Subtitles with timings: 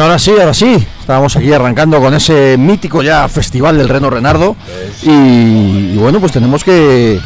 [0.00, 0.86] Ahora sí, ahora sí.
[1.00, 4.56] Estábamos aquí arrancando con ese mítico ya festival del Reno Renardo.
[5.02, 7.18] Y, bueno, pues tenemos que,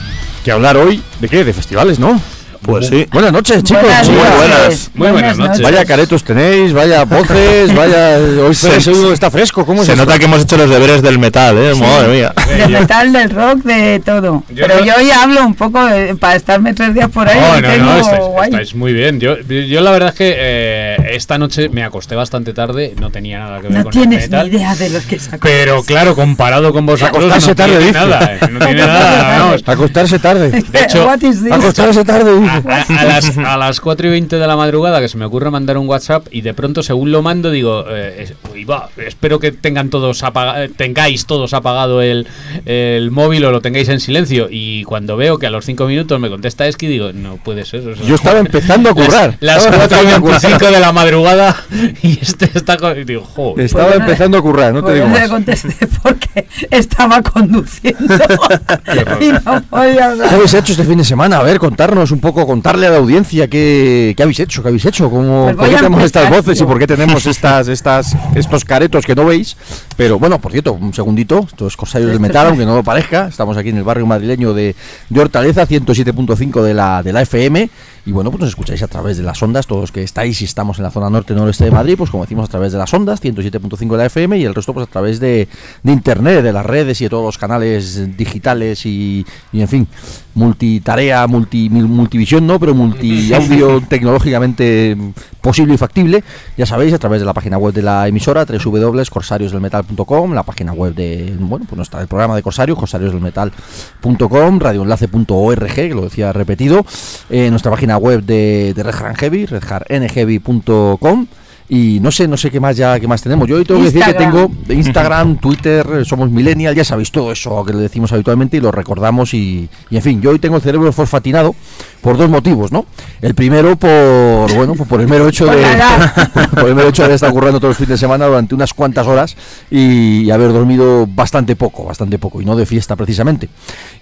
[0.51, 1.45] hablar hoy de qué?
[1.45, 2.21] De festivales, ¿no?
[2.63, 3.09] Pues sí.
[3.13, 3.83] Buenas noches, chicos.
[3.83, 4.87] Buenas, muy buenas.
[4.95, 5.39] buenas.
[5.39, 5.63] Noches.
[5.63, 8.19] Vaya caretos tenéis, vaya voces, vaya.
[8.19, 9.67] Hoy está fresco.
[9.67, 11.75] ¿Cómo se nota que hemos hecho los deberes del metal, ¿eh?
[11.75, 12.33] Madre mía.
[12.47, 14.45] Del metal, del rock, de todo.
[14.55, 17.39] Pero yo hoy hablo un poco de, para estarme tres días por ahí.
[17.39, 19.19] No, no, estáis, estáis, muy bien.
[19.19, 20.35] Yo, yo la verdad que.
[20.37, 24.05] Eh, esta noche me acosté bastante tarde, no tenía nada que ver no con el.
[24.05, 27.77] No tienes idea de los que se Pero claro, comparado con vosotros, acostarse no tarde,
[27.79, 29.39] tiene nada, eh, no tiene nada.
[29.39, 29.57] No.
[29.73, 30.51] Acostarse tarde.
[30.73, 32.33] De hecho, acostarse tarde.
[32.49, 35.51] A, a, las, a las 4 y 20 de la madrugada que se me ocurre
[35.51, 39.53] mandar un WhatsApp y de pronto según lo mando digo, eh, uy, va, espero que
[39.53, 42.27] tengan todos eh, tengáis todos apagado el,
[42.65, 46.19] el móvil o lo tengáis en silencio y cuando veo que a los 5 minutos
[46.21, 47.95] me contesta Eski digo, no puede ser.
[48.03, 49.37] Yo estaba empezando a currar.
[49.41, 51.02] Las, las 4 y 25 de la madrugada
[52.03, 52.99] y este está con...
[52.99, 53.65] y digo, joder.
[53.67, 55.31] Estaba Pues yo no- empezando a currar, no te pues digo yo le más.
[55.31, 58.15] contesté porque estaba conduciendo
[59.21, 60.29] y no podía hablar.
[60.29, 61.39] ¿Qué habéis hecho este fin de semana?
[61.39, 64.85] A ver, contarnos un poco, contarle a la audiencia qué, qué habéis hecho, qué habéis
[64.87, 68.65] hecho, cómo, Pues por qué tenemos estas voces y por qué tenemos estas, estas, estos
[68.65, 69.57] caretos que no veis.
[69.97, 73.29] Pero bueno, por cierto, un segundito, esto es Corsarios del Metal, aunque no lo parezca.
[73.29, 74.75] Estamos aquí en el barrio madrileño de,
[75.09, 77.69] de Hortaleza, 107.5 de la, de la FM.
[78.05, 80.45] Y bueno, pues nos escucháis a través de las ondas, todos los que estáis y
[80.45, 82.93] estamos en la zona norte noroeste de Madrid, pues como decimos a través de las
[82.93, 85.47] ondas, 107.5 de la FM y el resto pues a través de,
[85.85, 89.87] de internet, de las redes y de todos los canales digitales y, y, en fin,
[90.35, 94.97] multitarea, multi, multivisión no, pero multiaudio tecnológicamente
[95.41, 96.25] posible y factible,
[96.57, 99.92] ya sabéis, a través de la página web de la emisora, www.corsariosdelmetal.com,
[100.35, 106.03] la página web de, bueno, pues nuestra, el programa de Corsario, corsariosdelmetal.com, radioenlace.org, que lo
[106.03, 106.85] decía repetido,
[107.31, 111.27] eh, nuestra página web de, de Red Hard Heavy, redhardnheavy.com,
[111.69, 113.49] y no sé, no sé qué más ya qué más tenemos.
[113.49, 114.49] Yo hoy tengo que decir que Instagram.
[114.67, 118.61] tengo Instagram, Twitter, eh, somos millennial, ya sabéis todo eso que le decimos habitualmente y
[118.61, 121.55] lo recordamos y, y, en fin, yo hoy tengo el cerebro fosfatinado
[122.03, 122.85] por dos motivos, ¿no?
[123.23, 126.13] El primero por bueno, pues por el mero hecho de la
[126.51, 128.75] por el mero hecho de haber estado currando todo el fin de semana durante unas
[128.75, 129.37] cuantas horas
[129.71, 133.49] y, haber dormido bastante poco, bastante poco y no de fiesta precisamente.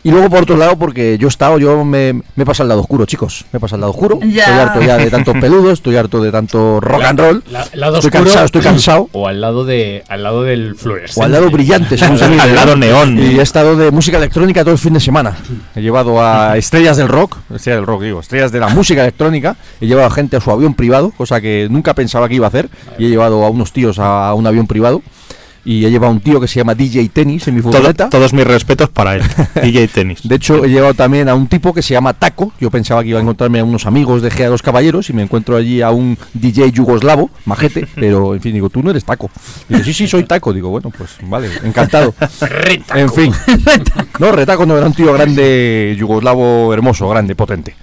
[0.03, 2.69] Y luego por otro lado porque yo he estado, yo me, me he pasado al
[2.71, 4.45] lado oscuro, chicos, me he pasado al lado oscuro, Ya.
[4.45, 7.45] estoy harto ya de tanto peludo, estoy harto de tanto rock and roll.
[7.51, 9.09] La- lado estoy oscuro cansado, estoy cansado.
[9.13, 11.21] O al lado de al lado del fluorescente.
[11.21, 12.55] O al lado brillante, Al ¿no?
[12.55, 13.19] lado neón.
[13.19, 15.37] Y he estado de música electrónica todo el fin de semana.
[15.75, 19.57] He llevado a estrellas del rock, estrellas del rock, digo, estrellas de la música electrónica.
[19.81, 22.49] He llevado a gente a su avión privado, cosa que nunca pensaba que iba a
[22.49, 22.69] hacer.
[22.99, 25.03] Y he llevado a unos tíos a un avión privado.
[25.65, 28.09] Y he llevado a un tío que se llama DJ Tennis en mi Todo- furgoneta.
[28.09, 29.23] todos mis respetos para él.
[29.63, 30.21] DJ Tenis.
[30.27, 32.53] De hecho, he llevado también a un tipo que se llama Taco.
[32.61, 35.13] Yo pensaba que iba a encontrarme a unos amigos de Gea de los Caballeros y
[35.13, 39.05] me encuentro allí a un DJ yugoslavo, majete, pero en fin, digo, tú no eres
[39.05, 39.31] Taco.
[39.69, 40.53] Digo, sí, sí, soy Taco.
[40.53, 42.15] Digo, bueno, pues vale, encantado.
[42.95, 43.33] En fin.
[44.19, 47.75] No, Retaco no era un tío grande, yugoslavo, hermoso, grande, potente.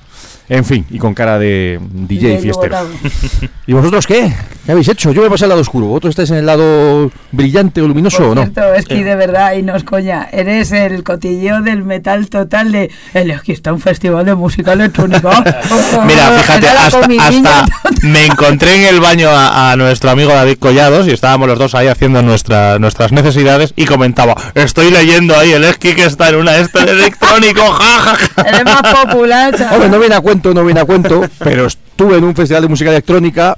[0.50, 2.78] En fin, y con cara de DJ De fiestero.
[3.68, 4.34] ¿Y vosotros qué?
[4.66, 5.12] ¿Qué habéis hecho?
[5.12, 5.88] Yo me pasé al lado oscuro.
[5.88, 8.42] ¿Vosotros estáis en el lado brillante o luminoso Por o no?
[8.44, 12.72] cierto, es que de verdad, y no es coña, eres el cotilleo del metal total
[12.72, 12.92] de.
[13.14, 15.30] El es que está un festival de música electrónica.
[16.06, 17.66] Mira, fíjate, hasta, hasta
[18.04, 21.76] me encontré en el baño a, a nuestro amigo David Collados y estábamos los dos
[21.76, 26.36] ahí haciendo nuestra, nuestras necesidades y comentaba, estoy leyendo ahí el esqui que está en
[26.36, 28.48] una este electrónico, jajaja.
[28.48, 29.74] Eres más popular, chaval.
[29.76, 32.68] Hombre, no viene a cuento, no viene a cuento, pero estuve en un festival de
[32.70, 33.58] música electrónica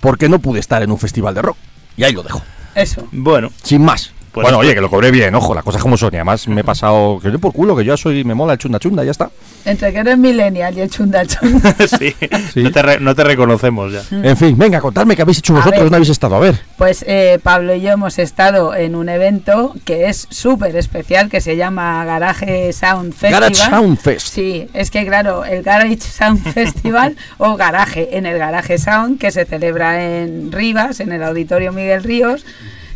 [0.00, 1.56] porque no pude estar en un festival de rock.
[1.96, 2.42] Y ahí lo dejo.
[2.74, 3.06] Eso.
[3.12, 4.12] Bueno, Sin más.
[4.32, 6.10] Pues bueno, esto- oye, que lo cobré bien, ojo, las cosas como son.
[6.12, 8.58] Y además me he pasado, que yo por culo, que yo soy, me mola el
[8.58, 9.30] chunda chunda, ya está.
[9.64, 11.74] Entre que eres millennial y el chunda chunda.
[11.98, 12.14] sí,
[12.54, 12.62] Sí.
[12.62, 14.02] No, te re- no te reconocemos ya.
[14.10, 15.80] En fin, venga, contadme qué habéis hecho vosotros, ver.
[15.82, 16.36] ¿dónde habéis estado?
[16.36, 16.54] A ver.
[16.76, 21.40] Pues eh, Pablo y yo hemos estado en un evento que es súper especial, que
[21.40, 23.40] se llama Garage Sound Festival.
[23.40, 24.28] Garage Sound Fest.
[24.28, 29.30] Sí, es que claro, el Garage Sound Festival o Garaje, en el Garage Sound, que
[29.30, 32.44] se celebra en Rivas, en el Auditorio Miguel Ríos.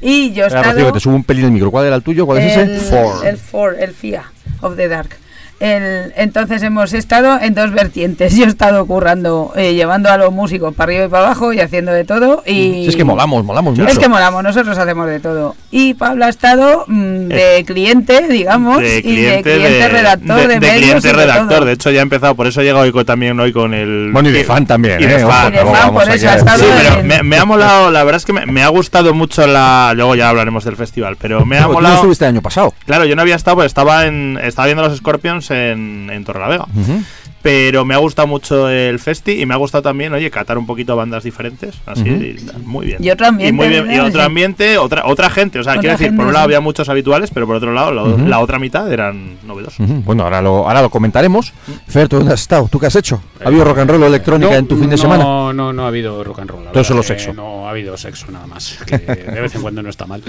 [0.03, 0.73] Y yo he estado...
[0.73, 1.71] Rocío, que te subo un pelín el micro.
[1.71, 2.27] ¿Cuál era el tuyo?
[2.27, 2.91] ¿Cuál es el, ese?
[2.91, 3.27] Four.
[3.27, 4.25] El Four, el FIA
[4.61, 5.22] of the Dark.
[5.62, 8.35] El- entonces hemos estado en dos vertientes.
[8.37, 11.61] Yo he estado currando, eh, llevando a los músicos para arriba y para abajo y
[11.61, 12.42] haciendo de todo.
[12.45, 13.88] Y Si es que molamos, molamos mucho.
[13.88, 15.54] es que molamos, nosotros hacemos de todo.
[15.71, 20.49] Y Pablo ha estado mm, de cliente, digamos, De y cliente, de cliente redactor de,
[20.49, 20.76] de medios.
[20.78, 21.49] cliente y de redactor.
[21.59, 21.64] todo.
[21.66, 24.11] De hecho, ya he empezado, por eso he llegado hoy con- también hoy con el.
[24.12, 25.19] Bueno, y de fan también, y de ¿eh?
[25.21, 25.47] fan.
[25.47, 27.37] Ojo, Y de no fan, vamos por eso ha estado Sí, pero en- me, me
[27.38, 29.92] ha molado, la verdad es que me, me ha gustado mucho la.
[29.95, 31.95] Luego ya hablaremos del festival, pero me ha Pero tú no molado.
[31.97, 32.75] estuviste el año pasado.
[32.85, 36.67] Claro, yo no había estado, pues estaba en estaba viendo los Scorpions en, en Torrelavega.
[36.75, 37.03] Ujú.
[37.43, 40.67] Pero me ha gustado mucho el festi y me ha gustado también, oye, catar un
[40.67, 41.75] poquito bandas diferentes.
[41.87, 43.03] Así, y muy bien.
[43.03, 43.91] Y otro ambiente, muy bien.
[43.91, 45.59] Y otro ambiente, otra, otra gente.
[45.59, 46.47] O sea, Otra quiero decir, por un lado sí.
[46.55, 49.85] había muchos habituales, pero por otro lado, la, otra mitad eran novedosos.
[50.05, 51.53] Bueno, ahora lo, ahora lo comentaremos.
[51.89, 52.69] Fer, ¿tú dónde has estado?
[52.71, 53.21] ¿Tú qué has hecho?
[53.45, 55.25] ¿Ha habido rock and roll o electrónica No, en tu fin de no, semana?
[55.25, 56.65] No, no, no ha habido rock and roll.
[56.73, 57.35] Todo solo sexo.
[57.35, 58.79] No ha habido sexo nada más.
[58.87, 60.23] Que de vez en cuando no está mal.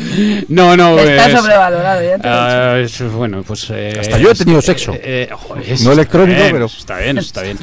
[0.48, 0.98] No, no.
[0.98, 3.00] Está es- sobrevalorado, ya te lo he dicho.
[3.04, 3.68] Ah, es- bueno, pues.
[3.70, 4.94] eh, Hasta yo he tenido sexo.
[4.94, 7.58] eh, eh, joder, No electrónico, pero- Está bien, está bien.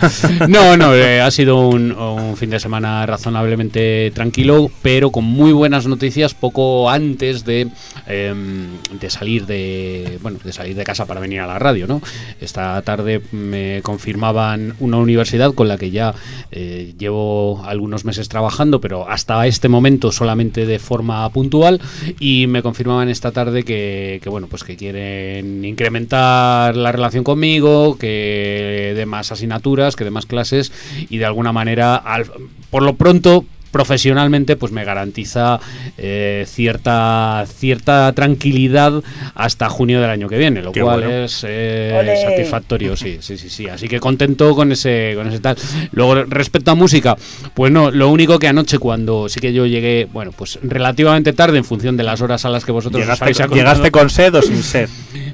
[0.49, 5.87] No, no, eh, ha sido un, fin de semana razonablemente tranquilo, pero con muy buenas
[5.87, 7.69] noticias poco antes de,
[8.07, 8.69] em,
[8.99, 12.01] de salir de bueno, de salir de casa para venir a la radio, ¿no?
[12.41, 16.15] Esta tarde me confirmaban una universidad con la que ya
[16.51, 21.81] eh, llevo algunos meses trabajando, pero hasta este momento solamente de forma puntual
[22.19, 27.97] y me confirmaban esta tarde que, que, bueno, pues que quieren incrementar la relación conmigo,
[27.99, 30.73] que de más asignaturas, que de más clases
[31.09, 32.31] y de alguna manera, al-
[32.71, 35.61] por lo pronto, profesionalmente pues me garantiza
[35.97, 39.01] eh, cierta cierta tranquilidad
[39.37, 41.15] hasta junio del año que viene lo Qué cual bueno.
[41.25, 45.57] es eh, satisfactorio sí sí sí sí así que contento con ese con ese tal
[45.93, 47.17] luego respecto a música
[47.55, 51.59] pues no lo único que anoche cuando sí que yo llegué bueno pues relativamente tarde
[51.59, 54.11] en función de las horas a las que vosotros os Llegaste, habéis con- llegaste con
[54.11, 54.89] sed o sin sed.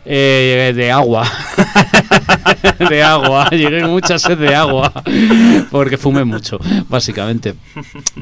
[0.04, 1.26] Eh, de agua.
[2.90, 3.48] de agua.
[3.50, 4.92] Llegué con mucha sed de agua.
[5.70, 7.54] Porque fumé mucho, básicamente.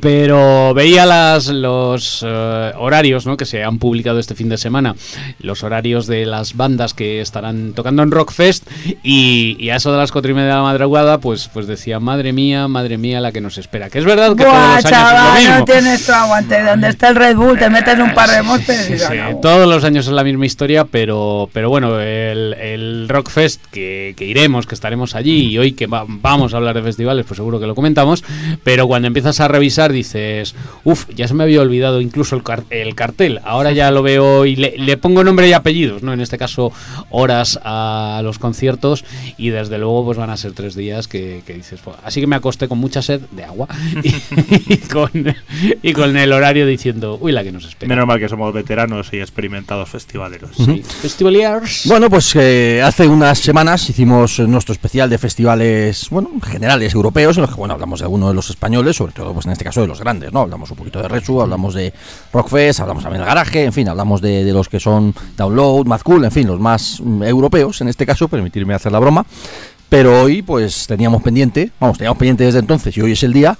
[0.00, 3.36] Pero veía las, los eh, horarios ¿no?
[3.36, 4.94] que se han publicado este fin de semana.
[5.40, 8.68] Los horarios de las bandas que estarán tocando en Rockfest.
[9.02, 12.00] Y, y a eso de las cuatro y media de la madrugada, pues, pues decía,
[12.00, 13.90] madre mía, madre mía, la que nos espera.
[13.90, 15.58] Que es verdad que Buah, todos los años es lo chaval, mismo.
[15.58, 16.62] no tienes tu aguante.
[16.62, 19.68] Donde está el Red Bull, te metes un par de monsters y Sí, sí, todos
[19.68, 24.66] los años es la misma historia, pero, pero bueno, el, el Rockfest que, que iremos,
[24.66, 27.66] que estaremos allí y hoy que va- vamos a hablar de festivales, pues seguro que
[27.66, 28.24] lo comentamos,
[28.62, 32.64] pero cuando empiezas a revisar dices, uff, ya se me había olvidado incluso el, car-
[32.70, 36.12] el cartel, ahora ya lo veo y le, le pongo nombre y apellidos, ¿no?
[36.12, 36.72] En este caso,
[37.10, 39.04] horas a los conciertos
[39.36, 42.36] y desde luego pues van a ser tres días que, que dices, así que me
[42.36, 43.68] acosté con mucha sed de agua
[44.02, 45.10] y, y con,
[45.82, 47.88] y con el horario diciendo, uy, la que nos espera.
[47.88, 50.50] Menos mal que somos veteranos y experimentados festivaleros.
[50.56, 50.82] Sí.
[51.02, 51.82] Festivaliers.
[51.86, 57.36] Bueno, pues eh, hace unas semanas hicimos eh, nuestro especial de festivales, bueno, generales europeos,
[57.36, 59.64] en los que, bueno, hablamos de algunos de los españoles, sobre todo, pues en este
[59.64, 60.40] caso de los grandes, ¿no?
[60.40, 61.92] Hablamos un poquito de Resu, hablamos de
[62.32, 66.00] Rockfest, hablamos también del garaje, en fin, hablamos de, de los que son Download, Mad
[66.02, 69.24] Cool, en fin, los más mm, europeos, en este caso, permitirme hacer la broma.
[69.88, 73.56] Pero hoy, pues teníamos pendiente, vamos, teníamos pendiente desde entonces y hoy es el día,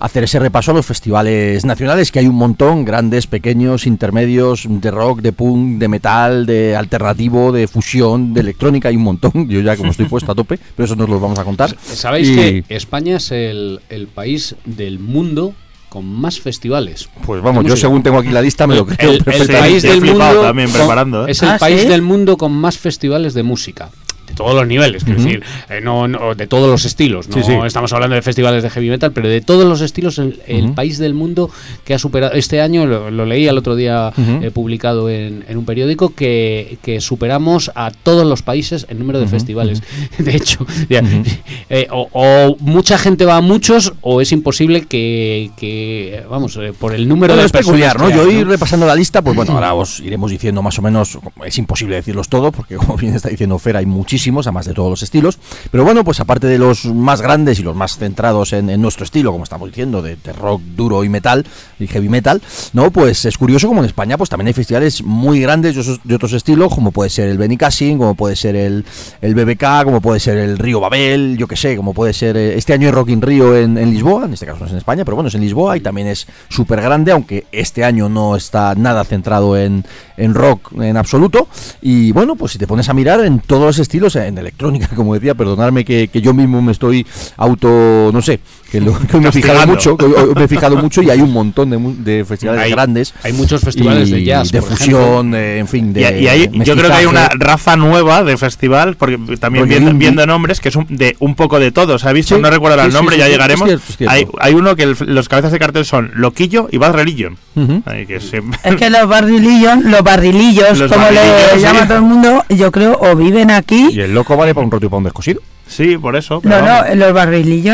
[0.00, 4.90] hacer ese repaso a los festivales nacionales, que hay un montón, grandes, pequeños, intermedios, de
[4.90, 9.32] rock, de punk, de metal, de alternativo, de fusión, de electrónica, hay un montón.
[9.48, 11.74] Yo ya como estoy puesto a tope, pero eso nos los vamos a contar.
[11.82, 15.54] ¿Sabéis Y- que España es el, el país del mundo
[15.88, 17.08] con más festivales?
[17.24, 20.42] Pues vamos, yo según tengo aquí la lista me lo creo el, país del mundo
[20.42, 21.30] también con- preparando, ¿eh?
[21.30, 21.88] es el ¿Ah, país sí?
[21.88, 23.88] del mundo con más festivales de música
[24.28, 27.28] de todos los niveles, quiero decir, eh, no, no, de todos los estilos.
[27.28, 27.52] No Sí, sí.
[27.64, 31.14] estamos hablando de festivales de heavy metal, pero de todos los estilos, el, país del
[31.14, 31.50] mundo
[31.84, 32.34] que ha superado.
[32.34, 36.78] Este año lo, lo leí el otro día eh, publicado en, en un periódico que,
[36.82, 39.82] que superamos a todos los países en número de festivales.
[40.18, 41.02] De hecho, ya,
[41.70, 46.94] eh, o, o mucha gente va a muchos, o es imposible que, que, vamos, por
[46.94, 48.10] el número Bueno, de es peculiar, ¿no?
[48.10, 51.58] Yo ir repasando la lista, pues bueno, ahora os iremos diciendo más o menos, es
[51.58, 55.02] imposible decirlos todo, porque como bien está diciendo Fer, hay muchísimos, además de todos los
[55.02, 55.38] estilos,
[55.70, 59.32] pero bueno, pues aparte de los más grandes y los más centrados en, nuestro estilo,
[59.32, 61.46] como estamos diciendo, de, rock duro y metal,
[61.78, 62.90] y heavy metal, ¿no?
[62.90, 66.74] Pues es curioso como en España, pues también hay festivales muy grandes de, otros estilos,
[66.74, 68.84] como puede ser el Benicassin, como puede ser el,
[69.20, 72.56] el BBK, como puede ser el Río Babel, yo que sé, como puede ser, eh,
[72.56, 74.78] este año hay Rock in Río en, en Lisboa, en este caso no es en
[74.78, 78.36] España, pero bueno, es en Lisboa y también es súper grande, aunque este año no
[78.36, 79.84] está nada centrado en,
[80.18, 81.48] en rock en absoluto.
[81.80, 85.14] Y bueno, pues si te pones a mirar en todos los estilos, en electrónica, como
[85.14, 89.28] decía, perdonadme que, que yo mismo me estoy auto, no sé, que, lo- que me
[89.28, 92.24] he fijado mucho, que me he fijado mucho y hay un montón de, mu- de
[92.28, 93.14] festivales Hay- grandes.
[93.22, 96.50] hay muchos festivales de jazz, de por fusión, eh, en fin, de Y, y hay-
[96.64, 100.68] yo creo que hay una raza nueva de festival, porque también viendo, viendo nombres, que
[100.68, 101.98] es un, de un poco de todo.
[101.98, 102.36] ¿Se ha visto?
[102.36, 103.68] Sí, no recuerdo sí, el sí, nombre, sí, ya sí, llegaremos.
[103.68, 104.14] es cierto, es cierto.
[104.14, 107.36] Hay, hay uno que el- los cabezas de cartel son Loquillo y Bad Religion.
[107.56, 107.82] Ujú.
[107.86, 111.60] Ay, que se- Es que los barrilillos, los barrilillos, Los como barrilillos, le sí.
[111.62, 113.88] llama todo el mundo, yo creo, o viven aquí.
[113.92, 115.40] Y el loco vale para un roto y para un descosido.
[115.68, 116.40] Sí, por eso.
[116.40, 116.88] pero No, vamos.
[116.88, 117.14] no, los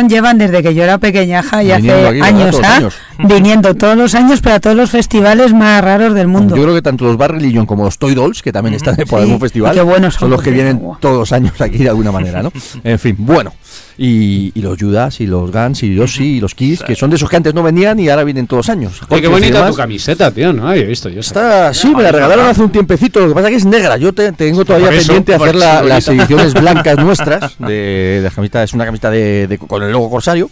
[0.09, 2.29] llevan desde que yo era pequeñaja y Viniendo hace aquí, ¿verdad?
[2.29, 2.77] años, Todos los ¿ah?
[2.77, 2.95] años.
[3.19, 6.57] viniendo todos los años para todos los festivales más raros del mundo.
[6.57, 9.21] Yo creo que tanto los Barry Legion como los Toy Dolls, que también están por
[9.21, 11.79] Sí, algún festival, y qué buenos son son, los que vienen todos los años aquí
[11.79, 12.53] de alguna manera, ¿no?
[12.85, 13.53] En fin, bueno.
[13.97, 17.11] Y, y los Judas y los Guns y los Sí y los Kiss, que son
[17.11, 19.01] de esos que antes no venían y ahora vienen todos los años.
[19.09, 21.21] Oye, qué bonita tu camiseta, tío, no había visto yo.
[21.21, 23.21] Está, sí, me la regalaron hace un tiempecito.
[23.21, 23.97] Lo que pasa es que es negra.
[23.97, 27.57] Yo te- tengo todavía eso, pendiente hacer la- las ediciones blancas nuestras.
[27.59, 30.51] De, de la camiseta, es una camiseta de, de- con el logo corsario.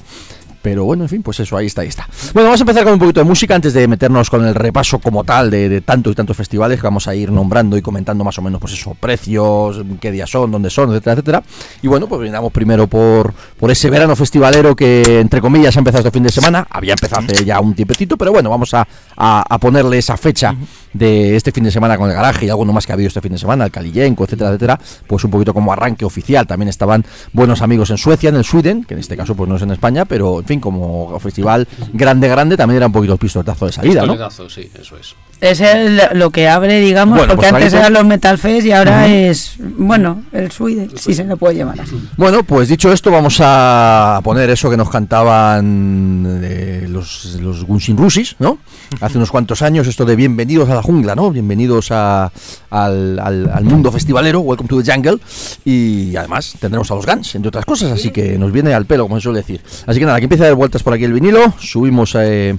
[0.63, 2.09] Pero bueno, en fin, pues eso, ahí está, ahí está.
[2.33, 4.99] Bueno, vamos a empezar con un poquito de música antes de meternos con el repaso
[5.01, 8.25] como tal de, de tantos y tantos festivales que vamos a ir nombrando y comentando
[8.25, 11.43] más o menos, pues eso, precios, qué días son, dónde son, etcétera, etcétera.
[11.83, 16.01] Y bueno, pues brindamos primero por, por ese verano festivalero que, entre comillas, ha empezado
[16.01, 16.67] este fin de semana.
[16.71, 20.55] Había empezado hace ya un tiempecito, pero bueno, vamos a, a- a ponerle esa fecha
[20.93, 23.21] de este fin de semana con el garaje y alguno más que ha habido este
[23.21, 24.79] fin de semana, el Kaliyenko, etcétera, etcétera.
[25.07, 26.47] Pues un poquito como arranque oficial.
[26.47, 29.57] También estaban buenos amigos en Suecia, en el Sweden, que en este caso pues no
[29.57, 33.19] es en España, pero en fin, como festival grande, grande, también era un poquito el
[33.19, 34.13] pistoletazo de salida, ¿no?
[34.13, 35.15] Pistoletazo, sí, eso es.
[35.43, 38.71] Es el, lo que abre, digamos, Bueno, porque pues antes eran los Metal Fest y
[38.71, 42.01] ahora es, bueno, el Sweden, si se le puede llamar así.
[42.17, 47.97] Bueno, pues dicho esto, vamos a poner eso que nos cantaban eh, los, los Gunshin
[47.97, 48.59] Rusis, ¿no?
[49.01, 51.33] Hace unos cuantos años, esto de bienvenidos a la jungla, ¿no?
[51.33, 52.31] Bienvenidos a-
[52.71, 55.19] al, al- al mundo festivalero, welcome to the jungle.
[55.65, 59.05] Y además tendremos a los Guns, entre otras cosas, así que nos viene al pelo,
[59.05, 59.61] como se suele decir.
[59.87, 62.57] Así que nada, aquí empieza a dar vueltas por aquí el vinilo, subimos eh,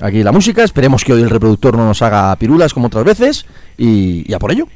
[0.00, 3.46] aquí la música, esperemos que hoy el reproductor no nos haga pirulas como otras veces,
[3.76, 4.66] y, y a por ello.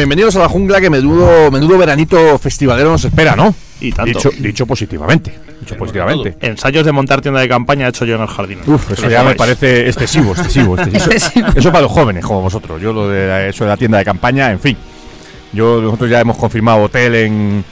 [0.00, 3.54] Bienvenidos a la jungla que menudo, menudo veranito festivalero nos espera, ¿no?
[3.80, 4.12] Y tanto.
[4.18, 5.38] Dicho, dicho positivamente.
[5.60, 6.36] Dicho positivamente.
[6.40, 8.58] Ensayos de montar tienda de campaña he hecho yo en el jardín.
[8.66, 11.12] Uf, eso ya me parece excesivo, excesivo, excesivo.
[11.12, 11.48] Excesivo.
[11.54, 12.80] Eso para los jóvenes como vosotros.
[12.80, 14.76] Yo lo de la- eso de la tienda de campaña, en fin.
[15.52, 17.64] Yo nosotros ya hemos confirmado hotel en,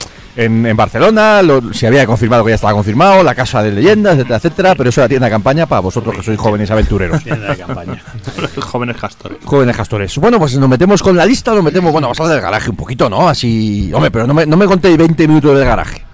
[0.45, 4.15] en, en Barcelona, lo- se había confirmado que ya estaba confirmado, la casa de leyendas,
[4.15, 7.23] etcétera, etcétera, pero eso de la tienda de campaña para vosotros que sois jóvenes aventureros.
[7.23, 8.03] Tienda de campaña.
[8.61, 9.39] Jóvenes castores.
[9.45, 10.17] Jóvenes castores.
[10.19, 12.71] Bueno, pues nos metemos con la lista, nos metemos, bueno, vamos a hablar del garaje
[12.71, 13.29] un poquito, ¿no?
[13.29, 16.05] Así, hombre, pero no me, no me contéis 20 minutos del garaje.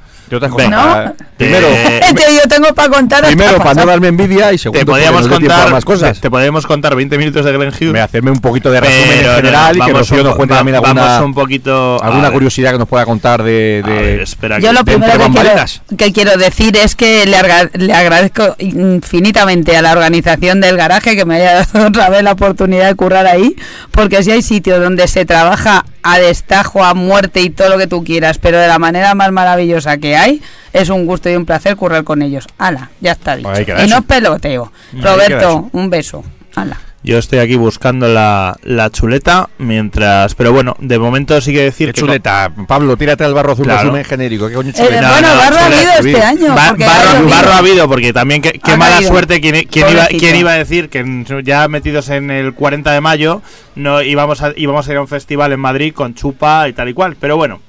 [1.36, 5.70] Primero, yo tengo para contar primero para no darme envidia y segundo Te podíamos contar
[5.70, 6.14] más cosas.
[6.16, 7.92] Te, te podíamos contar 20 minutos de Glen Hughes.
[7.92, 10.52] Me hacerme un poquito de resumen pero en no, general y que Rocío nos cuente
[10.54, 13.82] va- también alguna, un poquito a alguna ver, curiosidad que nos pueda contar de...
[13.84, 15.82] de- ver, espera Yo que- lo de primero que quiero, bambalinas.
[15.98, 21.16] que quiero decir es que le, arga- le agradezco infinitamente a la organización del garaje
[21.16, 23.56] que me haya dado otra vez la oportunidad de currar ahí,
[23.90, 27.86] porque si hay sitios donde se trabaja a destajo, a muerte y todo lo que
[27.86, 30.42] tú quieras, pero de la manera más maravillosa que hay,
[30.74, 32.46] es un gusto y un placer currar con ellos.
[32.58, 33.50] Ala, ya está dicho.
[33.84, 34.70] Y no peloteo.
[34.92, 36.22] Roberto, un beso.
[36.54, 36.78] Ala.
[37.06, 40.34] Yo estoy aquí buscando la, la chuleta mientras.
[40.34, 42.00] Pero bueno, de momento sí que decir Qué que.
[42.00, 42.50] chuleta.
[42.66, 43.82] Pablo, tírate al barro azul Claro.
[43.82, 44.48] resumen genérico.
[44.48, 45.10] ¿Qué coño Eh, chuleta?
[45.10, 46.54] bueno, no, barro ha habido este año.
[46.54, 47.28] Barro, ha llovido.
[47.28, 49.40] barro ha habido, porque también qué, mala suerte.
[49.42, 51.04] ¿Quién, quién iba, quién iba a decir que
[51.44, 53.42] ya metidos en el 40 de mayo
[53.74, 56.88] no íbamos a, íbamos a ir a un festival en Madrid con chupa y tal
[56.88, 57.16] y cual?
[57.20, 57.60] Pero bueno,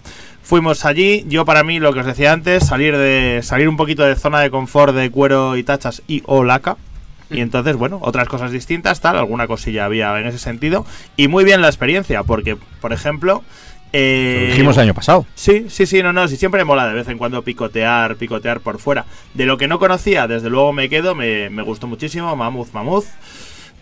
[0.44, 1.26] fuimos allí.
[1.28, 4.40] Yo, para mí, lo que os decía antes, salir de salir un poquito de zona
[4.40, 6.78] de confort de cuero y tachas y o laca.
[7.30, 10.86] Y entonces, bueno, otras cosas distintas, tal, alguna cosilla había en ese sentido.
[11.18, 13.44] Y muy bien la experiencia, porque, por ejemplo.
[13.94, 15.26] eh, Lo dijimos el año pasado.
[15.36, 18.80] Sí, sí, sí, no, no, sí, siempre mola de vez en cuando picotear, picotear por
[18.80, 19.06] fuera.
[19.34, 23.06] De lo que no conocía, desde luego me quedo, me, me gustó muchísimo, Mammoth, Mammoth.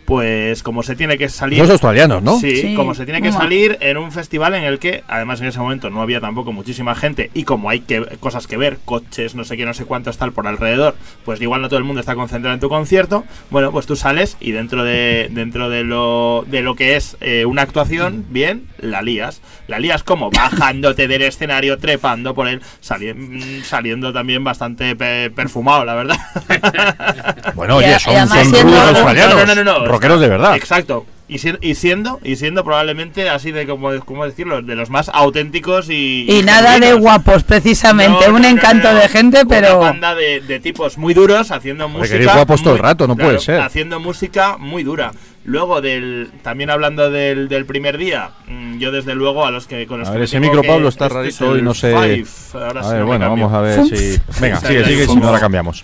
[0.06, 1.60] Pues como se tiene que salir...
[1.60, 2.38] Los australianos, ¿no?
[2.40, 5.48] Sí, Sí, como se tiene que salir en un festival en el que, además en
[5.48, 9.34] ese momento no había tampoco muchísima gente y como hay que, cosas que ver, coches,
[9.36, 12.02] no sé qué, no sé cuántos tal por alrededor, pues igual no todo el mundo
[12.02, 16.44] está concentrado en tu concierto, bueno, pues tú sales y dentro de, dentro de, lo,
[16.48, 19.42] de lo que es eh, una actuación, bien, la lías.
[19.68, 25.30] La lías como bajándote del escenario, trepando por él, sali- mm, saliendo también bastante pe-
[25.32, 26.18] perfumado, la verdad.
[27.56, 29.36] Bueno, oye, a- son, son rudos No, no, australianos.
[29.36, 29.86] no, no, no, no.
[29.94, 30.56] Rockeros de verdad.
[30.56, 31.06] Exacto.
[31.26, 35.10] Y, si- y siendo, y siendo probablemente así de como, ¿cómo decirlo, de los más
[35.10, 36.26] auténticos y.
[36.30, 38.28] Y nada de guapos, precisamente.
[38.28, 39.00] No, un no, encanto no.
[39.00, 39.80] de gente, Una pero.
[39.80, 42.34] banda de, de tipos muy duros haciendo música.
[42.34, 43.62] guapos todo el muy- rato, no puede ser.
[43.62, 45.12] Haciendo música muy dura.
[45.46, 49.88] Luego, del también hablando del, del primer día, mm, yo desde luego a los que
[49.88, 51.62] con los A que ver, me ese micro, que- Pablo, está este es rarito y
[51.62, 52.26] no sé- Five,
[52.66, 53.50] ahora A ver, bueno, cambio.
[53.50, 54.20] vamos a ver si.
[54.40, 55.84] Venga, sigue, sigue, si no, ahora cambiamos.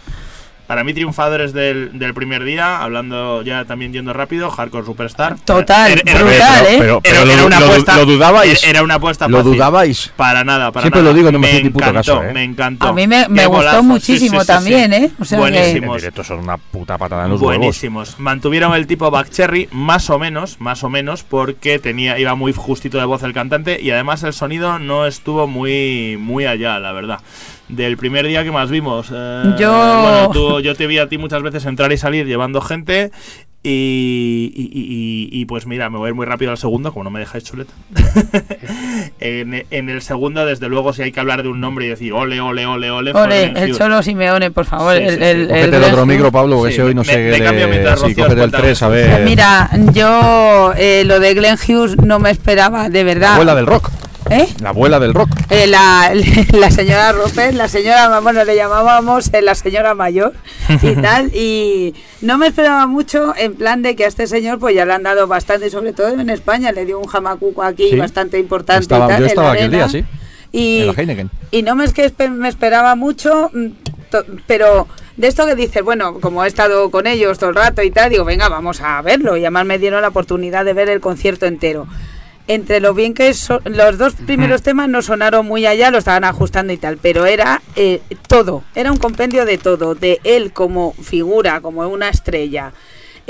[0.69, 5.35] Para mí, triunfadores del, del primer día, hablando ya también yendo rápido, Hardcore Superstar.
[5.39, 6.77] Total, Era- era- brutal, pero- ¿eh?
[6.79, 7.97] pero- Era, lo- era una lo- apuesta.
[7.97, 8.63] lo dudabais.
[8.63, 9.53] Era una apuesta Lo fácil.
[9.53, 10.11] dudabais.
[10.15, 11.11] Para nada, para Siempre nada.
[11.11, 12.33] lo digo, no me me ni puto encantó, caso, ¿eh?
[12.33, 12.87] Me encantó.
[12.87, 15.09] A mí me- me gustó golazo, muchísimo también, ¿eh?
[15.19, 15.95] O sea que- En Buenísimos.
[15.97, 17.57] directo son una puta patada en los huevos.
[17.57, 18.19] Buenísimos.
[18.19, 22.53] Mantuvieron el tipo Back Cherry, más o menos, más o menos, porque tenía, iba muy
[22.53, 26.91] justito de voz el cantante y además el sonido no estuvo muy, muy allá, la
[26.91, 27.21] verdad.
[27.69, 29.07] Del primer día que más vimos.
[29.13, 32.61] eh, Yo- bueno, tú- yo te vi a ti muchas veces entrar y salir llevando
[32.61, 33.11] gente.
[33.61, 36.93] Y, y- y- y- y, pues mira, me voy a ir muy rápido al segundo,
[36.93, 37.73] como no me dejáis chuleta.
[39.19, 42.13] en, en el segundo, desde luego, si hay que hablar de un nombre y decir
[42.13, 43.11] ole, ole, ole, ole.
[43.13, 43.75] Ole, el.
[43.77, 44.95] Cholo Simeone, por favor.
[44.95, 45.23] Sí, el, sí, sí.
[45.23, 47.99] el- el el otro micro, Pablo, Sí, si hoy no me- sé me le- mientras
[48.01, 49.25] Rocío el cuenta 3, a ver.
[49.25, 53.33] Mira, yo eh, lo de Glenn Hughes no me esperaba, de La verdad.
[53.33, 53.89] abuela del rock.
[54.31, 54.47] ¿Eh?
[54.61, 55.29] La abuela del rock.
[55.49, 56.11] Eh, la,
[56.53, 60.33] la señora Roper, la señora, bueno, le llamábamos eh, la señora mayor
[60.81, 64.75] y tal, y no me esperaba mucho en plan de que a este señor pues
[64.75, 67.95] ya le han dado bastante, sobre todo en España, le dio un jamacuco aquí Sí.
[67.95, 70.05] bastante importante Estaba- y tal, yo estaba aquel día, sí.
[70.51, 70.87] Y,
[71.51, 73.67] y no me es que me esperaba mucho, mm,
[74.47, 74.87] pero
[75.17, 78.09] de esto que dices, bueno, como he estado con ellos todo el rato y tal,
[78.09, 79.37] digo, venga, vamos a verlo.
[79.37, 81.87] Y además me dieron la oportunidad de ver el concierto entero.
[82.49, 86.23] Entre lo bien que so- los dos primeros temas no sonaron muy allá, lo estaban
[86.23, 90.93] ajustando y tal, pero era eh, todo, era un compendio de todo, de él como
[90.93, 92.73] figura, como una estrella,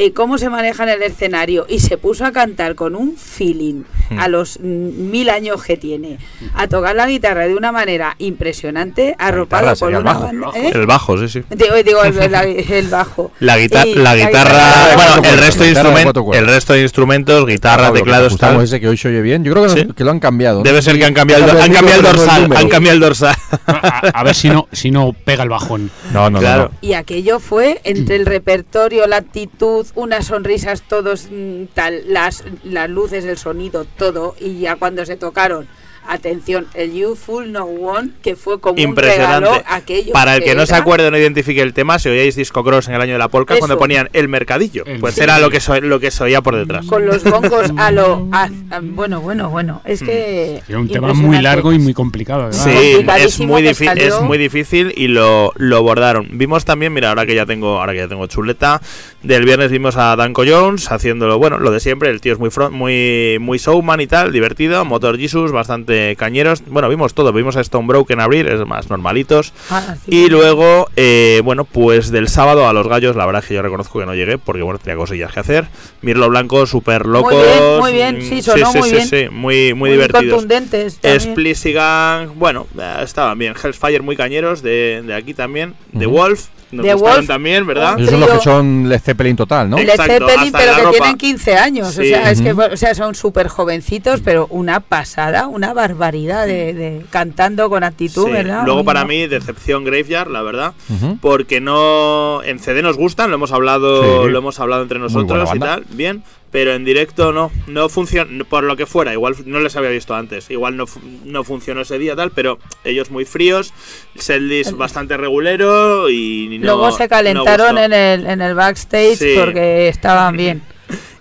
[0.01, 3.83] eh, cómo se maneja en el escenario y se puso a cantar con un feeling
[4.17, 6.17] a los mm, mil años que tiene,
[6.55, 10.25] a tocar la guitarra de una manera impresionante, arropado guitarra por sería el una bajo.
[10.25, 10.71] banda- ¿eh?
[10.73, 11.43] El bajo, sí, sí.
[11.49, 12.33] Digo, digo, el, el-
[12.71, 13.31] el bajo.
[13.41, 16.23] La, guita- Y la guitarra, guitarra- bueno, el resto, de cuerdas, guitarra de instrumen- cuatro
[16.23, 16.47] cuerdas.
[16.47, 18.61] el resto de instrumentos, guitarra, teclados, tal.
[18.63, 19.43] ese que hoy se oye bien.
[19.43, 19.85] Yo creo que, Sí.
[19.85, 20.59] no- que lo han cambiado.
[20.59, 20.63] ¿no?
[20.63, 22.99] Debe ser que han cambiado, el, Cambia han cambiado el no dorsal, han cambiado el
[23.01, 23.35] dorsal.
[23.67, 25.91] A, a ver si no, si no pega el bajón.
[26.13, 26.63] No, no, no, Claro.
[26.71, 26.77] no.
[26.81, 32.89] Y aquello fue entre el repertorio, la actitud, unas sonrisas, todos mm, tal, las, las
[32.89, 34.35] luces, el sonido, todo.
[34.39, 35.67] Y ya cuando se tocaron,
[36.07, 39.45] atención, el You Full No One, que fue como un Impresionante.
[39.47, 42.09] regalo a aquellos Para el que no se acuerde o no identifique el tema, si
[42.09, 43.59] oíais Disco Cross en el año de la polka, Eso.
[43.59, 45.21] cuando ponían el mercadillo, El pues sí.
[45.21, 46.87] era lo que, so- lo que se oía por detrás.
[46.87, 48.27] Con los bongos a lo.
[48.31, 49.83] a- a- bueno, bueno, bueno.
[49.85, 50.63] Es que.
[50.67, 52.51] Era un tema muy largo y muy complicado.
[52.53, 52.71] Sí,
[53.19, 56.27] es muy, es muy difícil y lo, lo bordaron.
[56.39, 58.81] Vimos también, mira, ahora que ya tengo, ahora que ya tengo chuleta,
[59.21, 62.49] del viernes vimos a Danko Jones haciéndolo, bueno, lo de siempre, el tío es muy
[62.51, 66.63] front, muy, muy showman y tal, divertido, Motor Jesus, bastante cañeros.
[66.67, 69.53] Bueno, vimos todo, vimos a Stone Broken abrir, es más normalitos.
[69.69, 70.15] Ah, sí.
[70.15, 73.61] Y luego, eh, bueno, pues del sábado a los gallos, la verdad es que yo
[73.61, 75.67] reconozco que no llegué, porque bueno, tenía cosillas que hacer.
[76.01, 77.33] Mirlo Blanco, súper locos.
[77.43, 79.07] bien, muy bien, mm, sí, sonó muy sí, bien.
[79.07, 80.35] sí, muy, muy, Muy divertidos.
[80.35, 80.97] contundentes.
[80.99, 81.19] también.
[81.21, 83.53] Splissigan, bueno, eh, estaban bien.
[83.61, 85.73] Hellfire muy cañeros de, de aquí también.
[85.97, 86.15] The Ujú.
[86.15, 87.27] Wolf, nos The gustaron Wolf.
[87.27, 87.95] también, ¿verdad?
[87.95, 89.77] Un Esos son los que son Led Zeppelin total, ¿no?
[89.77, 90.91] Led Zeppelin, pero que ropa.
[90.91, 91.87] tienen 15 años.
[91.89, 92.61] O sea, es que, Ujú.
[92.73, 98.25] o sea, son súper jovencitos, pero una pasada, una barbaridad de, de- cantando con actitud,
[98.25, 98.31] Sí.
[98.31, 98.63] ¿verdad?
[98.65, 100.73] Luego para mí, Decepción Graveyard, la verdad.
[101.21, 102.41] Porque no.
[102.43, 104.29] En CD nos gustan, lo hemos hablado, Sí.
[104.29, 106.23] lo hemos hablado entre nosotros y tal, bien.
[106.51, 110.15] Pero en directo no, no funciona, por lo que fuera, igual no les había visto
[110.15, 110.85] antes, igual no,
[111.25, 113.71] no funcionó ese día tal, pero ellos muy fríos,
[114.15, 119.33] setlist bastante regulero y no, Luego se calentaron en el, en el backstage Sí.
[119.37, 120.63] porque estaban bien.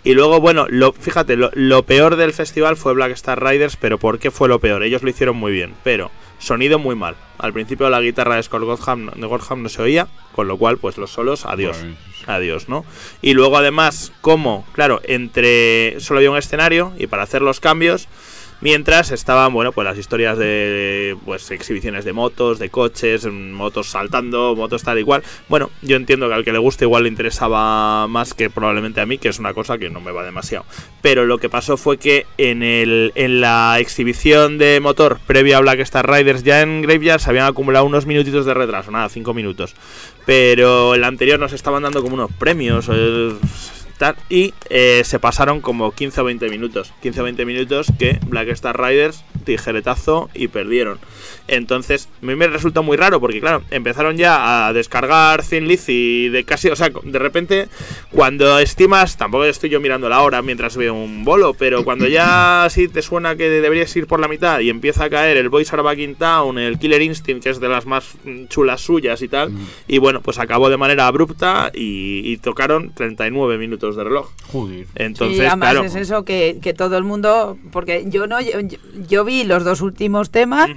[0.02, 3.98] Y luego, bueno, lo, fíjate, lo, lo peor del festival fue Black Star Riders, pero
[3.98, 4.82] ¿por qué fue lo peor?
[4.82, 7.16] Ellos lo hicieron muy bien, pero sonido muy mal.
[7.38, 10.56] Al principio la guitarra de Scott Godham, no- de Godham no se oía, con lo
[10.56, 11.78] cual, pues los solos, adiós.
[12.26, 12.84] Adiós, ¿no?
[13.22, 18.08] Y luego además, como, claro, entre solo había un escenario y para hacer los cambios,
[18.60, 23.88] mientras estaban, bueno, pues las historias de, pues, exhibiciones de motos, de coches, mm, motos
[23.90, 25.22] saltando, motos tal y cual.
[25.48, 29.06] Bueno, yo entiendo que al que le guste igual le interesaba más que probablemente a
[29.06, 30.64] mí, que es una cosa que no me va demasiado.
[31.02, 35.60] Pero lo que pasó fue que en, el, en la exhibición de motor previa a
[35.60, 39.34] Black Star Riders, ya en Graveyard se habían acumulado unos minutitos de retraso, nada, cinco
[39.34, 39.74] minutos.
[40.26, 42.88] Pero el anterior nos estaban dando como unos premios.
[42.92, 43.32] eh,
[43.98, 46.92] tal, y eh, se pasaron como 15 o 20 minutos.
[47.02, 50.98] 15 o 20 minutos que Black Star Riders tijeretazo y perdieron.
[51.46, 56.28] Entonces, a mí me resulta muy raro porque, claro, empezaron ya a descargar Thin Lizzy
[56.28, 57.68] de casi, o sea, de repente,
[58.10, 62.66] cuando estimas, tampoco estoy yo mirando la hora mientras veo un bolo, pero cuando ya
[62.70, 65.72] sí te suena que deberías ir por la mitad y empieza a caer el Boys
[65.72, 69.22] Are Back in Town, el Killer Instinct, que es de las más mm, chulas suyas
[69.22, 69.50] y tal,
[69.86, 74.28] y bueno, pues acabó de manera abrupta y, y tocaron 39 minutos de reloj.
[74.52, 74.86] Joder.
[74.94, 75.84] Entonces, además claro.
[75.86, 78.58] es eso que, que todo el mundo, porque yo no, yo,
[79.08, 80.70] yo vi los dos últimos temas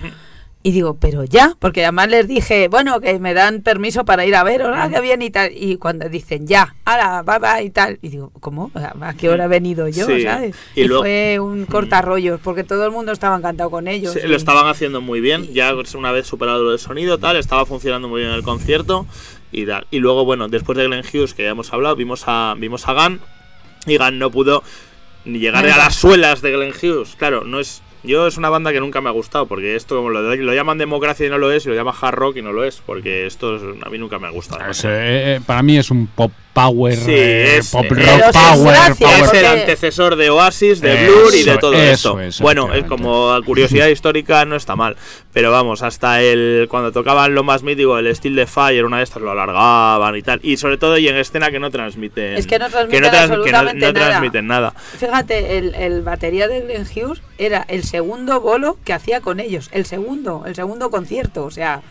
[0.63, 4.35] y digo, pero ya, porque además les dije, bueno, que me dan permiso para ir
[4.35, 7.69] a ver, hola, que bien y tal, y cuando dicen ya, ahora, bye bye y
[7.71, 8.69] tal, y digo, ¿cómo?
[8.75, 10.05] ¿A qué hora he venido yo?
[10.05, 10.21] Sí.
[10.21, 10.55] ¿sabes?
[10.75, 14.13] Y Y, luego- fue un cortarrollos, porque todo el mundo estaba encantado con ellos.
[14.13, 17.37] Sí, y- lo estaban haciendo muy bien, ya una vez superado lo del sonido, tal,
[17.37, 19.07] estaba funcionando muy bien el concierto
[19.51, 19.85] y tal.
[19.91, 22.93] Y luego, bueno, después de Glenn Hughes, que ya hemos hablado, vimos a, vimos a
[22.93, 23.21] Gunn
[23.85, 24.63] y Gunn no pudo
[25.25, 27.15] ni llegar a las suelas de Glenn Hughes.
[27.17, 27.81] Claro, no es.
[28.03, 30.77] Yo es una banda que nunca me ha gustado, porque esto como lo, lo llaman
[30.79, 33.27] democracia y no lo es, y lo llaman hard rock y no lo es, porque
[33.27, 34.69] esto es- a mí nunca me ha gustado.
[34.71, 34.89] Es, eh,
[35.35, 38.73] eh, para mí es un pop power, Sí, eh, es- pop eh, rock es power,
[38.75, 42.19] gracia, power- es el antecesor de Oasis, de Eso, Blur y de todo eso esto.
[42.19, 44.97] es, bueno, es como curiosidad histórica no está mal,
[45.31, 49.03] pero vamos, hasta el cuando tocaban lo más mítico, el Steel de Fire, una de
[49.03, 52.47] estas lo alargaban y tal, y sobre todo y en escena que no transmiten, Es
[52.47, 54.07] que no transmiten trans- que no- absolutamente no nada.
[54.09, 54.73] transmiten nada.
[54.97, 59.69] Fíjate, el, el batería de Glenn Hughes era el segundo bolo que hacía con ellos,
[59.73, 61.81] el segundo, el segundo concierto, o sea,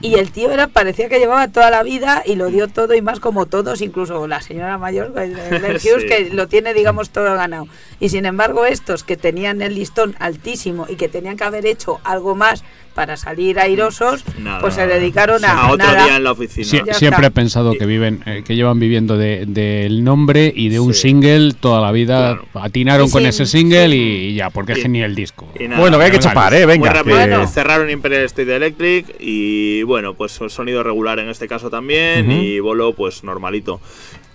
[0.00, 3.00] y el tío era parecía que llevaba toda la vida y lo dio todo y
[3.02, 6.08] más como todos, incluso la señora mayor, Glenn Hughes, Sí.
[6.08, 7.68] que lo tiene, digamos, todo ganado.
[8.00, 12.00] Y sin embargo, estos que tenían el listón altísimo y que tenían que haber hecho
[12.02, 14.60] algo más para salir airosos, Nada.
[14.60, 16.04] pues se dedicaron a, a otro nada.
[16.04, 16.64] día en la oficina.
[16.66, 17.26] Sie- Ya siempre está.
[17.26, 21.08] he pensado que viven, eh, que llevan viviendo de- del nombre y de un Sí.
[21.08, 22.38] single toda la vida.
[22.40, 22.64] Claro.
[22.66, 23.96] Atinaron con ese single sí.
[23.96, 25.48] y, y ya, porque es genial disco.
[25.58, 25.80] y nada.
[25.80, 26.66] Bueno, que hay que chapar, ¿eh?
[26.66, 26.92] Muy Venga.
[26.92, 27.46] rápido, que- Bueno.
[27.48, 32.92] cerraron Imperial State Electric y bueno, pues sonido regular en este caso también y bolo
[32.94, 33.80] pues normalito.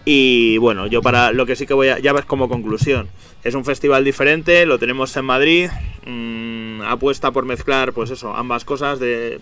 [0.05, 3.09] Y bueno, yo para lo que sí que voy a, ya ves como conclusión,
[3.43, 5.69] es un festival diferente, lo tenemos en Madrid,
[6.05, 9.39] mm, apuesta por mezclar pues eso, ambas cosas de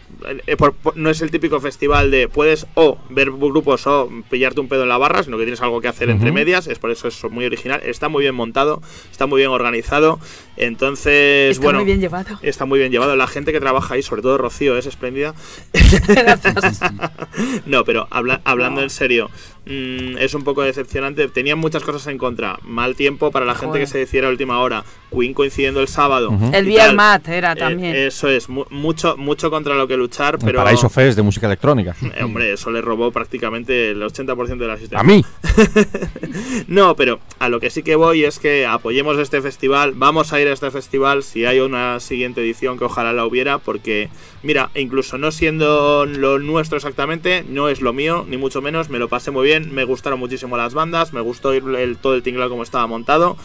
[0.48, 4.60] eh, por- por- no es el típico festival de puedes o ver grupos o pillarte
[4.60, 6.92] un pedo en la barra, sino que tienes algo que hacer entre medias, es por
[6.92, 8.82] eso es muy original, está muy bien montado,
[9.12, 10.20] está muy bien organizado,
[10.58, 12.40] entonces Está bueno, muy bien llevado.
[12.42, 13.16] Está muy bien llevado.
[13.16, 15.34] La gente que trabaja ahí, sobre todo Rocío, es espléndida.
[17.66, 19.30] No, pero habla- hablando en serio,
[19.66, 21.28] mm, es un poco decepcionante.
[21.28, 22.58] Tenían muchas cosas en contra.
[22.64, 23.84] Mal tiempo para la gente Joder.
[23.88, 24.84] Que se decidiera a última hora.
[25.10, 26.38] Queen coincidiendo el sábado.
[26.54, 26.96] El Beer tal.
[26.98, 27.96] Mat era Eh, también.
[27.96, 30.58] eso es, mu- mucho, mucho contra lo que luchar, El pero.
[30.60, 31.96] Paraíso Fest de música electrónica.
[32.18, 35.00] Eh, Hombre, eso le robó prácticamente el 80% de la asistencia.
[35.00, 35.24] A mí.
[36.68, 39.94] No, pero a lo que sí que voy es que apoyemos este festival.
[39.96, 43.58] Vamos a ir a este festival si hay una siguiente edición que ojalá la hubiera,
[43.60, 44.10] porque
[44.44, 48.90] mira, incluso no siendo lo nuestro exactamente, no es lo mío, ni mucho menos.
[48.90, 52.16] Me lo pasé muy bien, me gustaron muchísimo las bandas, me gustó ir el, todo
[52.16, 53.38] el tinglado como estaba montado.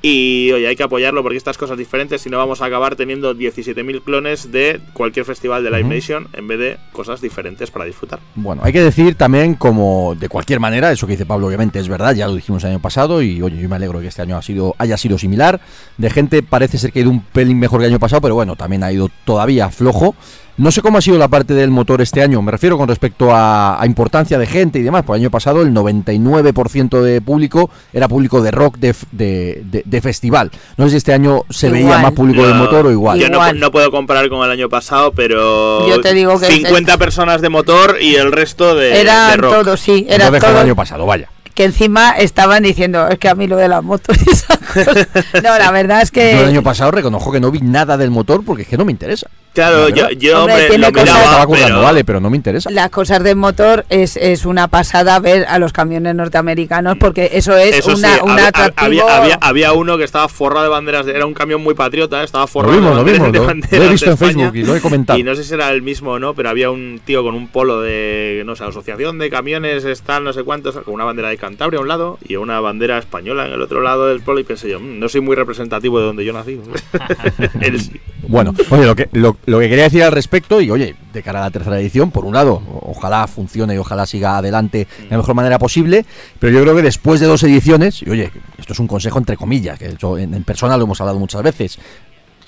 [0.00, 3.34] Y oye, hay que apoyarlo porque estas cosas diferentes, si no vamos a acabar teniendo
[3.34, 5.94] 17.000 clones de cualquier festival de Live Ujú.
[5.94, 8.20] Nation en vez de cosas diferentes para disfrutar.
[8.36, 11.88] Bueno, hay que decir también como de cualquier manera, eso que dice Pablo obviamente es
[11.88, 14.36] verdad, ya lo dijimos el año pasado y oye, yo me alegro que este año
[14.36, 15.60] ha sido, haya sido similar.
[15.96, 18.36] De gente parece ser que ha ido un pelín mejor que el año pasado, pero
[18.36, 20.14] bueno, también ha ido todavía flojo.
[20.58, 23.32] No sé cómo ha sido la parte del motor este año, me refiero con respecto
[23.34, 25.04] a, a importancia de gente y demás.
[25.04, 29.62] Por el año pasado el 99% de público era público de rock de, f- de,
[29.64, 30.50] de- de festival.
[30.76, 33.18] No sé si este año se veía más público del Yo- motor o igual.
[33.18, 33.60] Yo no, Igual.
[33.60, 35.88] no puedo comparar con el año pasado, pero.
[35.88, 39.52] Yo te digo que 50 personas de motor y el resto de, de Eran rock.
[39.64, 41.28] todos, sí, No eran dejo el año pasado, vaya.
[41.54, 45.08] Que encima estaban diciendo, es que a mí lo de las motos y esas cosas.
[45.42, 46.32] No, la verdad es que.
[46.34, 48.84] Yo el año pasado reconozco que no vi nada del motor porque es que no
[48.84, 49.28] me interesa.
[49.54, 52.20] Claro, La yo, yo Hombre, hombre, tiene lo cosas- estaba miraba, currando, pero- vale, pero
[52.20, 52.70] no me interesa.
[52.70, 57.56] Las cosas del motor es, es una pasada ver a los camiones norteamericanos porque eso
[57.56, 58.86] es Eso una, sí, había, atractivo.
[58.86, 62.22] había, había, había uno que estaba forrado de banderas, de- era un camión muy patriota,
[62.22, 64.12] estaba forrado vimos, de lo banderas, vimos, de lo- banderas lo he de visto en
[64.12, 64.32] España.
[64.32, 65.18] Facebook y lo he comentado.
[65.18, 67.48] Y no sé si era el mismo o no, pero había un tío con un
[67.48, 71.36] polo de, no sé, asociación de camiones, tal, no sé cuántos, con una bandera de
[71.38, 74.44] Cantabria a un lado y una bandera española en el otro lado del polo y
[74.44, 76.60] pensé yo, "Mm, no soy muy representativo de donde yo nací.
[77.60, 77.92] Él sí.
[78.28, 81.40] Bueno, oye, lo que, lo, lo que quería decir al respecto, y oye, de cara
[81.40, 85.16] a la tercera edición, por un lado, ojalá funcione y ojalá siga adelante de la
[85.16, 86.04] mejor manera posible,
[86.38, 89.36] pero yo creo que después de dos ediciones, y oye, esto es un consejo entre
[89.36, 91.78] comillas, que eso en, en persona lo hemos hablado muchas veces,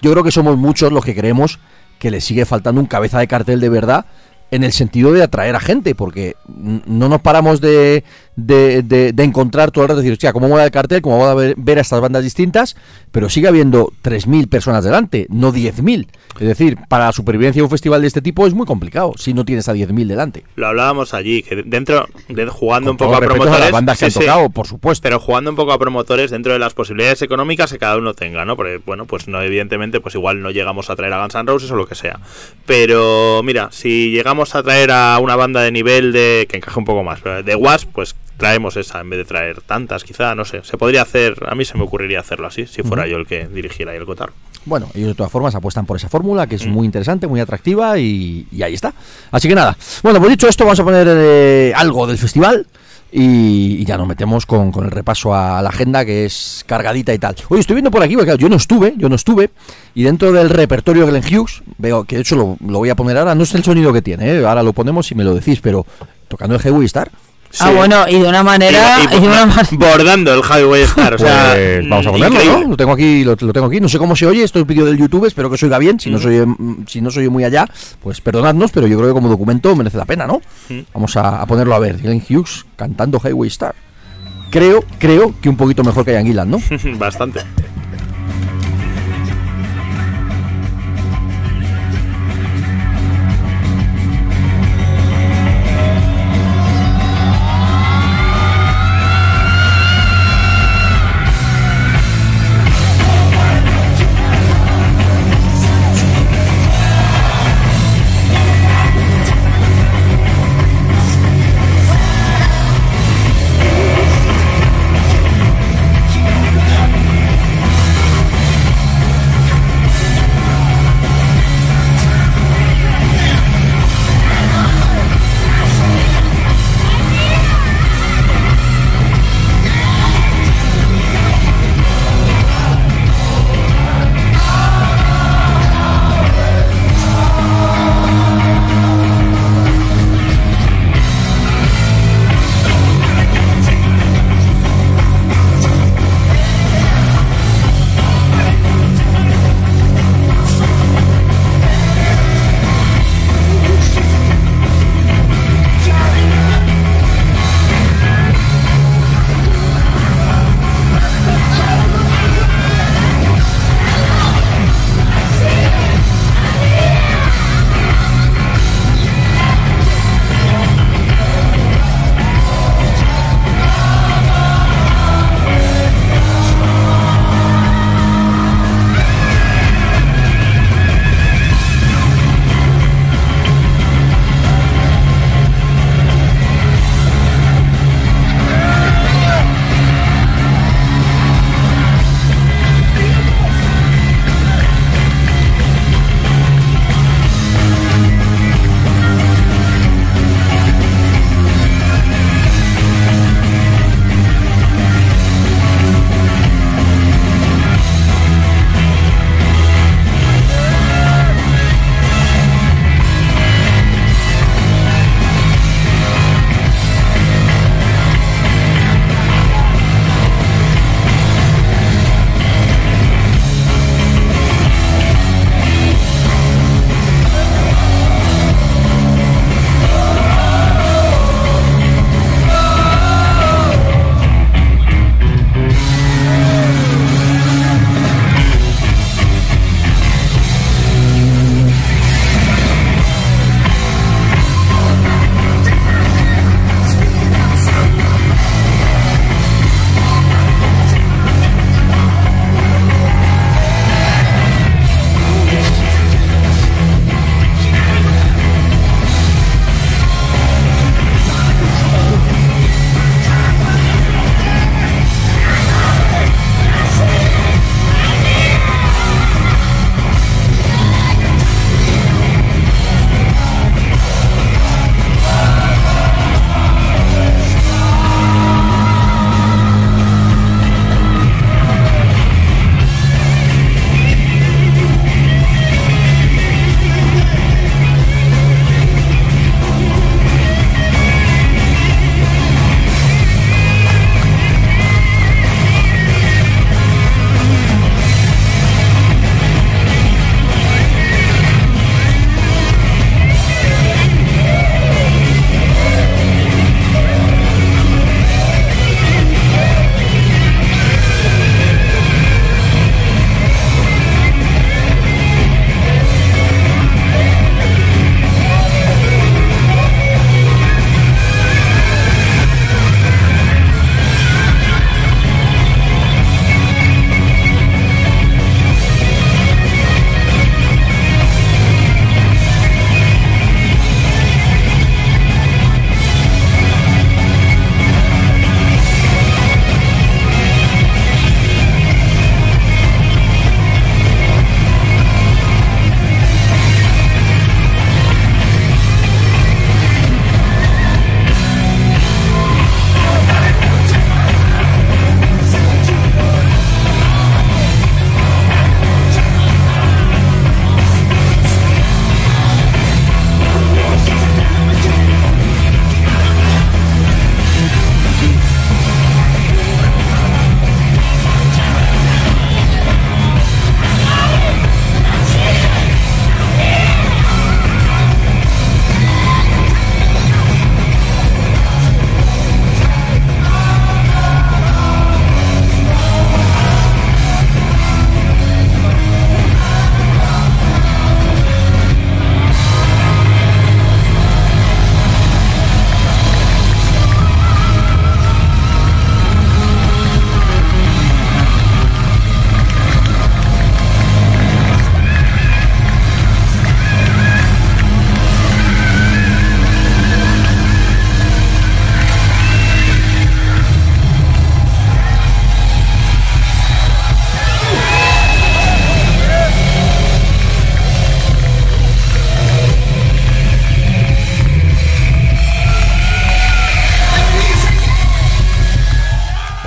[0.02, 1.58] yo creo que somos muchos los que creemos
[1.98, 4.06] que le sigue faltando un cabeza de cartel de verdad
[4.50, 8.04] en el sentido de atraer a gente, porque no nos paramos de,
[8.36, 11.02] de, de- de encontrar todo el rato, decir, hostia, ¿cómo mola el cartel?
[11.02, 12.76] ¿Cómo va a ver, ver a estas bandas distintas?
[13.12, 16.06] Pero sigue habiendo 3.000 personas delante, no 10.000.
[16.38, 19.34] Es decir, para la supervivencia de un festival de este tipo es muy complicado si
[19.34, 20.44] no tienes a 10.000 delante.
[20.56, 23.60] Lo hablábamos allí, que dentro, de, jugando Con un poco a promotores.
[23.60, 25.02] las bandas que sí, han sí, tocado, por supuesto.
[25.02, 28.44] pero jugando un poco a promotores dentro de las posibilidades económicas que cada uno tenga,
[28.44, 28.56] ¿no?
[28.56, 31.70] Porque, bueno, pues no, evidentemente, pues igual no llegamos a traer a Guns N' Roses
[31.72, 32.20] o lo que sea.
[32.66, 36.84] Pero, mira, si llegamos a traer a una banda de nivel de que encaje un
[36.84, 40.62] poco más, de Wasp, pues traemos esa en vez de traer tantas, quizá, no sé.
[40.64, 43.47] Se podría hacer, a mí se me ocurriría hacerlo así, si fuera yo el que
[43.47, 44.32] dirigiera ahí el cotarro.
[44.64, 46.70] Bueno, ellos de todas formas apuestan por esa fórmula que es Mm.
[46.70, 48.93] muy interesante, muy atractiva y, y ahí está.
[49.30, 49.76] Así que nada.
[50.03, 52.66] Bueno, pues dicho esto, vamos a poner eh, algo del festival
[53.12, 57.12] y, y ya nos metemos con, con el repaso a la agenda que es cargadita
[57.14, 57.34] y tal.
[57.49, 59.51] Oye, estoy viendo por aquí, porque claro, yo no estuve, yo no estuve
[59.95, 62.95] y dentro del repertorio de Glenn Hughes, veo que de hecho lo, lo voy a
[62.95, 64.47] poner ahora, no sé el sonido que tiene, ¿eh?
[64.47, 65.84] ahora lo ponemos y me lo decís, pero
[66.28, 66.84] tocando el Highway
[67.59, 68.98] Ah, bueno, y de una manera.
[69.01, 72.11] Y- y- y de una manera- bordando el Highway Star, o sea, Pues vamos a
[72.12, 72.61] ponerlo, increíble.
[72.64, 72.70] ¿no?
[72.70, 73.80] Lo tengo aquí, lo, lo tengo aquí.
[73.80, 75.98] No sé cómo se oye, esto es vídeo del YouTube, espero que se oiga bien.
[75.98, 76.22] Si no Mm.
[76.22, 77.66] soy mm, si no soy muy allá,
[78.03, 80.40] pues perdonadnos, pero yo creo que como documento merece la pena, ¿no?
[80.68, 80.78] Mm.
[80.94, 81.98] Vamos a, a ponerlo a ver.
[81.98, 83.74] Glenn Hughes cantando Highway Star.
[84.51, 86.61] Creo, creo que un poquito mejor que Ian Gillan, ¿no?
[86.98, 87.40] Bastante.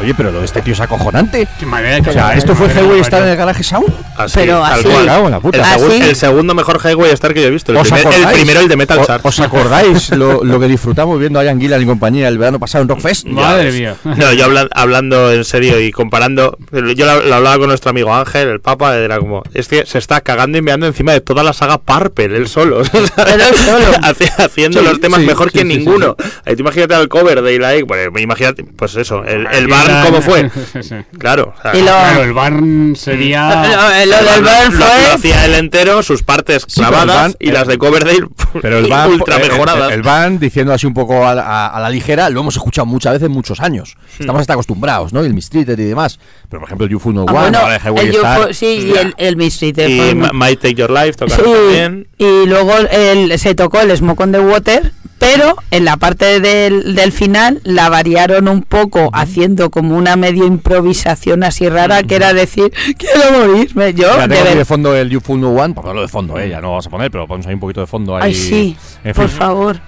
[0.03, 1.47] Oye, pero lo de este tío es acojonante.
[1.59, 3.87] Qué manera O sea, ¿esto fue Highway Star en el Garage Sound?
[4.17, 4.83] Así, Pero tal así.
[4.83, 5.05] cual.
[5.05, 5.57] Cago en la puta.
[5.57, 5.83] El, ¿Así?
[5.85, 7.71] segun- el segundo mejor Highway Star que yo he visto.
[7.71, 8.37] El, ¿Os primer- el acordáis?
[8.37, 9.25] primero, el de Metal ¿O- Shark.
[9.25, 12.81] ¿Os acordáis lo, lo que disfrutamos viendo a Ian Gillan y compañía el verano pasado
[12.83, 13.25] en Rockfest?
[13.27, 13.95] Madre mía.
[14.03, 18.13] No, yo habla- hablando en serio y comparando, yo lo, lo hablaba con nuestro amigo
[18.13, 21.43] Ángel, el Papa, era como, es que se está cagando y meando encima de toda
[21.43, 22.81] la saga Purple, él solo.
[24.37, 26.15] Haciendo Sí, los temas sí, mejor sí, que sí, sí, ninguno.
[26.45, 30.21] Ahí tú imagínate al cover de Eli, bueno, imagínate, pues eso, el, el Barn cómo
[30.21, 30.49] fue.
[30.83, 30.95] Sí.
[31.17, 31.53] Claro.
[31.57, 33.49] o sea, Y lo- Claro, el Barn sería.
[33.63, 35.11] Lo, lo el del Barn Burn lo, lo fue.
[35.13, 38.27] hacía él entero, sus partes Sí, el clavadas Barn- y las de Coverdale
[38.61, 39.87] Pero el van, ultra el- mejoradas.
[39.89, 42.55] El, el van, diciendo así un poco a, la- a- a la ligera, lo hemos
[42.55, 43.97] escuchado muchas veces, muchos años.
[44.19, 45.23] Estamos hasta acostumbrados, ¿no?
[45.23, 46.19] Y el Mistreated y demás.
[46.49, 48.39] Pero por ejemplo, el UFO No Ah, One, bueno, ahora el Highway el Star.
[48.41, 52.07] UFO, sí, y el, el Mistreated y fue Might Take Your Life tocaron Sí, también.
[52.17, 56.95] y luego el, se tocó el Smoke on the Water, pero en la parte del,
[56.95, 62.33] del final la variaron un poco, haciendo como una medio improvisación así rara, que era
[62.33, 63.93] decir, quiero morirme.
[63.93, 66.07] Yo, Mira, de tengo aquí ver- de fondo el UFO No One, por lo de
[66.09, 68.15] fondo, eh, ya no lo vamos a poner, pero ponemos ahí un poquito de fondo
[68.17, 68.23] ahí.
[68.25, 69.37] Ay, sí, En por fin.
[69.37, 69.79] favor.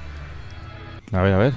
[1.12, 1.54] A ver, a ver.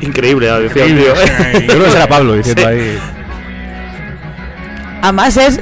[0.00, 1.14] Increíble, decía el tío.
[1.14, 2.68] Yo creo que será Pablo diciendo Sí.
[2.68, 2.98] ahí.
[5.02, 5.60] Además es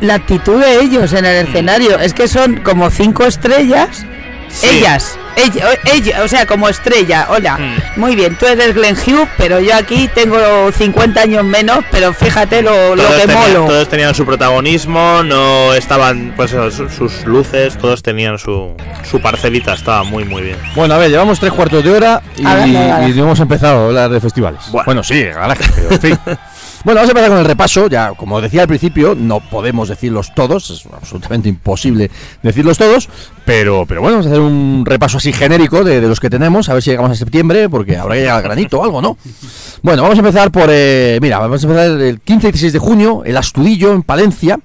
[0.00, 1.98] la actitud de ellos en el escenario.
[1.98, 4.04] Es que son como cinco estrellas.
[4.52, 4.66] Sí.
[4.78, 7.26] Ellas, ella, o- ella, o sea, como estrella.
[7.30, 8.00] Hola, Mm.
[8.00, 10.36] muy bien, tú eres Glenn Hughes, pero yo aquí tengo
[10.72, 13.66] 50 años menos, pero fíjate lo, lo que tenían, molo.
[13.66, 18.74] todos tenían su protagonismo, no estaban, pues sus luces, todos tenían su,
[19.08, 20.56] su parcelita, estaba muy, muy bien.
[20.74, 24.20] Bueno, a ver, llevamos tres cuartos de hora y, no hemos empezado a hablar de
[24.20, 24.60] festivales.
[24.70, 24.84] Bueno.
[24.84, 26.18] Bueno, sí, garaje, pero en fin.
[26.82, 27.88] Bueno, vamos a empezar con el repaso.
[27.88, 32.10] Ya, como decía al principio, no podemos decirlos todos, es absolutamente imposible
[32.42, 33.08] decirlos todos,
[33.44, 36.74] pero, pero bueno, vamos a hacer un repaso así genérico de, los que tenemos, a
[36.74, 39.18] ver si llegamos a septiembre, porque habrá que llegar al granito o algo, ¿no?
[39.82, 42.78] Bueno, vamos a empezar por, eh, mira, vamos a empezar el 15 y 16 de
[42.78, 44.58] junio, el Astudillo en Palencia.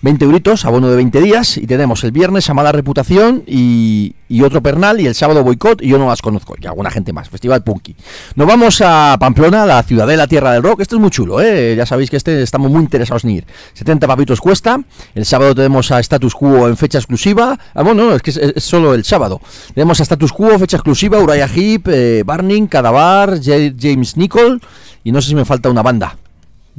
[0.00, 4.62] 20 euritos, abono de 20 días, y tenemos el viernes a mala reputación y, otro
[4.62, 7.64] pernal, y el sábado boicot, y yo no las conozco, y alguna gente más, Festival
[7.64, 7.96] Punky.
[8.36, 11.74] Nos vamos a Pamplona, la ciudadela tierra del rock, este es muy chulo, ¿eh?
[11.76, 13.46] ya sabéis que este estamos muy interesados en ir.
[13.74, 14.80] 70 papitos cuesta,
[15.16, 18.62] el sábado tenemos a Status Quo en fecha exclusiva, ah, bueno, no, es que es,
[18.62, 19.40] solo el sábado.
[19.74, 24.60] Tenemos a Status Quo, fecha exclusiva, Uriah Heep, eh, Barning, Cadavar, James Nicol,
[25.02, 26.16] y no sé si me falta una banda.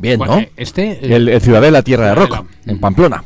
[0.01, 0.25] Bien, ¿no?
[0.25, 0.91] Bueno, Este.
[0.91, 2.43] eh, El, el Ciudadela Tierra de Ciudadela.
[2.65, 3.23] en Pamplona.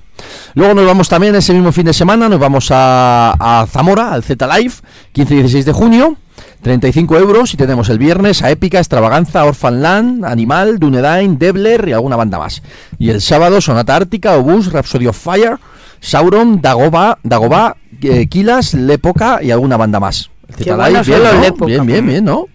[0.55, 4.23] Luego nos vamos también ese mismo fin de semana, nos vamos a, a Zamora, al
[4.23, 4.73] Z Live,
[5.11, 6.17] 15 y 16 de junio,
[6.61, 12.15] 35 euros y tenemos el viernes a Épica, Extravaganza, Orphanland, Animal, Dunedain, Debler y alguna
[12.15, 12.61] banda más.
[12.99, 15.57] Y el sábado Sonata Ártica, Obús, Rhapsody of Fire,
[15.99, 20.29] Sauron, Dagoba, Dagoba eh, Kilas, Lepoca y alguna banda más.
[20.55, 20.75] Z.
[21.41, 21.65] Lepoca.
[21.65, 22.47] bien, bien, bien, ¿no?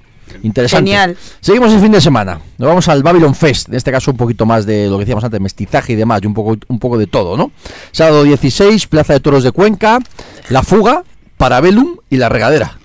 [0.42, 0.90] Interesante.
[0.90, 1.16] Genial.
[1.40, 2.40] Seguimos el fin de semana.
[2.58, 3.68] Nos vamos al Babylon Fest.
[3.68, 6.26] En este caso, un poquito más de lo que decíamos antes, mestizaje y demás, y
[6.26, 7.50] un poco, un poco de todo, ¿no?
[7.92, 9.98] Sábado 16, Plaza de Toros de Cuenca,
[10.50, 11.02] La Fuga,
[11.36, 12.78] Parabellum y La Regadera.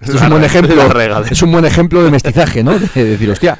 [0.00, 0.74] Esto es un buen ejemplo.
[1.30, 2.78] Es un buen ejemplo de mestizaje, ¿no?
[2.78, 3.58] De decir, hostia.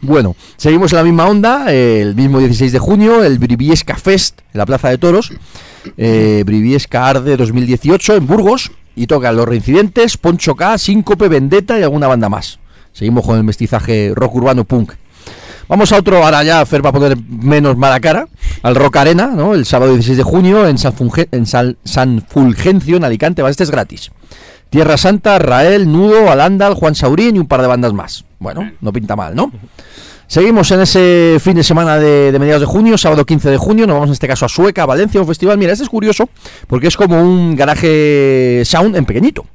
[0.00, 1.66] Bueno, seguimos en la misma onda.
[1.72, 5.32] eh, El mismo 16 de junio, el Briviesca Fest en la Plaza de Toros.
[5.96, 8.70] Eh, Briviesca Arde 2018 en Burgos.
[8.96, 12.58] Y tocan Los Reincidentes, Poncho K, Síncope, Vendetta y alguna banda más.
[12.92, 14.92] Seguimos con el mestizaje rock urbano punk.
[15.66, 18.28] Vamos a otro, ahora ya Fer va a poner menos mala cara,
[18.62, 19.54] al Rock Arena, ¿no?
[19.54, 23.52] El sábado 16 de junio en San, Funge- en San Fulgencio, en Alicante, ¿vale?
[23.52, 24.10] Este es gratis.
[24.68, 28.24] Tierra Santa, Rael, Nudo, Alandal, Juan Saurín y un par de bandas más.
[28.38, 29.50] Bueno, no pinta mal, ¿no?
[30.34, 33.94] Seguimos en ese fin de semana de, mediados de junio, sábado 15 de junio, nos
[33.94, 35.56] vamos en este caso a Sueca, Valencia, un festival.
[35.58, 36.28] Mira, este es curioso
[36.66, 39.46] porque es como un garaje sound en pequeñito.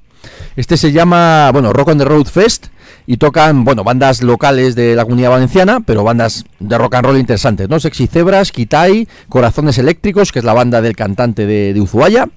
[0.56, 2.68] Este se llama, bueno, Rock on the Road Fest
[3.12, 7.18] y tocan, bueno, bandas locales de la comunidad valenciana, pero bandas de rock and roll
[7.18, 7.80] interesantes, ¿no?
[7.80, 12.30] Sexy Zebras, Kitai, Corazones Eléctricos, que es la banda del cantante de, de Uzuaya,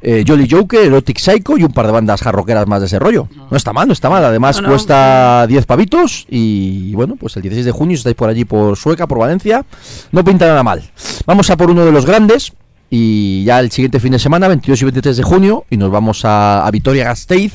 [0.00, 3.28] eh, Jolly Joker, Erotic Psycho y un par de bandas jarroqueras más de ese rollo.
[3.50, 4.24] No está mal, no está mal.
[4.24, 4.68] Además No, no.
[4.70, 8.74] cuesta 10 pavitos y bueno, pues el 16 de junio si estáis por allí por
[8.78, 9.66] Sueca, por Valencia,
[10.12, 10.82] no pinta nada mal.
[11.26, 12.54] Vamos a por uno de los grandes
[12.88, 16.24] y ya el siguiente fin de semana, 22 y 23 de junio, y nos vamos
[16.24, 17.52] a, a Vitoria-Gasteiz,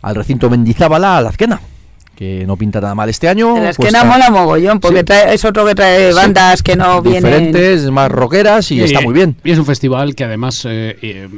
[0.00, 1.60] al recinto Mendizábala, a la Azquena,
[2.16, 3.56] que no pinta nada mal este año.
[3.56, 5.04] La esquena mola mogollón, porque Sí.
[5.04, 6.16] trae- es otro que trae Sí.
[6.16, 7.22] bandas que no vienen.
[7.24, 9.36] diferentes, más rockeras y, está muy bien.
[9.44, 11.28] Y es un festival que además eh, eh,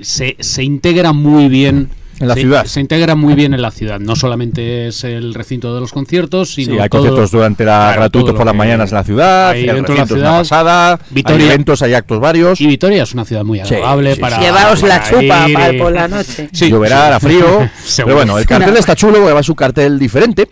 [0.00, 1.90] se, se integra muy bien
[2.22, 2.64] En la se, ciudad.
[2.64, 4.00] Se integra muy bien en la ciudad.
[4.00, 7.72] No solamente es el recinto de los conciertos, sino Sí, hay todo- conciertos durante la
[7.88, 10.38] claro, gratuitos por las mañanas en la ciudad, hay el dentro de la ciudad.
[10.38, 12.60] pasada, Vitoria- hay eventos, hay actos varios.
[12.60, 14.36] Y Vitoria es una ciudad muy agradable sí, para.
[14.36, 14.42] sí.
[14.42, 16.48] Llevaos la para chupa ir y- por la noche.
[16.52, 17.68] Sí, lloverá, hará frío.
[17.96, 20.48] Pero bueno, el cartel está chulo, porque además es un cartel diferente.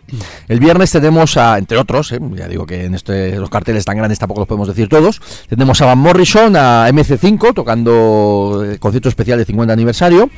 [0.49, 3.97] El viernes tenemos a, entre otros, eh, ya digo que en este, los carteles tan
[3.97, 5.21] grandes tampoco los podemos decir todos.
[5.49, 10.29] Tenemos a Van Morrison, a MC5 tocando el concierto especial de 50 aniversario.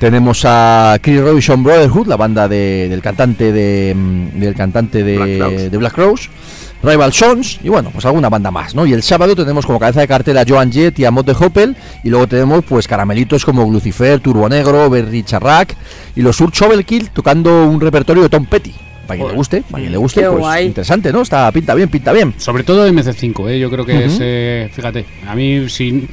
[0.00, 5.16] Tenemos a Chris Robinson Brotherhood, la banda de- del cantante de mm, del cantante de
[5.16, 5.70] Black Crowes.
[5.70, 6.30] de Black Crowes.
[6.80, 8.86] Rival Sons y bueno, pues alguna banda más, ¿no?
[8.86, 11.32] Y el sábado tenemos como cabeza de cartel a Joan Jett y a Mott de
[11.32, 11.74] Hoppel
[12.04, 15.74] y luego tenemos pues caramelitos como Lucifer, Turbo Negro, Berry Charrac
[16.14, 18.72] y los Ur Shovelkill tocando un repertorio de Tom Petty.
[19.08, 20.66] Para quien le guste, para quien le guste, Qué pues guay.
[20.66, 21.22] interesante, ¿no?
[21.22, 22.34] Está pinta bien, pinta bien.
[22.36, 23.58] Sobre todo MC5, ¿eh?
[23.58, 24.18] yo creo que es.
[24.20, 26.06] eh, fíjate, a mí sin.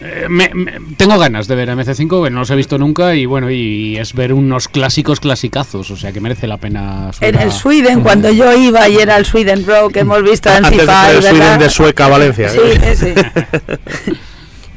[0.00, 3.14] Eh, me- me- tengo ganas de ver a MC5, que no los he visto nunca
[3.14, 7.12] y bueno, y, es ver unos clásicos clasicazos, o sea que merece la pena.
[7.12, 10.48] subir En el Sweden, cuando yo iba y era el Sweden Rock que hemos visto
[10.50, 11.58] en Antes de FIFA, el Sweden ¿verdad?
[11.58, 12.48] de Sueca a Valencia.
[12.48, 13.14] Sí, ese.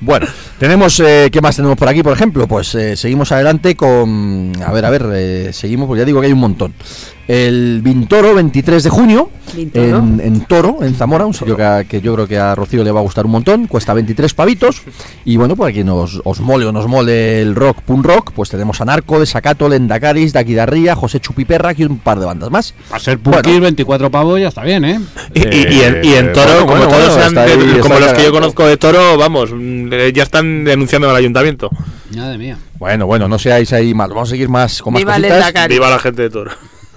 [0.04, 0.26] Bueno,
[0.58, 2.02] tenemos, eh, ¿qué más tenemos por aquí?
[2.02, 6.06] Por ejemplo, pues eh, seguimos adelante con, a ver, a ver, eh, seguimos, pues ya
[6.06, 6.74] digo que hay un montón.
[7.28, 12.28] El Vintoro, 23 de junio, en, en Toro, en Zamora, un sitio que, yo creo
[12.28, 14.82] que a Rocío le va a gustar un montón, cuesta 23 pavitos,
[15.24, 18.50] y bueno, pues aquí nos, os mole o nos mole el rock, punk rock, pues
[18.50, 22.74] tenemos a Narco, Desacato, Lendacaris, Daquidarría, José Chupiperra y un par de bandas más.
[22.92, 23.62] Va a ser Punkir, Bueno.
[23.62, 25.00] 24 pavos, ya está bien, ¿eh?
[25.34, 28.14] Y, y- y en, y en Toro, bueno, como bueno, todos sean ahí, como los
[28.14, 31.70] que yo conozco de Toro, vamos, mm, eh, ya están denunciando al ayuntamiento.
[32.16, 32.58] Madre mía.
[32.78, 35.68] Bueno, bueno, no seáis ahí mal, vamos a seguir más con más Viva cositas.
[35.70, 36.52] Viva la gente de Toro.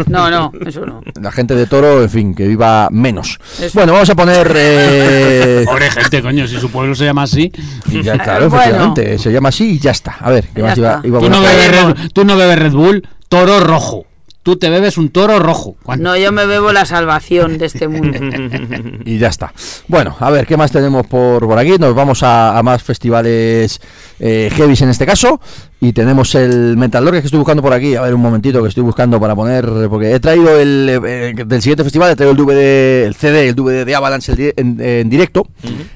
[0.07, 1.01] No, no, eso no.
[1.21, 3.39] La gente de Toro, en fin, que viva menos.
[3.61, 3.71] Eso.
[3.75, 4.53] Bueno, vamos a poner...
[4.55, 7.53] eh, Pobre gente, coño, si su pueblo se llama así.
[7.91, 8.63] Y ya, claro, Bueno.
[8.65, 10.17] efectivamente, se llama así y ya está.
[10.21, 11.57] A ver, ¿qué más iba, iba a Tú no, poner?
[11.57, 11.71] bebes.
[11.99, 14.05] Red, tú no bebes Red Bull, toro rojo.
[14.43, 15.77] Tú te bebes un toro rojo.
[15.97, 18.19] No, yo me bebo la salvación de este mundo.
[19.07, 19.55] Y ya está.
[19.89, 21.77] Bueno, a ver, ¿qué más tenemos por, por aquí?
[21.79, 23.81] Nos vamos a, a más festivales
[24.19, 25.41] eh, heavies en este caso.
[25.85, 27.95] Y tenemos el Metal Lore que estoy buscando por aquí.
[27.95, 29.66] A ver, un momentito que estoy buscando para poner.
[29.91, 33.55] Porque he traído el eh, del siguiente festival, he traído el DVD, el CD, el
[33.55, 35.47] DVD de Avalanche el di- en, en directo.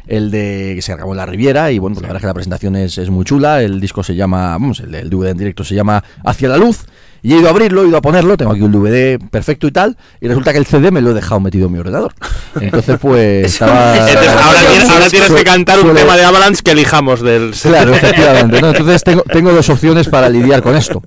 [0.06, 1.72] El de que se acabó en la Riviera.
[1.72, 3.62] Y bueno, pues la verdad es que la presentación es, es muy chula.
[3.62, 6.84] El disco se llama, vamos, el, el DVD en directo se llama Hacia la Luz.
[7.22, 9.72] Y he ido a abrirlo, he ido a ponerlo, tengo aquí un DVD perfecto y
[9.72, 12.14] tal, y resulta que el CD me lo he dejado metido en mi ordenador.
[12.60, 13.96] Entonces, pues estaba...
[13.96, 17.52] Entonces, ahora, tienes, ahora tienes que cantar un tema de Avalanche que elijamos del.
[17.60, 18.60] Claro, efectivamente.
[18.60, 18.68] ¿no?
[18.68, 21.02] Entonces tengo, tengo dos opciones para lidiar con esto.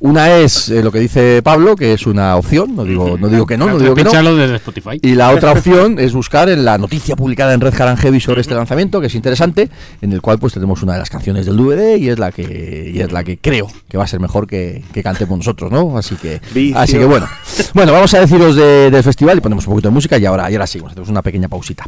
[0.00, 3.46] Una es eh, lo que dice Pablo, que es una opción, no digo, no digo
[3.46, 4.10] que no, no digo que no.
[4.36, 4.98] Desde Spotify.
[5.02, 8.40] Y la otra opción es buscar en la noticia publicada en Red Haran Heavy sobre
[8.42, 9.68] este lanzamiento, que es interesante,
[10.00, 12.92] en el cual pues tenemos una de las canciones del DVD y es la que
[12.94, 15.98] y es la que creo que va a ser mejor que, que cantemos nosotros, ¿no?
[15.98, 16.78] Así que Vicio.
[16.78, 17.26] así que bueno.
[17.74, 20.50] Bueno, vamos a deciros de- del festival y ponemos un poquito de música y ahora,
[20.50, 21.84] y ahora seguimos, hacemos una pequeña pausita.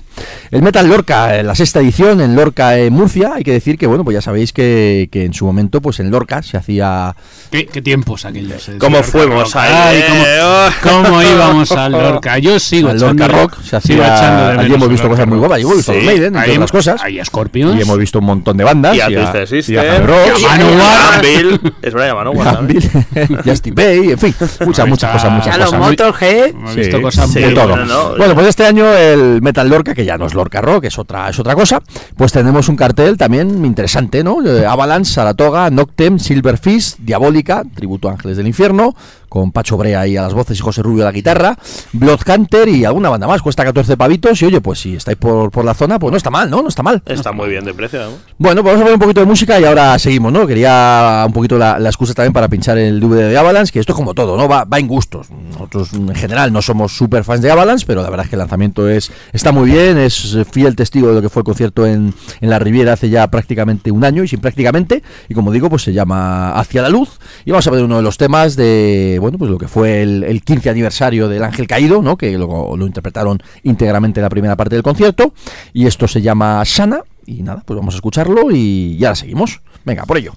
[0.51, 3.87] El Metal Lorca, eh, la sexta edición en Lorca en Murcia, hay que decir que
[3.87, 7.15] bueno, pues ya sabéis que, que en su momento pues en Lorca se hacía
[7.51, 8.69] ¿Qué, qué tiempos aquellos?
[8.69, 10.69] eh, ¿Cómo fuimos ahí, Ay, cómo, eh, oh.
[10.83, 12.39] cómo íbamos al Lorca.
[12.39, 15.77] Yo sigo al Lorca Rock, se hacía, de hemos visto cosas muy guapas, allí hemos
[15.77, 17.03] visto Sí, los Maiden, entre Ahí, otras cosas.
[17.03, 17.79] Hay Scorpions.
[17.79, 18.97] Y hemos visto un montón de bandas.
[18.97, 19.79] Y a Twisted y Sister.
[19.79, 21.67] a Hard Rock, y a.
[21.83, 22.55] Es verdad, Manowar.
[22.55, 22.91] Gambil,
[23.45, 24.35] Justin Bay, en fin,
[24.65, 25.81] muchas, muchas cosas, muchas A los cosas.
[25.81, 26.49] Motorhead.
[26.49, 27.69] Hemos visto cosas de todo.
[27.69, 30.85] bueno, no, bueno, pues este año el Metal Lorca, que ya no es Lorca Rock,
[30.85, 31.83] es otra, es otra cosa,
[32.17, 34.45] pues tenemos un cartel también interesante, ¿no?
[34.47, 38.95] Eh, Avalanche, Saratoga, Noctem, Silverfish, Diabólica, Tributo Ángeles del Infierno,
[39.31, 41.57] con Pacho Brea ahí a las voces y José Rubio a la guitarra,
[41.95, 45.51] Blood Hunter y alguna banda más, cuesta 14 pavitos y oye, pues si estáis por,
[45.51, 46.61] por la zona, pues no está mal, ¿no?
[46.61, 47.03] No está mal.
[47.07, 48.01] Está muy bien de precio.
[48.37, 50.47] Bueno, pues vamos a poner un poquito de música y ahora seguimos, ¿no?
[50.47, 53.93] Quería un poquito la, la excusa también para pinchar el DVD de Avalanche, que esto
[53.93, 54.49] es como todo, ¿no?
[54.49, 55.31] Va, va en gustos.
[55.31, 58.41] Nosotros en general no somos super fans de Avalanche, pero la verdad es que el
[58.41, 62.13] lanzamiento es está muy bien, es fiel testigo de lo que fue el concierto en,
[62.41, 65.83] en la Riviera hace ya prácticamente un año y sin prácticamente, y como digo, pues
[65.83, 69.39] se llama Hacia la Luz, y vamos a ver uno de los temas de, bueno,
[69.39, 72.17] pues lo que fue el, el 15 aniversario del Ángel Caído, ¿no?
[72.17, 75.33] Que lo, lo interpretaron íntegramente en la primera parte del concierto,
[75.73, 79.61] y esto se llama Sana, y nada, pues vamos a escucharlo y ya seguimos.
[79.85, 80.33] Venga, por ello.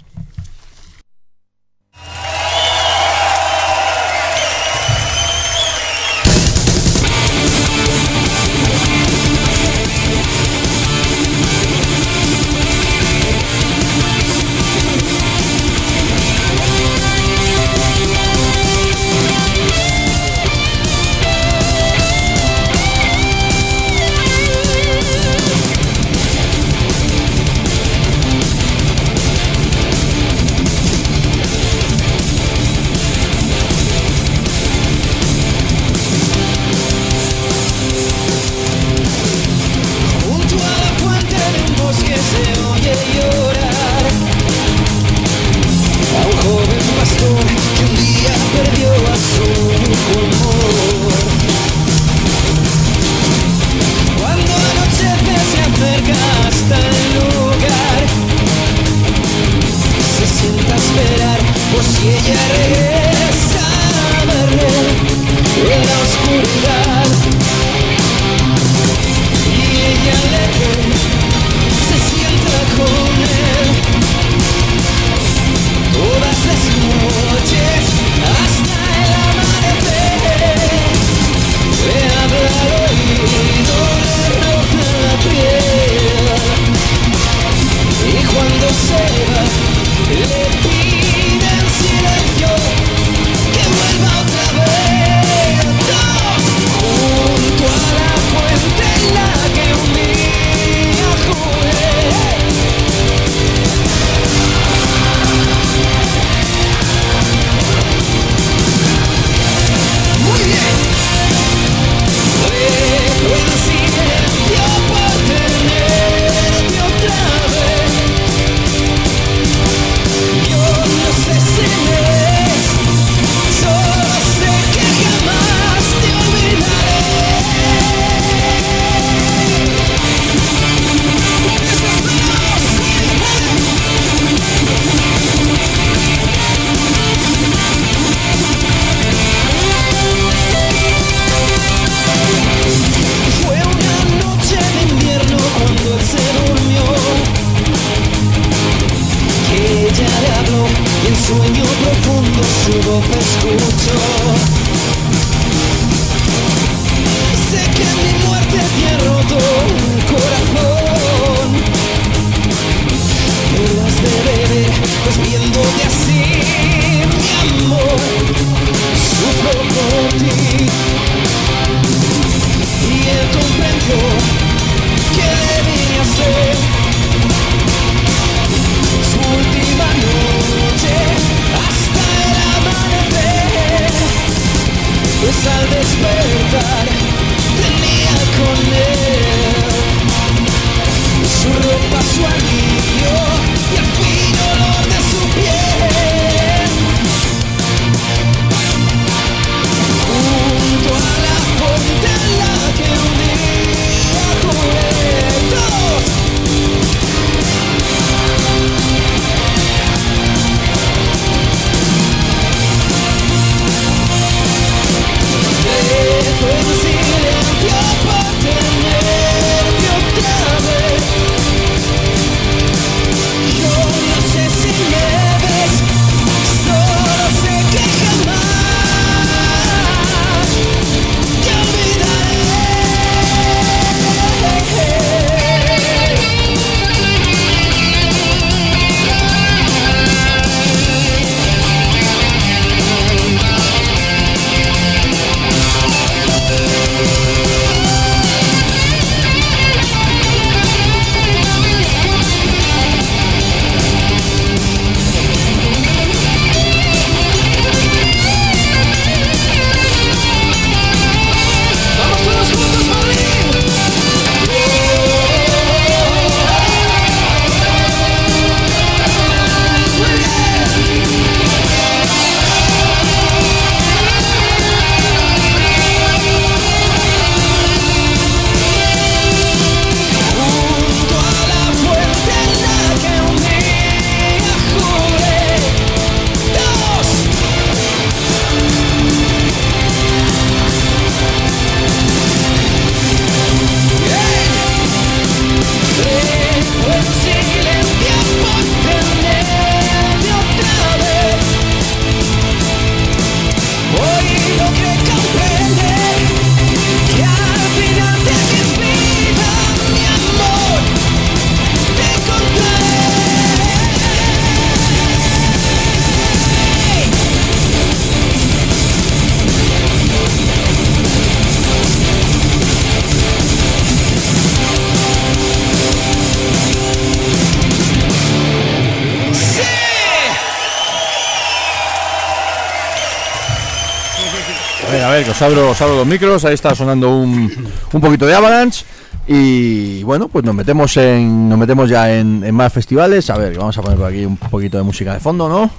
[335.29, 336.45] Os abro, os abro los micros.
[336.45, 337.51] Ahí está sonando un,
[337.91, 338.85] un poquito de Avalanche.
[339.27, 343.29] Y bueno, pues nos metemos en nos metemos ya en, en más festivales.
[343.29, 345.69] A ver, vamos a poner por aquí un poquito de música de fondo, ¿no?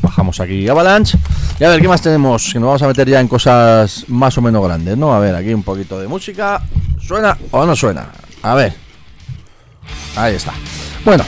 [0.00, 1.18] Bajamos aquí Avalanche.
[1.60, 2.50] Y a ver, ¿qué más tenemos?
[2.52, 5.14] Que nos vamos a meter ya en cosas más o menos grandes, ¿no?
[5.14, 6.60] A ver, aquí un poquito de música.
[7.00, 8.06] ¿Suena o no suena?
[8.42, 8.74] A ver.
[10.16, 10.52] Ahí está.
[11.04, 11.24] Bueno,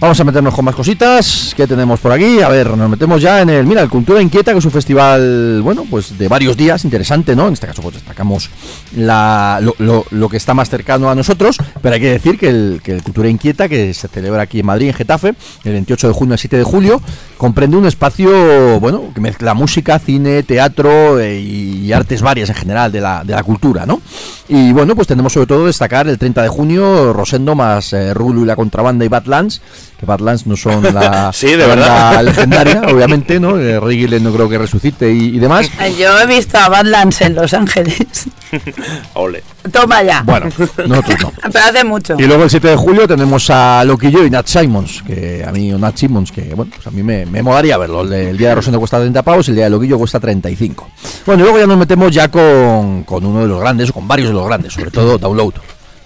[0.00, 1.52] Vamos a meternos con más cositas.
[1.54, 2.40] ¿Qué tenemos por aquí?
[2.40, 3.66] A ver, nos metemos ya en el.
[3.66, 7.46] Mira, el Cultura Inquieta, que es un festival, bueno, pues de varios días, interesante, ¿no?
[7.48, 8.48] En este caso, pues destacamos
[8.96, 11.58] lo, lo- que está más cercano a nosotros.
[11.82, 14.66] Pero hay que decir que el, que el Cultura Inquieta, que se celebra aquí en
[14.66, 15.34] Madrid, en Getafe,
[15.64, 17.02] el 28 de junio al 7 de julio,
[17.36, 22.90] comprende un espacio, bueno, que mezcla música, cine, teatro eh, y artes varias en general
[22.90, 24.00] de la, de la cultura, ¿no?
[24.48, 28.42] Y bueno, pues tenemos sobre todo destacar el 30 de junio, Rosendo más eh, Rulo
[28.42, 29.60] y la contrabanda y Badlands,
[30.00, 33.58] que Badlands no son la, Sí, de la legendaria, obviamente, ¿no?
[33.58, 35.70] Eh, Ray Gillen no creo que resucite y, y demás.
[35.98, 38.26] Yo he visto a Badlands en Los Ángeles.
[39.14, 39.42] Ole.
[39.70, 40.22] Toma ya.
[40.22, 41.32] Bueno, nosotros no.
[41.52, 42.16] Pero hace mucho.
[42.18, 45.70] Y luego el 7 de julio tenemos a Loquillo y Nat Simons, que a mí,
[45.70, 48.02] o Nat Simons, que bueno, pues a mí me, me molaría verlo.
[48.02, 50.88] El, día de Rosendo cuesta 30 pavos, el día de Loquillo cuesta 35.
[51.26, 54.08] Bueno, y luego ya nos metemos ya con, con uno de los grandes, o con
[54.08, 55.52] varios de los grandes, sobre todo Download.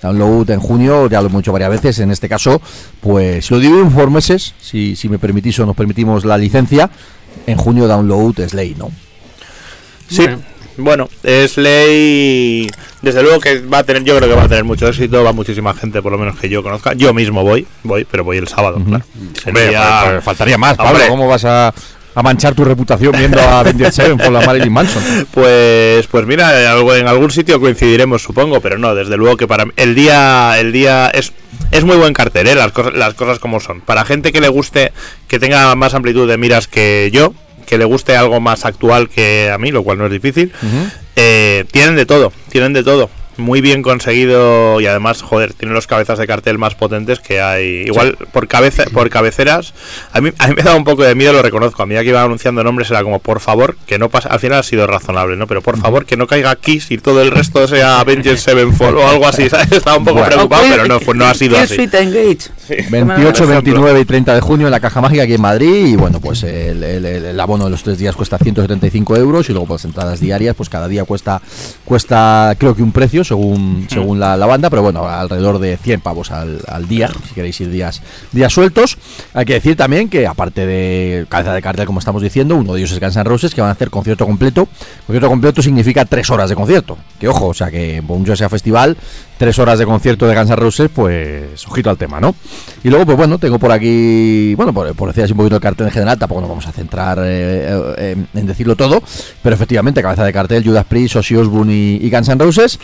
[0.04, 2.60] Download en junio, ya lo hemos dicho varias veces, en este caso,
[3.00, 6.90] pues lo digo por meses, si, si me permitís o nos permitimos la licencia,
[7.46, 8.90] en junio Download es ley, ¿no?
[10.08, 10.26] Sí.
[10.76, 12.68] Bueno, es ley.
[13.00, 15.32] Desde luego que va a tener, yo creo que va a tener mucho éxito, va
[15.32, 16.94] muchísima gente, por lo menos que yo conozca.
[16.94, 19.04] Yo mismo voy, voy, pero voy el sábado, claro.
[19.42, 20.98] Sería- faltaría más, Pablo.
[21.08, 21.72] ¿Cómo vas a,
[22.14, 25.02] a manchar tu reputación viendo a Avenged Seven por la Marilyn Manson?
[25.32, 29.46] Pues, pues mira, en algo- en algún sitio coincidiremos, supongo, pero no, desde luego que
[29.48, 31.32] para mí- el día, el día es,
[31.70, 32.54] es muy buen cartel, ¿eh?
[32.54, 33.80] las, cosas, las cosas como son.
[33.80, 34.92] Para gente que le guste,
[35.28, 37.34] que tenga más amplitud de miras que yo,
[37.66, 40.52] que le guste algo más actual que a mí, lo cual no es difícil,
[41.16, 43.10] eh, tienen de todo, tienen de todo.
[43.36, 47.82] Muy bien conseguido y además, joder, tienen los cabezas de cartel más potentes que hay.
[47.86, 49.74] Igual por cabeza, por cabeceras,
[50.12, 51.82] a mí, a mí me da un poco de miedo, lo reconozco.
[51.82, 54.28] A mí que iba anunciando nombres era como, por favor, que no pase.
[54.30, 55.46] Al final ha sido razonable, ¿no?
[55.46, 59.08] Pero por favor, que no caiga Kiss y todo el resto sea Avengers Sevenfold o
[59.08, 59.72] algo así, ¿sabes?
[59.72, 60.34] Estaba un poco Bueno.
[60.34, 61.74] preocupado, pero no, pues no ha sido así.
[61.74, 61.94] Sweet
[62.68, 63.04] Engage.
[63.04, 65.86] 28, 29 y 30 de junio en la Caja Mágica aquí en Madrid.
[65.86, 69.48] Y bueno, pues el, el- el- el abono de los tres días cuesta 175 euros
[69.48, 71.40] y luego por las entradas diarias, pues cada día cuesta,
[71.84, 76.00] cuesta creo que un precio según, según la, la banda, pero bueno, alrededor de 100
[76.00, 78.02] pavos al, al día, si queréis ir días,
[78.32, 78.98] días sueltos.
[79.34, 82.80] Hay que decir también que aparte de cabeza de cartel, como estamos diciendo, uno de
[82.80, 84.68] ellos es Guns N' Roses, que van a hacer concierto completo.
[85.06, 86.96] Concierto completo significa tres horas de concierto.
[87.18, 88.96] Que ojo, o sea que por mucho sea festival,
[89.38, 92.34] tres horas de concierto de Guns N' Roses, pues ojito al tema, ¿no?
[92.82, 95.62] Y luego, pues bueno, tengo por aquí, bueno, por, por decir así un poquito el
[95.62, 99.02] cartel en general, tampoco nos vamos a centrar eh, eh, en- decirlo todo,
[99.42, 102.78] pero efectivamente, cabeza de cartel, Judas Priest, Ozzy Osbourne y, y Guns N' Roses.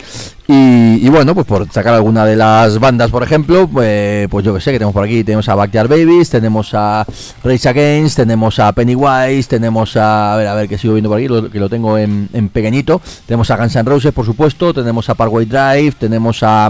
[0.53, 4.59] Y, bueno, pues por sacar alguna de las bandas, por ejemplo, pues, pues yo que
[4.59, 7.05] sé, que tenemos por aquí, tenemos a Backyard Babies, tenemos a
[7.41, 11.19] Rage Against, tenemos a Pennywise, tenemos a, a ver, a ver, que sigo viendo por
[11.19, 14.73] aquí, lo- que lo tengo en, en pequeñito, tenemos a Guns N' Roses, por supuesto,
[14.73, 16.69] tenemos a Parkway Drive, tenemos a...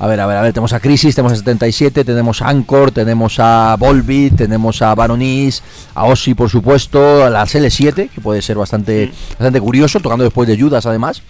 [0.00, 2.92] A ver, a ver, a ver, tenemos a Crisis, tenemos a 77, tenemos a Anchor,
[2.92, 5.60] tenemos a Volbeat, tenemos a Baronis,
[5.92, 10.46] a Ozzy, por supuesto, a las L7, que puede ser bastante, bastante curioso, tocando después
[10.46, 11.22] de Judas, además.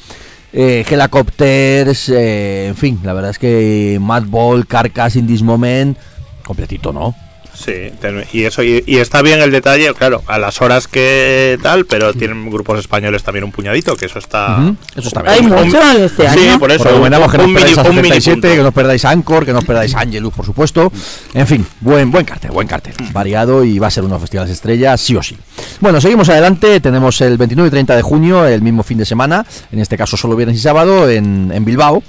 [0.52, 5.96] Eh, Helicopters, eh, en fin, la verdad es que Madball, Carcass, In This Moment,
[6.44, 7.14] completito, ¿no?
[7.62, 11.58] Sí, ten- y eso y, y está bien el detalle, claro, a las horas que
[11.60, 15.52] tal, pero tienen grupos españoles también un puñadito, que eso está Ujú, eso está bien.
[15.52, 16.58] Hay este Sí, año.
[16.60, 16.84] por eso.
[16.84, 18.48] Por que un mini- un mini 77, punto.
[18.48, 20.92] que no os perdáis Anchor, que no os perdáis Angelus, por supuesto.
[21.34, 22.94] En fin, buen buen cartel, buen cartel.
[23.12, 25.36] Variado y va a ser unos festivales estrellas, sí o sí.
[25.80, 26.78] Bueno, seguimos adelante.
[26.80, 29.44] Tenemos el 29 y 30 de junio, el mismo fin de semana.
[29.72, 32.02] En este caso, solo viernes y sábado en, en Bilbao.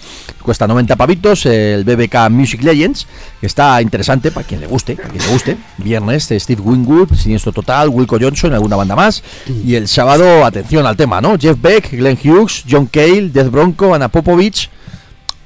[0.44, 3.08] Cuesta 90 pavitos el BBK Music Legends,
[3.42, 5.39] que está interesante para quien le guste, para quien le guste.
[5.78, 9.24] Viernes, eh, Steve Winwood, Siniestro Total, Wilco Johnson, alguna banda más.
[9.66, 11.38] Y el sábado, atención al tema, ¿no?
[11.40, 14.70] Jeff Beck, Glenn Hughes, John Cale, Death Bronco, Anna Popovich.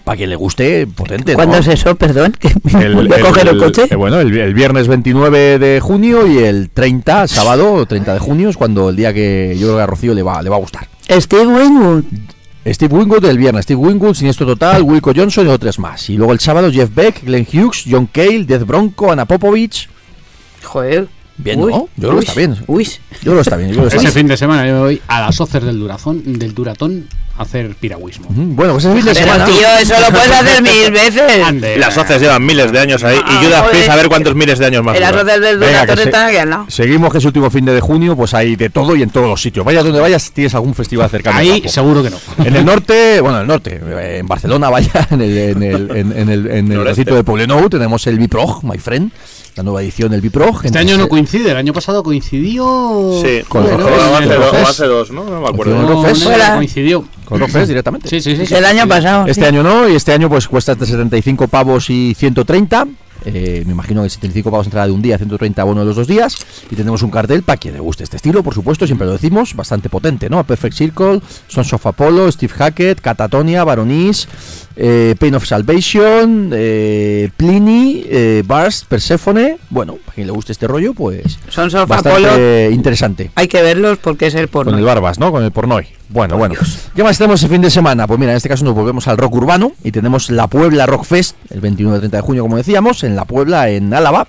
[0.04, 1.32] Para quien le guste, potente.
[1.32, 1.38] ¿no?
[1.38, 1.96] ¿Cuándo es eso?
[1.96, 2.50] Perdón, que
[2.84, 3.84] El, voy a el- coger el el- coche.
[3.90, 8.50] eh, bueno, el, el viernes 29 de junio y el 30, sábado 30 de junio,
[8.50, 10.60] es cuando el día que yo creo que a Rocío le va, le va a
[10.60, 10.88] gustar.
[11.10, 12.04] Steve Winwood.
[12.66, 16.10] Steve Winwood el viernes, Steve Winwood, Siniestro Total, Wilco Johnson y otros más.
[16.10, 19.90] Y luego el sábado Jeff Beck, Glenn Hughes, John Cale, Death Bronco, Anna Popovich.
[20.64, 21.08] Joder.
[21.36, 21.90] Bien, Uy, ¿no?
[21.98, 22.58] Yo creo que está bien.
[22.68, 22.86] Uy.
[22.86, 22.92] Yo
[23.22, 23.72] creo que está bien.
[23.74, 24.14] yo está Ese bien.
[24.14, 27.08] fin de semana yo me voy a las hoces del Durazón, del Duratón
[27.38, 28.28] hacer piragüismo.
[28.30, 31.44] Bueno, pues ese fin de Pero tío, eso lo puedes hacer mil veces.
[31.44, 31.78] Ande.
[31.78, 33.72] Las hoces llevan miles de años ahí Ah, y Judas joder.
[33.72, 35.00] Priest a ver cuántos miles de años más.
[35.00, 36.66] Las rodas del Venga, se- están aquí al lado.
[36.68, 39.42] Seguimos que es último fin de junio, pues hay de todo y en todos los
[39.42, 39.66] sitios.
[39.66, 41.38] Vayas donde vayas, tienes algún festival cercano.
[41.40, 42.18] Ahí seguro que no.
[42.46, 45.92] En el norte, bueno, en el norte, eh, en Barcelona, vaya, en el, en el,
[45.98, 49.12] en, en el, en el recinto de Poblenou tenemos el Biprog, my friend,
[49.56, 50.66] la nueva edición del Biprog.
[50.66, 53.20] Este año no coincide, el año pasado coincidió.
[53.24, 55.24] Sí, Con el El hace dos, ¿no?
[55.24, 55.76] No me acuerdo.
[55.76, 57.06] El No, no, coincidió.
[57.26, 58.10] Con Rockfest directamente.
[58.10, 58.46] Sí, sí, sí.
[58.46, 58.56] sí.
[58.56, 59.28] El año pasado.
[59.28, 59.48] Este sí.
[59.48, 62.88] año no, y este año pues cuesta entre 75 pavos y 130.
[63.26, 66.08] Eh, me imagino que 75 pavos entrada de un día, 130 bono de los dos
[66.08, 66.38] días.
[66.70, 69.56] Y tenemos un cartel para quien le guste este estilo, por supuesto, siempre lo decimos,
[69.56, 70.40] bastante potente, ¿no?
[70.40, 74.28] A Perfect Circle, Sons of Apollo, Steve Hackett, Catatonia, Baronis,
[74.76, 79.58] eh, Pain of Salvation, eh, Pliny, eh, Barst, Persephone.
[79.70, 82.72] Bueno, para quien le guste este rollo, pues Sons of bastante Apollo.
[82.72, 83.32] interesante.
[83.36, 84.72] Hay que verlos porque es el porno.
[84.72, 85.32] Con el Barbas, ¿no?
[85.32, 85.88] Con el Pornoy.
[86.10, 86.56] Bueno, bueno.
[86.96, 88.06] ¿Qué más tenemos el fin de semana?
[88.08, 91.06] Pues mira, en este caso nos volvemos al rock urbano y tenemos la Puebla Rock
[91.06, 94.28] Fest el 21 y 30 de junio, como decíamos, en la Puebla, en Álava,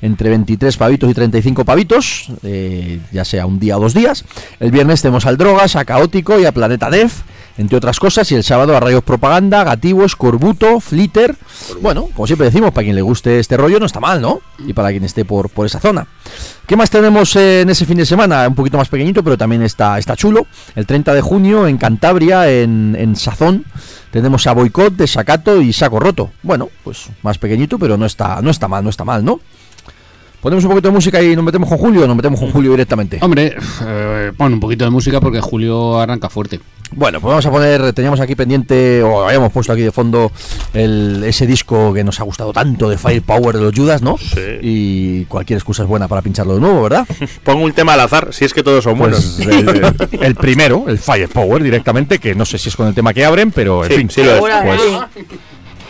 [0.00, 4.24] entre 23 pavitos y 35 pavitos, eh, ya sea un día o dos días.
[4.60, 7.22] El viernes tenemos al Drogas, a Caótico y a Planeta Def,
[7.58, 11.36] entre otras cosas, y el sábado a Rayos Propaganda, Gativo, Escorbuto, Flitter.
[11.82, 14.40] Bueno, como siempre decimos, para quien le guste este rollo no está mal, ¿no?
[14.66, 16.06] Y para quien esté por, por esa zona.
[16.66, 18.46] ¿Qué más tenemos en ese fin de semana?
[18.46, 20.46] Un poquito más pequeñito, pero también está, está chulo.
[20.76, 23.64] El 30 de junio en Cantabria, en, en Sazón,
[24.12, 26.30] tenemos a Boicot, Desacato y Saco Roto.
[26.42, 29.40] Bueno, pues más pequeñito, pero no está, no está mal, no está mal, ¿no?
[30.40, 32.70] Ponemos un poquito de música y nos metemos con Julio o nos metemos con Julio
[32.70, 33.18] directamente.
[33.20, 36.60] Hombre, eh, pon un poquito de música porque Julio arranca fuerte.
[36.92, 40.30] Bueno, pues vamos a poner, teníamos aquí pendiente, o habíamos puesto aquí de fondo
[40.72, 44.16] el, ese disco que nos ha gustado tanto de Firepower de los Judas, ¿no?
[44.16, 44.40] Sí.
[44.62, 47.06] Y cualquier excusa es buena para pincharlo de nuevo, ¿verdad?
[47.44, 49.40] Pongo un tema al azar, si es que todos son buenos.
[49.42, 52.94] Pues el, el- el primero, el Firepower directamente, que no sé si es con el
[52.94, 54.40] tema que abren, pero en Sí, fin, sí lo es.
[54.64, 54.80] Pues,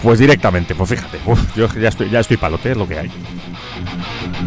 [0.03, 3.11] pues directamente, pues fíjate, uf, yo ya estoy, ya estoy palote, es lo que hay.
[4.39, 4.47] With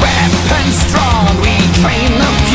[0.00, 0.78] weapons
[1.42, 1.50] we
[1.82, 2.45] train them.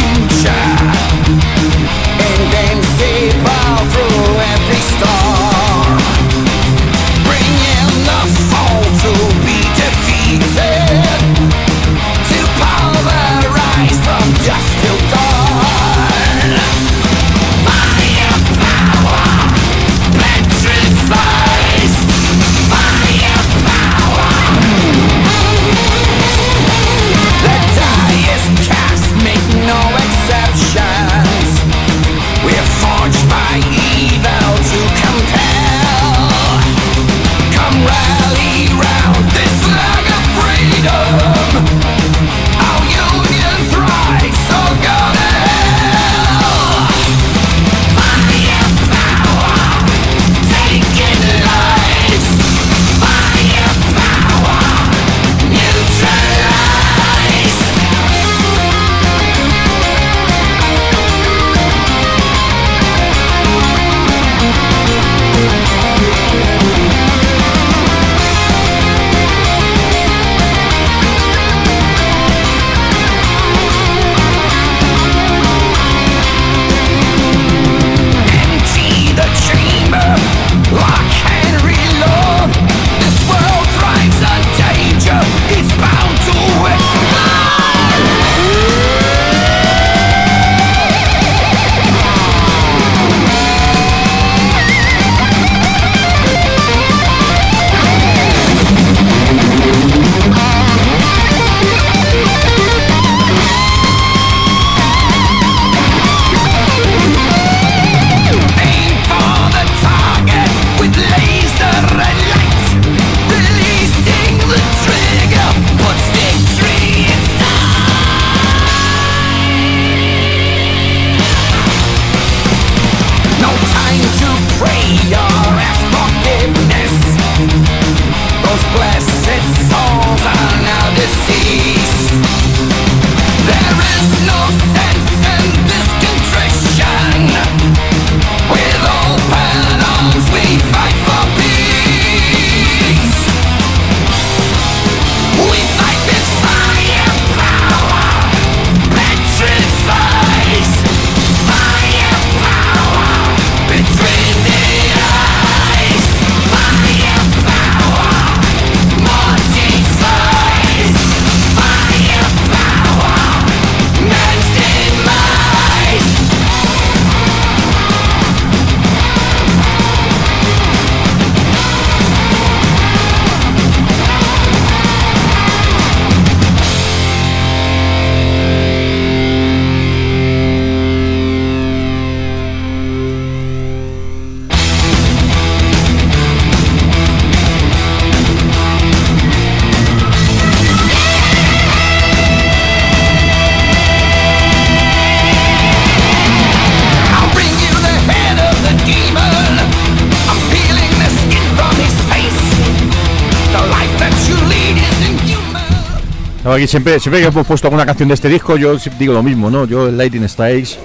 [206.72, 209.66] Siempre, siempre que hemos puesto alguna canción de este disco, yo digo lo mismo, ¿no?
[209.66, 210.78] Yo el Lightning Strikes,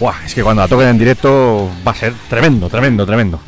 [0.00, 0.24] ¡buah!
[0.26, 3.40] es que cuando la toquen en directo va a ser tremendo, tremendo, tremendo.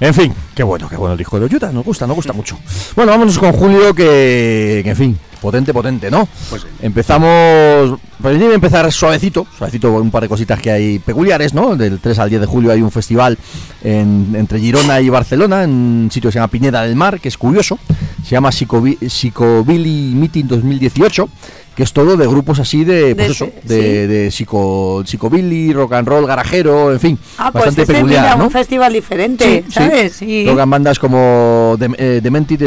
[0.00, 2.58] En fin, qué bueno, qué bueno el disco de Utah, nos gusta, nos gusta mucho.
[2.96, 6.26] Bueno, vámonos con Julio, que, que en fin, potente, potente, ¿no?
[6.48, 6.68] Pues sí.
[6.80, 11.76] Empezamos, pues a empezar suavecito, suavecito, un par de cositas que hay peculiares, ¿no?
[11.76, 13.36] Del 3 al 10 de julio hay un festival
[13.82, 17.28] en- entre Girona y Barcelona, en un sitio que se llama Pineda del Mar, que
[17.28, 17.78] es curioso,
[18.24, 21.28] se llama Psicobi- Psicobilly Meeting 2018,
[21.76, 25.94] que es todo de grupos así de, pues De eso, de, de psico, psicobilly, rock
[25.94, 28.44] and roll, garajero, en fin, Ah, pues bastante ese peculiar, mira, ¿no?
[28.44, 30.12] un festival diferente, Sí, ¿sabes?
[30.12, 30.44] sí.
[30.46, 32.60] Tocan bandas como Dem- eh, Demented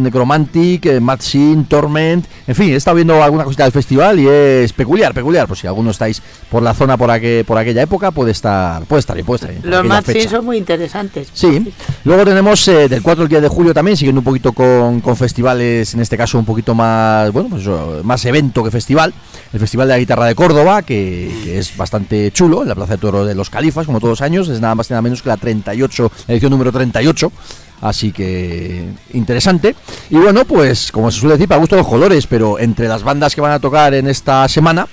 [0.00, 2.26] Necromantic, eh, Mad Sin, Torment.
[2.46, 5.46] En fin, he estado viendo alguna cosita del festival y es peculiar, peculiar.
[5.46, 9.00] Pues si alguno estáis por la zona por, aqu- por aquella época, puede estar, puede
[9.00, 10.30] estar bien, puede estar Los Maxi fecha.
[10.30, 11.28] son muy interesantes.
[11.32, 11.72] Sí,
[12.04, 15.16] luego tenemos eh, del 4 al 10 de julio también, siguiendo un poquito con, con
[15.16, 19.14] festivales, en este caso un poquito más, bueno, pues eso, más evento que festival.
[19.52, 22.94] El Festival de la Guitarra de Córdoba, que, que es bastante chulo, en la Plaza
[22.94, 25.22] de Toro de los Califas, como todos los años, es nada más y nada menos
[25.22, 27.32] que la 38, la edición número 38.
[27.80, 28.84] Así que
[29.14, 29.76] interesante.
[30.10, 33.04] Y bueno, pues como se suele decir, para gusto de los colores, pero entre las
[33.04, 34.88] bandas que van a tocar en esta semana,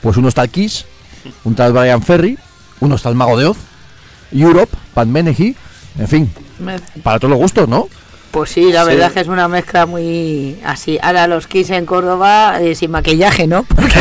[0.00, 0.86] pues uno está el Kiss,
[1.44, 2.38] un tal Brian Ferry,
[2.78, 3.58] uno está el Mago de Oz,
[4.32, 5.56] Europe, Pat Menehee,
[5.98, 6.30] en fin,
[7.02, 7.88] para todos los gustos, ¿no?
[8.30, 8.90] Pues sí, la Sí.
[8.90, 10.98] verdad es que es una mezcla muy así.
[11.02, 13.62] Ahora los Kiss en Córdoba eh, sin maquillaje, ¿no?
[13.74, 13.98] Porque,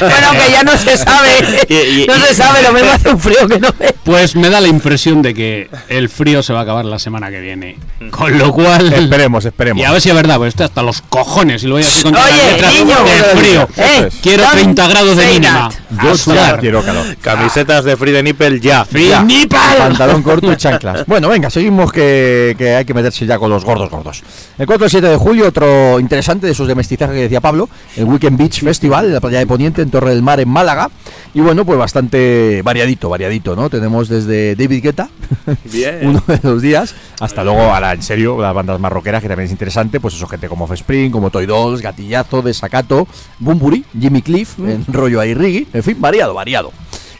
[0.00, 1.30] bueno, que ya no se sabe.
[1.68, 3.94] Y- y- no se sabe, lo mismo hace un frío que no ve.
[4.04, 7.30] Pues me da la impresión de que el frío se va a acabar la semana
[7.30, 7.76] que viene.
[8.10, 8.92] Con lo cual.
[8.92, 9.82] Esperemos, esperemos.
[9.82, 12.02] Y a ver si es verdad, pues estoy hasta los cojones y lo voy así
[12.02, 13.68] con todas las Oye, niño, de frío.
[13.76, 15.68] eh, Quiero don't 30 grados de mínima.
[15.90, 16.60] Yo A ya sudar.
[16.60, 17.16] quiero calor.
[17.20, 18.86] Camisetas de Free Nipple ya.
[18.92, 19.22] Ya.
[19.22, 19.76] ¡Nipal!
[19.78, 21.04] Pantalón corto y chanclas.
[21.06, 24.22] Bueno, venga, seguimos que, que hay que meterse ya con los gordos gordos.
[24.58, 27.68] El 4 y 7 de julio, otro interesante de esos de mestizaje que decía Pablo,
[27.96, 30.90] el Weekend Beach Festival en la playa de Poniente, en Torre del Mar, en Málaga.
[31.34, 33.70] Y bueno, pues bastante variadito, variadito, ¿no?
[33.70, 35.08] Tenemos desde David Guetta,
[35.64, 36.00] Bien.
[36.02, 39.46] uno de los días, hasta luego, ahora en serio, las bandas más rockeras, que también
[39.46, 43.06] es interesante, pues eso, gente como Offspring, como Toy Dolls, Gatillazo, Desacato,
[43.38, 46.72] Bumburi, Jimmy Cliff, en rollo ahí Riggy, en fin, variado, variado.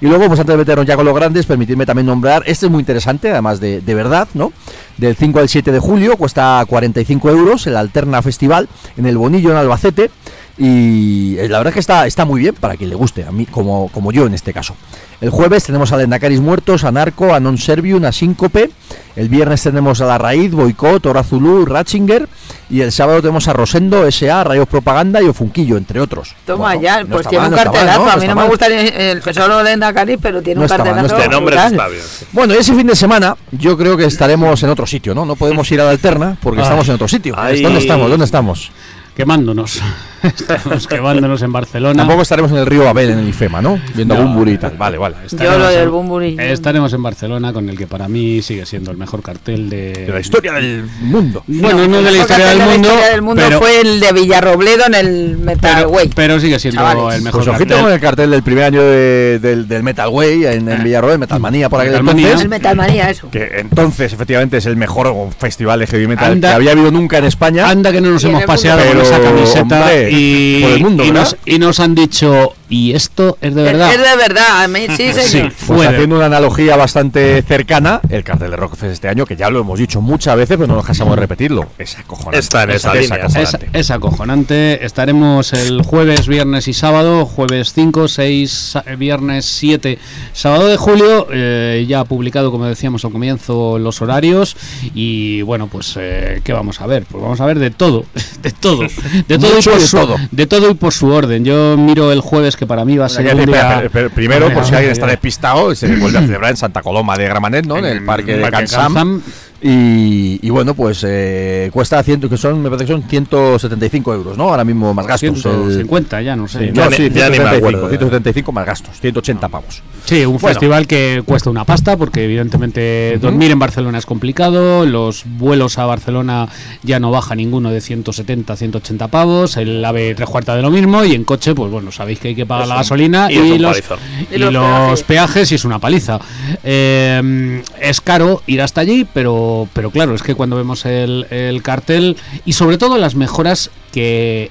[0.03, 2.73] Y luego, pues antes de meternos ya con los grandes, permitidme también nombrar, este es
[2.73, 4.53] muy interesante, además de, de verdad, ¿no?
[4.97, 9.53] Del 5 al 7 de julio, cuesta 45 euros, el Alterna Festival, en el Bonillo,
[9.53, 10.11] en Albacete.
[10.59, 13.31] Y eh, la verdad es que está, está muy bien para quien le guste, a
[13.31, 14.75] mí como, como yo en este caso.
[15.23, 18.69] El jueves tenemos a Lendacaris Muertos, a Narco, a Non Servium, a Síncope.
[19.15, 22.29] El viernes tenemos a La Raíz, Boicot, Hora Zulu, Ratchinger.
[22.69, 26.35] Y el sábado tenemos a Rosendo, S.A., Rayos Propaganda y Ofunquillo, entre otros.
[26.45, 28.05] Toma Bueno, ya, no pues tiene mal, un no está mal, cartelazo.
[28.05, 28.11] ¿no?
[28.11, 30.65] a mí no me gusta el, el que solo de Nacariz, pero tiene No un
[30.73, 31.17] está mal, no cartelazo.
[31.23, 31.45] está De mal.
[31.45, 31.73] brutal.
[31.73, 32.03] está bien.
[32.33, 35.25] Bueno, ese fin de semana yo creo que estaremos en otro sitio, ¿no?
[35.25, 36.65] No podemos ir a la Alterna porque Ay.
[36.65, 37.35] estamos en otro sitio.
[37.39, 37.63] Ay.
[37.63, 38.11] ¿Dónde estamos?
[38.11, 38.73] ¿Dónde estamos?
[39.15, 39.81] Quemándonos.
[40.23, 41.97] Estamos quemándonos en Barcelona.
[41.97, 43.79] Tampoco estaremos en el río Abel, en el IFEMA, ¿no?
[43.95, 44.23] Viendo No.
[44.25, 44.73] Bumburi y tal.
[44.77, 45.17] Vale, vale.
[45.31, 46.37] Yo lo del Bumburi.
[46.39, 50.13] Estaremos en Barcelona con el que para mí sigue siendo el mejor cartel de, De
[50.13, 51.43] la historia del mundo.
[51.47, 54.01] Bueno, no, de la historia del de mundo, la historia del mundo pero, fue el
[54.01, 56.11] de Villarrobledo en el Metal pero, Way.
[56.15, 57.17] pero sigue siendo Chavales.
[57.17, 57.81] el mejor Pues cartel.
[57.81, 60.85] con el cartel del primer año de- del, del Metal Way en, en Eh.
[60.85, 62.23] Villarroel, Metal Manía por aquel Metal Manía.
[62.27, 62.45] entonces.
[62.45, 63.31] el Metal Manía, eso.
[63.31, 66.49] Que entonces, efectivamente, es el mejor festival de heavy metal Anda.
[66.51, 67.69] que había habido nunca en España.
[67.69, 71.11] Anda que no nos hemos paseado con esa camiseta hombre, y, por el mundo, y
[71.11, 71.23] ¿verdad?
[71.25, 73.93] nos, y nos han dicho y esto es de verdad.
[73.93, 75.51] Es de verdad, a mí sí, Sí, señor.
[75.53, 79.51] fue Pues haciendo una analogía bastante cercana, el cartel de Rockfest este año, que ya
[79.51, 81.67] lo hemos dicho muchas veces, pero no nos cansamos de repetirlo.
[81.79, 82.39] Es acojonante.
[82.39, 83.27] Está en Es- esa es línea.
[83.27, 83.79] Es, acojonante.
[83.79, 84.85] es acojonante.
[84.87, 87.27] Estaremos el jueves, viernes y sábado.
[87.27, 89.99] Jueves 5, 6, sa- viernes 7,
[90.33, 91.27] sábado de julio.
[91.31, 94.57] eh, ya ha publicado, como decíamos al comienzo, los horarios.
[94.95, 97.05] Y bueno, pues, eh, ¿qué vamos a ver?
[97.11, 98.05] Pues vamos a ver de todo.
[98.43, 98.81] De todo.
[99.29, 100.17] De todo, y por de su, todo.
[100.33, 101.45] de todo y por su orden.
[101.45, 103.79] Yo miro el jueves, que para mí va a ser un día-
[104.15, 107.67] Primero, por si alguien está despistado, se vuelve a celebrar en Santa Coloma de Gramanet,
[107.67, 107.77] ¿no?
[107.79, 109.23] En el parque de Cansam.
[109.65, 114.37] Y, y bueno, pues eh, cuesta ciento, que son, me parece que son 175 euros,
[114.37, 114.45] ¿no?
[114.51, 115.37] Ahora mismo más gastos.
[115.37, 116.59] el- 150, ya no sé.
[116.67, 117.89] Sí, no, sí, ya ni me 175, acuerdo.
[117.89, 119.83] 175 más gastos, 180 pavos.
[120.05, 120.49] Sí, un Bueno.
[120.49, 125.87] festival que cuesta una pasta porque evidentemente dormir en Barcelona es complicado, los vuelos a
[125.87, 126.49] Barcelona
[126.83, 131.05] ya no baja ninguno de 170, 180 pavos, el AVE tres cuartas de lo mismo
[131.05, 134.35] y en coche pues bueno, sabéis que hay que pagar la gasolina y los, y
[134.35, 135.03] Y los los peajes.
[135.05, 136.19] peajes y es una paliza.
[136.65, 141.63] Eh, es caro ir hasta allí, pero, pero claro, es que cuando vemos el, el
[141.63, 144.51] cartel y sobre todo las mejoras que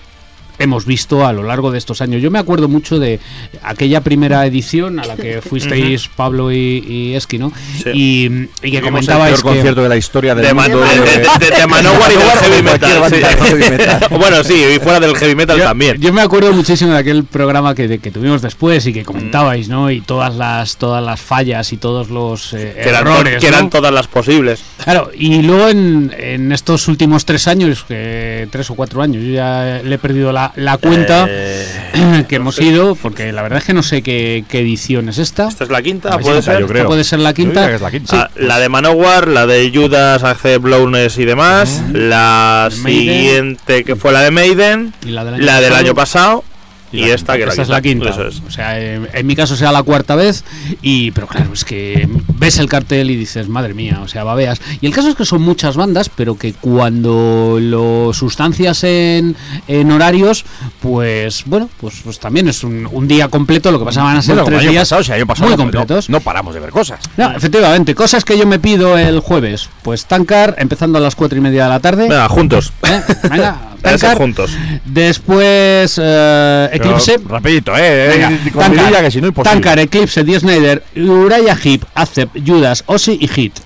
[0.63, 2.21] hemos visto a lo largo de estos años.
[2.21, 3.19] Yo me acuerdo mucho de
[3.63, 7.51] aquella primera edición a la que fuisteis Pablo y, y Esqui, ¿no?
[7.83, 7.89] Sí.
[7.93, 9.43] Y, y que Tuvimos el comentabais peor que...
[9.57, 10.79] concierto de la historia del De, mundo.
[10.79, 13.03] de, de, de- de Manowar y del heavy metal.
[13.09, 14.05] sí.
[14.17, 15.97] bueno, sí, y fuera del heavy metal Yo, también.
[15.99, 19.89] yo me acuerdo muchísimo de aquel programa que, que tuvimos después y que comentabais, ¿no?
[19.91, 23.39] Y todas las todas las fallas y todos los eh, que eran, errores.
[23.39, 23.69] que eran ¿no?
[23.69, 24.63] todas las posibles.
[24.83, 29.33] Claro, y luego en, en estos últimos tres años, que tres o cuatro años, yo
[29.33, 33.65] ya le he perdido la, la cuenta Eh, que hemos ido, porque la verdad es
[33.65, 35.47] que no sé qué, qué edición es esta.
[35.47, 36.59] esta es la quinta, puede ser.
[36.59, 36.87] yo creo.
[36.87, 37.67] Puede ser la quinta.
[37.67, 38.21] que es la quinta.
[38.23, 41.81] Ah, la de Manowar, la de Judas, Accept Blowness y demás.
[41.93, 43.01] La Maiden.
[43.01, 44.93] siguiente que fue la de Maiden.
[45.05, 45.85] Y la del año La del pasado.
[45.85, 46.43] año pasado.
[46.91, 48.09] Y, la esta que esta es la quinta.
[48.09, 48.41] Eso es.
[48.45, 50.43] O sea, en, en mi caso será la cuarta vez.
[50.81, 52.07] Y, pero claro, es que
[52.37, 54.61] ves el cartel y dices, madre mía, o sea, babeas.
[54.81, 59.35] Y el caso es que son muchas bandas, pero que cuando lo sustancias en,
[59.67, 60.45] en horarios,
[60.81, 63.71] pues bueno, pues, pues también es un, un día completo.
[63.71, 65.57] Lo que pasa van a ser Bueno, tres días pasado, si el año pasado muy
[65.57, 66.09] completos.
[66.09, 66.99] No, no paramos de ver cosas.
[67.17, 69.69] No, efectivamente, cosas que yo me pido el jueves.
[69.83, 72.03] Pues Tancar, empezando a las cuatro y media de la tarde.
[72.03, 72.73] Venga, juntos.
[72.83, 73.01] ¿Eh?
[73.29, 74.17] Venga, Ese Tankard.
[74.17, 74.51] juntos.
[74.85, 77.19] Después eh, Eclipse.
[77.19, 78.25] Pero, rapidito, eh.
[78.25, 78.39] Eh,
[78.69, 79.31] vidilla, que si no.
[79.31, 83.59] Tankard, Eclipse, Die Snyder, Uriah Heep, Acep, Judas, Ozzy y Hit.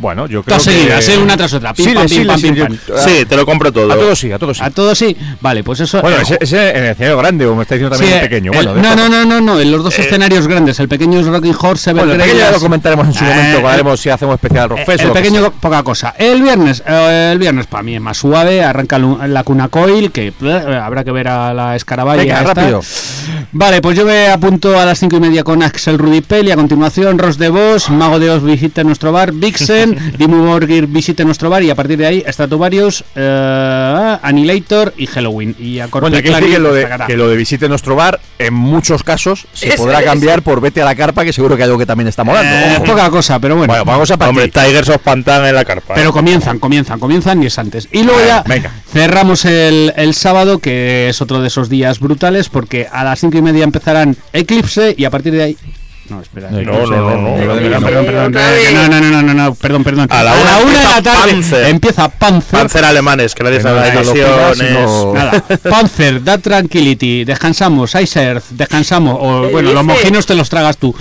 [0.00, 0.78] Bueno, yo creo Todas que...
[0.80, 1.18] seguidas, ¿eh?
[1.18, 1.74] una tras otra.
[1.74, 2.78] Pim, Sí, pam, sí, pim, pam, sí, pim, yo- pam.
[3.04, 3.92] Sí, te lo compro todo.
[3.92, 4.62] A todos sí, a todos sí.
[4.64, 5.16] A todos sí.
[5.40, 6.00] Vale, pues eso.
[6.00, 8.24] Bueno, eh, ese, ese en el escenario grande, o me está diciendo sí, también el
[8.24, 8.52] eh, pequeño.
[8.52, 10.80] el- Bueno, no, no, no, no, no, en los dos Eh, escenarios grandes.
[10.80, 13.66] El pequeño es Rocking Horse, Bueno, el pequeño ya lo comentaremos en su momento, Eh,
[13.66, 15.04] haremos si hacemos especial Rockfest.
[15.04, 16.14] o el pequeño poca cosa.
[16.16, 20.32] El viernes, eh, el viernes para mí es más suave, arranca la cuna coil, que
[20.42, 22.22] eh, habrá que ver a la escaraballa.
[22.22, 22.80] Venga, rápido.
[23.52, 26.56] Vale, pues yo me apunto a las cinco y media con Axel Rudipel y a
[26.56, 31.50] continuación Ross de Vos, Mago de Oz visite nuestro bar, Vixen, Dimmu Borgir visite nuestro
[31.50, 35.54] bar y a partir de ahí Stratovarius, eh, Annihilator y Halloween.
[35.58, 37.96] Y a Bueno, hay que Clarín, decir que lo, de, que lo de visite nuestro
[37.96, 40.04] bar, en muchos casos, se podrá es.
[40.04, 42.50] cambiar por vete a la carpa, que seguro que hay algo que también está molando.
[42.50, 43.70] Eh, poca cosa, pero bueno.
[43.72, 44.62] Bueno, vamos a Hombre, partir.
[44.72, 45.94] Tigers of Pantan en la carpa.
[45.94, 47.88] Pero comienzan, comienzan, comienzan y es antes.
[47.92, 48.70] Y luego ya venga.
[48.92, 53.38] cerramos el, el sábado, que es otro de esos días brutales, porque a las cinco
[53.38, 55.56] y media empezarán Eclipse y a partir de ahí.
[56.10, 56.50] No, espera.
[56.50, 60.08] No, no, no, no, no, Perdón, perdón, no, no, no, no, no, no, perdón, perdón.
[60.10, 61.64] A la una una de la tarde Panzer.
[61.68, 62.58] empieza Panzer.
[62.58, 69.42] Panzer alemanes, que nadie sabe no las Panzer, That Tranquility, descansamos, Ice Earth, descansamos, o
[69.46, 70.94] ¿Qué bueno, los mojinos te los tragas tú.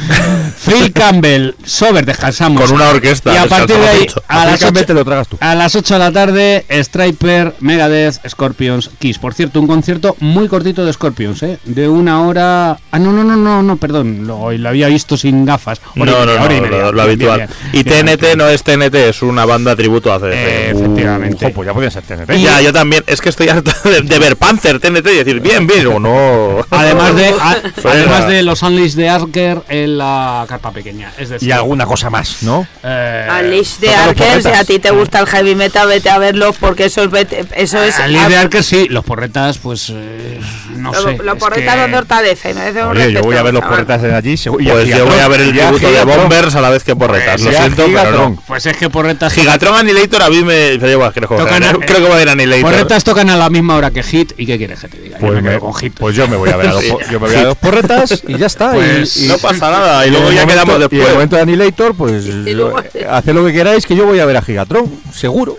[0.65, 2.61] Phil Campbell, Sober, descansamos.
[2.61, 5.27] Con una orquesta, Y a partir de ahí, a las, Prácticamente 8, te lo tragas
[5.27, 5.38] tú.
[5.40, 9.18] a las 8 de la tarde, Striper, Megadeth, Scorpions, Kiss.
[9.18, 11.57] Por cierto, un concierto muy cortito de Scorpions, ¿eh?
[11.65, 12.77] De una hora.
[12.91, 15.82] Ah, no, no, no, no, no, perdón, lo, lo había visto sin gafas.
[15.96, 17.48] No, no, no, hora y lo, habitual.
[17.74, 20.34] Y TNT no es TNT, es una banda tributo a CDC.
[20.34, 21.46] Eh, efectivamente.
[21.46, 22.32] Ojo, pues ya podía ser TNT.
[22.38, 23.04] Ya, yo también.
[23.08, 26.66] Es que estoy harto de, ver Panzer, TNT y decir, bien, bien, o no.
[26.70, 27.34] Además de,
[27.84, 31.12] además de los Unleashed de Arker en la carpa pequeña.
[31.18, 32.68] Es decir, Y alguna cosa más, ¿no?
[32.84, 36.54] eh, Alice de Arker, si a ti te gusta el heavy metal, vete a verlo
[36.60, 37.10] porque eso es.
[37.10, 40.40] vete- Eso es Unleashed de Arker sí, los porretas, pues eh,
[40.80, 41.18] no lo, sé.
[41.18, 44.14] lo es porretas que- donde y un Oye, yo voy a ver los porretas de
[44.16, 44.34] allí.
[44.34, 46.04] y Pues yo voy a ver el y tributo de.
[46.06, 47.42] Bombers a la vez que Porretas.
[47.42, 48.36] Lo y a siento, pero.
[48.48, 49.34] Pues es que porretas.
[49.34, 50.78] Gigatron Annihilator a mí me.
[50.80, 52.64] Creo, que- va a ir Annihilator.
[52.72, 54.34] Porretas tocan a la misma hora que Hit.
[54.38, 55.18] ¿Y qué quieres que te diga?
[55.20, 55.94] Pues, me me- quedo con Hit.
[56.00, 56.84] pues yo me voy a ver a dos,
[57.58, 58.72] porretas y ya está.
[58.76, 61.14] y- Pues y, No pasa nada, y luego ya quedamos Y en el después.
[61.14, 62.78] momento de Annihilator, pues Y luego-
[63.10, 65.58] haced lo que queráis, que yo voy a ver a Gigatron, seguro.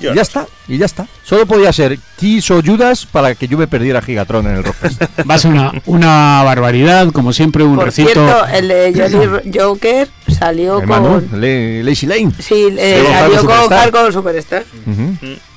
[0.00, 1.06] Y ya está, y ya está.
[1.24, 5.02] Solo podía ser Kiss o Judas para que yo me perdiera Gigatron en el Rockfest.
[5.30, 10.08] Va a ser una, una barbaridad, como siempre, un Por cierto, el de Johnny Joker
[10.38, 11.40] salió Manu, con.
[11.40, 12.32] Le- Lazy Lane.
[12.38, 13.78] Sí, eh, Sí, salió con Superstar.
[13.80, 14.64] Hardcore Superstar.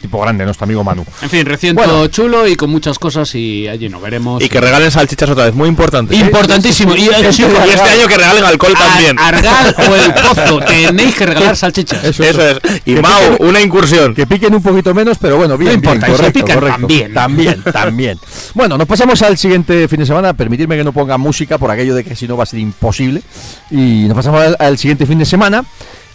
[0.01, 1.05] Tipo grande, nuestro amigo Manu.
[1.21, 2.07] En fin, recinto Bueno.
[2.07, 4.41] chulo y con muchas cosas y allí nos veremos.
[4.41, 6.15] Y que regalen salchichas otra vez, muy importante.
[6.15, 6.95] Importantísimo.
[6.95, 9.19] Y, Y este año que regalen alcohol también.
[9.19, 12.03] Argal o el pozo, tenéis que regalar salchichas.
[12.03, 12.59] Eso, Eso es.
[12.85, 14.15] Y Que Mau, piquen- una incursión.
[14.15, 16.79] Que piquen un poquito menos, pero bueno, bien, No importa, bien, correcto, pican, correcto.
[16.79, 17.13] también.
[17.13, 18.19] También, también.
[18.53, 20.33] Bueno, nos pasamos al siguiente fin de semana.
[20.33, 23.21] Permitirme que no ponga música por aquello de que si no va a ser imposible.
[23.71, 25.63] Y nos pasamos al, al siguiente fin de semana.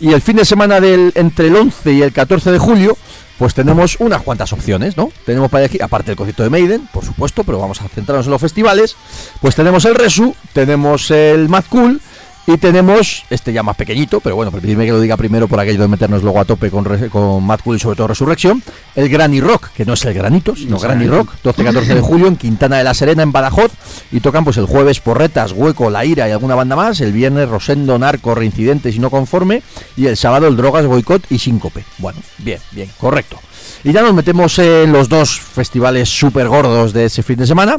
[0.00, 2.96] Y el fin de semana del entre el 11 y el 14 de julio,
[3.38, 5.10] pues tenemos unas cuantas opciones, ¿no?
[5.24, 8.32] Tenemos para aquí, aparte del concierto de Maiden, por supuesto, pero vamos a centrarnos en
[8.32, 8.96] los festivales.
[9.40, 12.00] Pues tenemos el Resu, tenemos el Mad Cool.
[12.46, 15.80] Y tenemos este ya más pequeñito, pero bueno, permitidme que lo diga primero por aquello
[15.80, 18.62] de meternos luego a tope con, con Mad Cool y sobre todo Resurrección.
[18.94, 22.36] El Granny Rock, que no es el granito, sino Granny Rock, 12-14 de julio en
[22.36, 23.72] Quintana de la Serena, en Badajoz.
[24.12, 27.00] Y tocan pues el jueves Porretas, Hueco, La Ira y alguna banda más.
[27.00, 29.62] El viernes Rosendo, Narco, Reincidentes y No Conforme.
[29.96, 31.82] Y el sábado el Drogas, Boicot y Síncope.
[31.96, 33.38] Bueno, bien, bien, correcto.
[33.84, 37.78] Y ya nos metemos en los dos festivales súper gordos de ese fin de semana.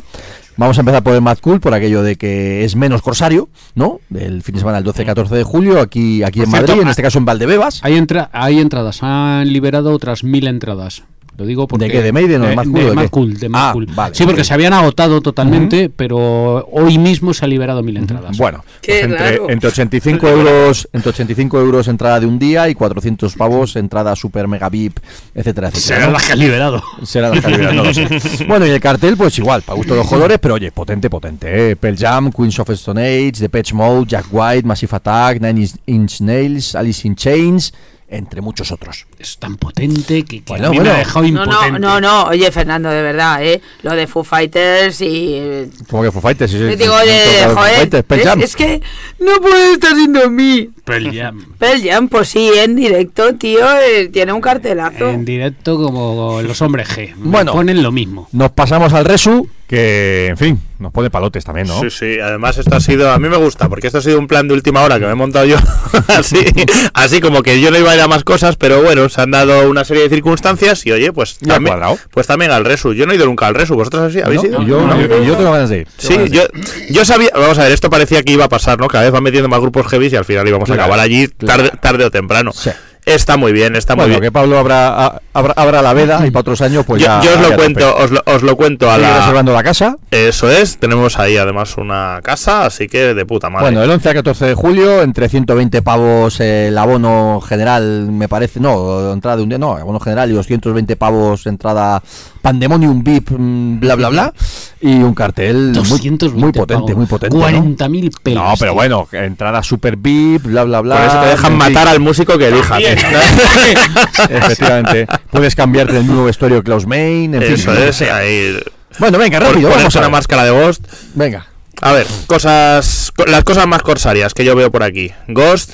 [0.57, 3.99] Vamos a empezar por el Mad Cool, por aquello de que es menos corsario, ¿no?
[4.09, 7.17] Del fin de semana del 12-14 de julio, aquí, aquí en Madrid, en este caso
[7.17, 7.79] en Valdebebas.
[7.83, 11.03] Hay, entra hay entradas, han liberado otras mil entradas.
[11.37, 11.85] Lo digo porque.
[11.85, 12.01] ¿De qué?
[12.01, 13.09] ¿De Maiden o de Mad Cool De Mad?
[13.09, 13.85] Cool, de Mad Ah, Cool.
[13.87, 18.37] vale, sí, porque se habían agotado totalmente, pero hoy mismo se ha liberado mil entradas.
[18.37, 23.35] Bueno, pues entre, entre 85 euros, entre 85 euros entrada de un día y 400
[23.35, 24.99] pavos entrada super mega VIP,
[25.33, 25.95] etcétera, etcétera.
[25.99, 26.13] será ¿no?
[26.13, 26.83] la que han liberado.
[27.03, 28.07] Será la no lo sé.
[28.47, 31.71] Bueno, y el cartel, pues igual, para gusto de los colores, pero oye, potente, potente.
[31.71, 31.75] ¿eh?
[31.75, 36.21] Pearl Jam, Queens of Stone Age, The Patch Mode, Jack White, Massive Attack, Nine Inch
[36.21, 37.73] Nails, Alice in Chains,
[38.07, 39.07] entre muchos otros.
[39.17, 40.91] Es tan potente que, que Bueno, a mí bueno.
[40.91, 41.71] me ha dejado No, impotente.
[41.79, 42.23] no, no, no.
[42.25, 43.61] Oye, Fernando, de verdad, ¿eh?
[43.81, 45.33] Lo de Foo Fighters y.
[45.33, 47.75] eh, Como que Foo Fighters, sí, sí, digo, sí, oye, sí, Foo joder.
[47.75, 48.41] Fighters, Pearl es, Jam.
[48.41, 48.81] es que
[49.19, 50.69] no puede estar siendo mí.
[50.83, 51.45] Pearl Jam.
[51.57, 55.09] Pearl Jam, pues sí, en directo, tío, eh, tiene un cartelazo.
[55.09, 57.15] En directo como los hombres G.
[57.15, 57.53] Me Bueno.
[57.53, 58.29] ponen lo mismo.
[58.31, 61.79] Nos pasamos al Resu, que, en fin, nos pone palotes también, ¿no?
[61.81, 64.27] Sí, sí, además esto ha sido, a mí me gusta, porque esto ha sido un
[64.27, 65.57] plan de última hora que me he montado yo,
[66.07, 66.45] así,
[66.93, 69.31] así como que yo no iba a ir a más cosas, pero bueno, se han
[69.31, 71.75] dado una serie de circunstancias y oye, pues también,
[72.11, 74.61] pues también al Resu, yo no he ido nunca al Resu, vosotros así, habéis ido?
[74.61, 75.01] Y yo, ¿No?
[75.01, 75.87] yo- yo tengo ganas de ir.
[75.97, 76.43] Sí, yo,
[76.89, 78.87] yo sabía, vamos a ver, esto parecía que iba a pasar, ¿no?
[78.87, 81.63] Cada vez van metiendo más grupos heavy y al final íbamos a acabar allí claro.
[81.63, 82.51] tarde, tarde o temprano.
[82.53, 82.69] Sí.
[83.05, 84.23] Está muy bien, está muy Bueno, bien.
[84.23, 87.21] que Pablo abra, a- abra, abra la veda y para otros años, pues yo, ya.
[87.21, 89.19] yo os lo a cuento, os lo, os lo cuento a la...
[89.19, 89.97] reservando la casa.
[90.09, 93.65] Eso es, tenemos ahí además una casa, así que de puta madre.
[93.67, 98.59] Bueno, el 11 al 14 de julio, entre 120 pavos el abono general, me parece,
[98.59, 102.01] no, entrada de un día, no, abono general y 220 pavos entrada
[102.45, 104.33] Pandemonium VIP, mm, bla, bla, bla,
[104.79, 106.95] y un cartel muy, 220 muy potente, pavos.
[106.95, 107.35] muy potente.
[107.35, 107.43] ¿no?
[107.43, 108.43] 40.000 pelos.
[108.43, 108.73] No, pero tío.
[108.75, 110.95] bueno, entrada super VIP, bla, bla, bla.
[110.97, 111.57] Por eso te dejan fin.
[111.57, 112.79] matar al músico que elijas.
[114.29, 115.07] Efectivamente.
[115.31, 117.53] Puedes cambiarte el nuevo vestuario Klaus Main, en fin.
[117.53, 118.57] Eso que es, ahí.
[118.99, 120.11] Bueno, venga, Por rápido, vamos ponerse a una ver.
[120.11, 120.85] máscara de Ghost.
[121.15, 121.47] Venga.
[121.81, 123.11] A ver, cosas.
[123.15, 125.11] co- Las cosas más corsarias que yo veo por aquí.
[125.27, 125.71] Ghost.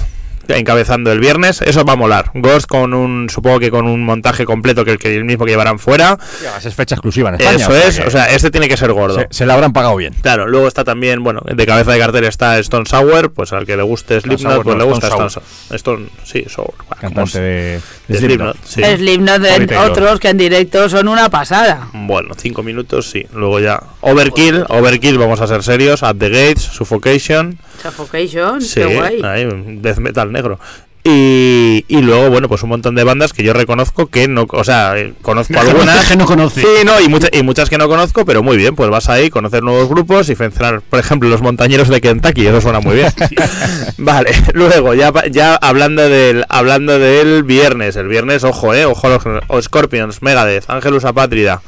[0.47, 2.31] Encabezando el viernes, eso va a molar.
[2.33, 5.51] Ghost con un, supongo que con un montaje completo que el, que el mismo que
[5.51, 6.17] llevarán fuera.
[6.41, 7.57] Además es fecha exclusiva en España.
[7.57, 9.19] Eso es, que o sea, este tiene que ser gordo.
[9.19, 10.13] se, se la habrán pagado bien.
[10.21, 13.77] Claro, luego está también, bueno, de cabeza de cartel está Stone Sour, pues al que
[13.77, 15.75] le guste Slipknot, Sour pues no, le gusta Stone Stone Sour.
[15.75, 16.73] Stone, sí, Sour.
[16.99, 18.57] Cantante de, de Slipknot, Slipknot.
[18.65, 18.81] sí.
[18.97, 19.91] Slipknot, de Taylor.
[19.91, 21.89] otros que en directo son una pasada.
[21.93, 23.25] Bueno, cinco minutos, sí.
[23.33, 23.81] Luego ya.
[24.01, 26.03] Overkill, Overkill, vamos a ser serios.
[26.03, 27.57] At the Gates, Suffocation.
[27.81, 29.21] Suffocation, Sí, qué guay.
[29.23, 29.47] ahí,
[29.81, 30.59] death metal negro.
[31.03, 34.45] Y, y luego, bueno, pues un montón de bandas que yo reconozco que no.
[34.51, 36.05] O sea, eh, conozco algunas.
[36.07, 36.61] que no conoce.
[36.61, 39.31] Sí, no, y, muchas y muchas que no conozco, pero muy bien, pues vas ahí,
[39.31, 43.11] conocer nuevos grupos y mencionar, por ejemplo, los montañeros de Kentucky, eso suena muy bien.
[43.97, 49.07] vale, luego, ya, pa- ya hablando del hablando del viernes, el viernes, ojo, eh, ojo
[49.07, 51.63] a los o Scorpions, Megadeth, Angelus Apátrida,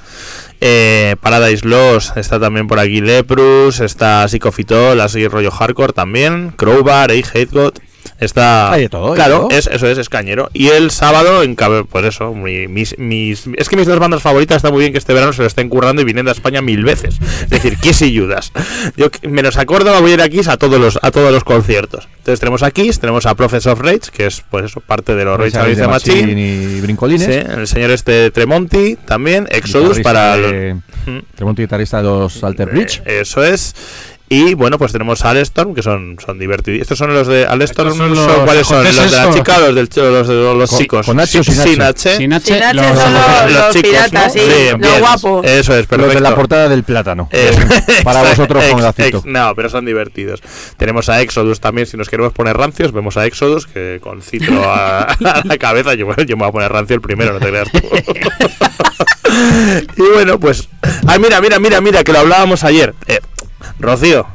[0.66, 7.12] eh, Paradise Lost, está también por aquí Leprus, está Psicofitol, así rollo hardcore también, Crowbar,
[7.12, 7.74] Hate God.
[8.24, 8.72] Está.
[8.72, 9.50] Hay de todo, de claro, todo.
[9.58, 10.50] es, eso es, es cañero.
[10.54, 14.58] Y el sábado, en pues eso, mi- mis, mis, es que mis dos bandas favoritas
[14.58, 16.84] está muy bien que este verano se lo estén currando y viniendo a España mil
[16.84, 17.16] veces.
[17.44, 18.52] Es decir, Kiss y Judas.
[18.98, 22.08] Yo menos acuerdo, voy a ir a Kiss a todos los, a todos los conciertos.
[22.20, 25.26] Entonces tenemos a Kiss, tenemos a Prophets of Rage, que es pues eso, parte de
[25.26, 26.42] los Rage Against the Machine.
[26.42, 27.26] y Brincolines.
[27.26, 30.78] Sí, el señor este Tremonti también, Exodus para de-.
[31.36, 33.02] Tremonti, guitarrista de los Alter Bridge.
[33.06, 33.76] eh, Eso es.
[34.36, 36.82] Y bueno, pues tenemos a Alestorm, que son, son divertidos.
[36.82, 38.84] Estos son los de Alestorm, son son- los ¿cuáles son?
[38.84, 41.06] ¿Los de la chica o los, del, los de los Con- chicos?
[41.06, 42.10] con H o sin Sin H?
[42.10, 42.18] H.
[42.18, 44.42] Sin H, Sin H los- son los- los chicos, piratas, ¿no?
[44.42, 45.46] sí, Bien, los guapos.
[45.46, 45.98] Eso es, perfecto.
[46.06, 47.30] Los de la portada del plátano.
[47.32, 47.52] Eh,
[48.04, 49.18] Para vosotros con ex- gacito.
[49.20, 50.42] ex- No, pero son divertidos.
[50.78, 54.64] Tenemos a Exodus también, si nos queremos poner rancios, vemos a Exodus, que con Citro
[54.64, 57.50] a, a la cabeza, yo, yo me voy a poner rancio el primero, no te
[57.50, 57.80] creas tú.
[59.98, 60.70] y bueno, pues...
[61.08, 62.94] Ah, mira, mira, mira, mira, que lo hablábamos ayer.
[63.08, 63.20] Eh,
[63.80, 64.28] Rocío,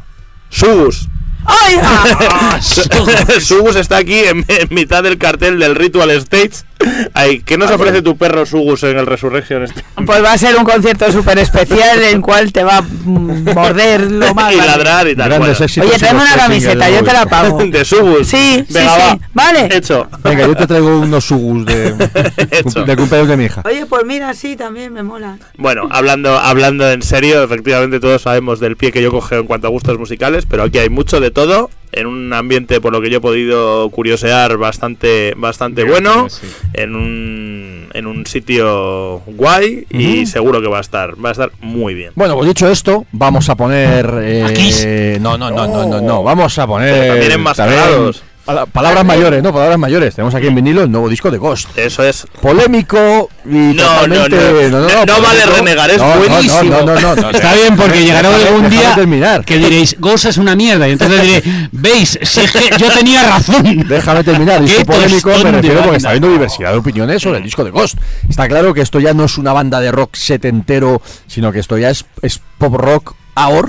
[0.50, 1.08] Subus.
[1.44, 1.76] ¡Ay!
[1.82, 2.58] Ah,
[3.40, 6.64] Subus está aquí en, en mitad del cartel del Ritual Stage.
[7.12, 9.66] Ay, ¿Qué nos ofrece tu perro Subus en el Resurrection?
[10.06, 14.10] Pues va a ser un concierto súper especial en el cual te va a morder
[14.10, 14.52] lo más.
[14.52, 15.28] y ladrar y tal.
[15.28, 15.64] Grandes bueno.
[15.64, 15.88] éxitos.
[15.90, 17.58] Oye, tráeme una camiseta, yo te la pago.
[17.66, 18.26] De Subus.
[18.28, 19.00] Sí, sí, Venga, sí.
[19.00, 19.18] va.
[19.34, 19.68] Vale.
[19.76, 20.08] Hecho.
[20.22, 21.92] Venga, yo te traigo unos sugus de,
[22.86, 23.62] de cumpleaños de mi hija.
[23.64, 25.38] Oye, pues mira, sí, también me mola.
[25.56, 29.66] Bueno, hablando, hablando en serio, efectivamente todos sabemos del pie que yo cogeo en cuanto
[29.66, 33.10] a gustos musicales, pero aquí hay mucho de todo, en un ambiente por lo que
[33.10, 36.46] yo he podido curiosear bastante, bastante bueno, sí.
[36.74, 41.50] En un, en un sitio guay y seguro que va a estar, va a estar
[41.60, 42.12] muy bien.
[42.14, 44.08] Bueno, pues dicho esto, vamos a poner.
[44.22, 46.22] eh, no, no, no, no, no, no.
[46.22, 46.92] Vamos a poner.
[46.94, 48.18] Pero también enmascarados.
[48.18, 48.27] pala-
[48.72, 49.52] palabras mayores, ¿no?
[49.52, 50.14] Palabras mayores.
[50.14, 51.76] Tenemos aquí en vinilo el nuevo disco de Ghost.
[51.76, 55.06] Eso es Polémico y No, no, no.
[55.06, 56.70] No vale renegar, es No, no, buenísimo.
[56.70, 59.44] No, no, no, no, Está bien porque llegará algún día terminar.
[59.44, 60.88] que diréis, Ghost es una mierda.
[60.88, 61.42] Y entonces diré,
[61.72, 63.84] veis, si es que yo tenía razón.
[63.88, 64.62] Déjame terminar.
[64.62, 67.98] Disco polémico me refiero porque está habiendo diversidad de opiniones sobre el disco de Ghost.
[68.28, 71.76] Está claro que esto ya no es una banda de rock setentero, sino que esto
[71.78, 73.68] ya es, es pop rock ahora,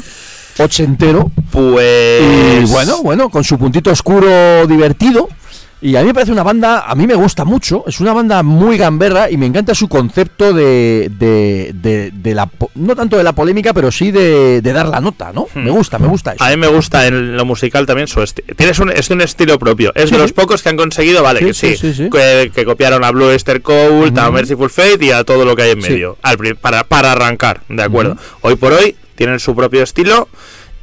[0.58, 1.32] ochentero.
[1.52, 2.22] pues
[2.62, 5.28] Y bueno, bueno, con su puntito oscuro divertido.
[5.82, 8.44] Y a mí me parece una banda, a mí me gusta mucho, es una banda
[8.44, 13.24] muy gamberra y me encanta su concepto de, de, de, de la, no tanto de
[13.24, 15.48] la polémica, pero sí de, de dar la nota, ¿no?
[15.56, 16.44] Me gusta, me gusta eso.
[16.44, 18.54] A mí me gusta en lo musical también su estilo.
[18.58, 19.94] Tienes un, es un estilo propio.
[19.96, 22.10] Es de los pocos que han conseguido, vale, Sí, que sí.
[22.10, 25.62] Que, que copiaron a Blue Easter Cult, a Merciful Fate y a todo lo que
[25.62, 26.18] hay en medio.
[26.24, 28.18] Al para, para arrancar, de acuerdo.
[28.42, 30.28] Hoy por hoy tienen su propio estilo.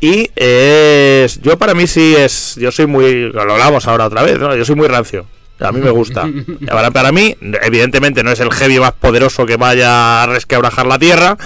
[0.01, 1.41] Y es.
[1.41, 2.57] Yo para mí sí es.
[2.61, 3.31] Yo soy muy.
[3.33, 4.55] Lo hablamos ahora otra vez, ¿no?
[4.55, 5.27] Yo soy muy rancio.
[5.59, 6.29] A mí me gusta.
[6.71, 10.99] Para, para mí, evidentemente no es el heavy más poderoso que vaya a resquebrajar la
[10.99, 11.39] tierra,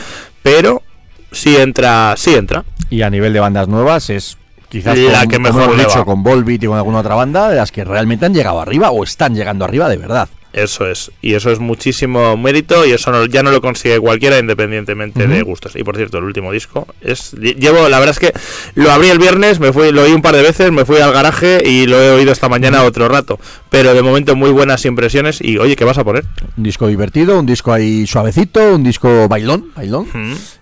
[0.43, 0.83] pero
[1.31, 2.65] sí entra, sí entra.
[2.91, 4.37] Y a nivel de bandas nuevas es
[4.69, 7.15] quizás La con- que como mejor hemos le dicho con Volbeat y con alguna otra
[7.15, 10.29] banda de las que realmente han llegado arriba o están llegando arriba de verdad.
[10.53, 14.39] Eso es, y eso es muchísimo mérito y eso no- ya no lo consigue cualquiera
[14.39, 15.77] independientemente de gustos.
[15.77, 18.41] Y por cierto, el último disco es lle- llevo, la verdad es que
[18.75, 21.13] lo abrí el viernes, me fui, lo oí un par de veces, me fui al
[21.13, 23.39] garaje y lo he oído esta mañana otro rato.
[23.71, 26.25] Pero de momento muy buenas impresiones y oye, ¿qué vas a poner?
[26.57, 30.09] Un disco divertido, un disco ahí suavecito, un disco bailón, bailón.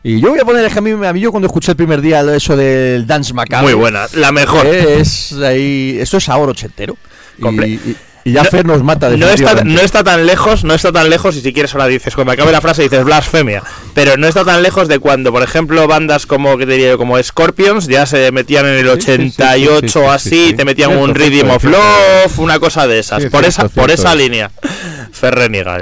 [0.02, 1.76] Y yo voy a poner es que a mí, a mí yo cuando escuché el
[1.76, 3.64] primer día eso del Dance Macabre.
[3.64, 4.66] Muy buena, la mejor.
[4.66, 6.96] Es ahí, esto es ahora ochentero.
[7.66, 7.96] Y, y-
[8.28, 11.10] y ya No- Fer nos mata No está, no está tan lejos, no está tan
[11.10, 13.62] lejos, y si quieres ahora dices, cuando acabe la frase dices blasfemia,
[13.94, 16.98] pero no está tan lejos de cuando, por ejemplo, bandas como, que te diría yo,
[16.98, 20.28] como Scorpions ya se metían en el Sí, sí, sí, 88 sí, sí, sí, así,
[20.30, 20.54] sí, sí.
[20.54, 21.64] te metían Cierto, un cierto, Rhythm of.
[21.64, 24.18] Love, una cosa de esas, Sí, por cierto, esa, por esa es.
[24.18, 24.50] línea.
[25.12, 25.78] Ferreniga.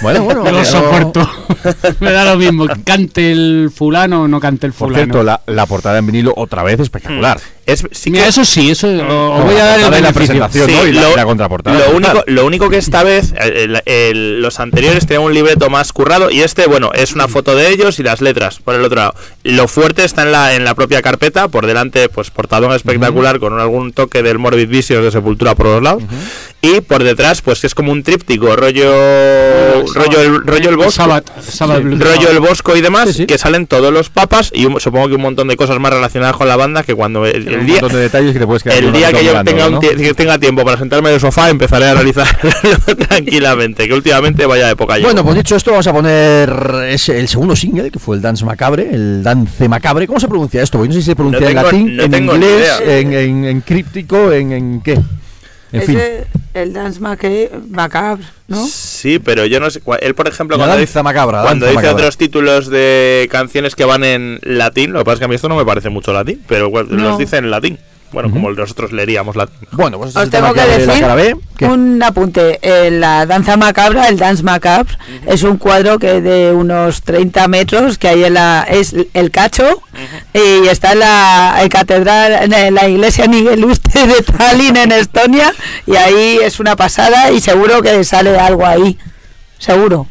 [0.00, 1.28] Bueno, bueno, Me lo soporto.
[2.00, 2.66] Me da lo mismo.
[2.84, 5.04] Cante el fulano o no cante el Por fulano.
[5.04, 7.38] cierto, la, la portada en vinilo otra vez espectacular.
[7.66, 10.70] Es, sí Mira, que- eso sí, eso os No, voy a dar el la presentación,
[10.72, 10.86] ¿no?
[10.86, 11.78] Y la- y la contraportada.
[11.78, 15.68] Lo único, lo único que esta vez, eh, el- el- los anteriores tenían un libreto
[15.68, 18.84] más currado y este, bueno, es una foto de ellos y las letras por el
[18.84, 19.14] otro lado.
[19.44, 23.58] Lo fuerte está en la, en la propia carpeta, por delante, pues portadón espectacular con
[23.60, 26.02] algún toque del Morbid Visions de Sepultura por los lados.
[26.60, 28.90] Y por detrás, pues es como un tríptico, rollo,
[29.94, 30.90] rollo, el, rollo el bosco.
[30.90, 33.26] Sabbath, Sabbath Blue rollo el bosco y demás, Sí, sí.
[33.26, 36.36] que salen todos los papas y un- supongo que un montón de cosas más relacionadas
[36.36, 39.12] con la banda que cuando el, día, de detalles que te puedes quedar el día
[39.12, 39.80] que yo tenga, un ¿no?
[39.80, 42.26] que tenga tiempo para sentarme en el sofá empezaré a analizar
[43.08, 44.96] tranquilamente, que últimamente vaya época.
[45.00, 46.52] Bueno, pues dicho esto, vamos a poner
[46.88, 50.06] ese- el segundo single, que fue el Dance Macabre, el Dance Macabre.
[50.06, 50.78] ¿Cómo se pronuncia esto?
[50.78, 53.60] Porque no sé si se pronuncia No en latín, no en inglés, en, en- en
[53.60, 54.98] críptico, en, en qué.
[55.72, 55.96] En fin.
[55.96, 58.66] Ese, el Dance Macabre, ¿no?
[58.66, 59.82] Sí, pero yo no sé.
[60.00, 62.02] Él, por ejemplo, La cuando danza dice, macabra, cuando danza dice macabra.
[62.04, 65.34] otros títulos de canciones que van en latín, lo que pasa es que a mí
[65.34, 66.82] esto no me parece mucho latín, pero No.
[66.84, 67.78] los dice en latín.
[68.12, 69.56] Bueno, como nosotros leeríamos latín.
[69.72, 72.58] Bueno, pues Os tengo que la decir B, que- un apunte.
[72.62, 77.98] Eh, la danza macabra, el Dance Macabre, es un cuadro que de unos 30 metros
[77.98, 79.82] que hay en la es el cacho
[80.32, 85.52] y está en la en catedral en la iglesia Miguel Lustre de Tallinn en Estonia
[85.86, 88.96] y ahí es una pasada y seguro que sale algo ahí,
[89.58, 90.06] seguro.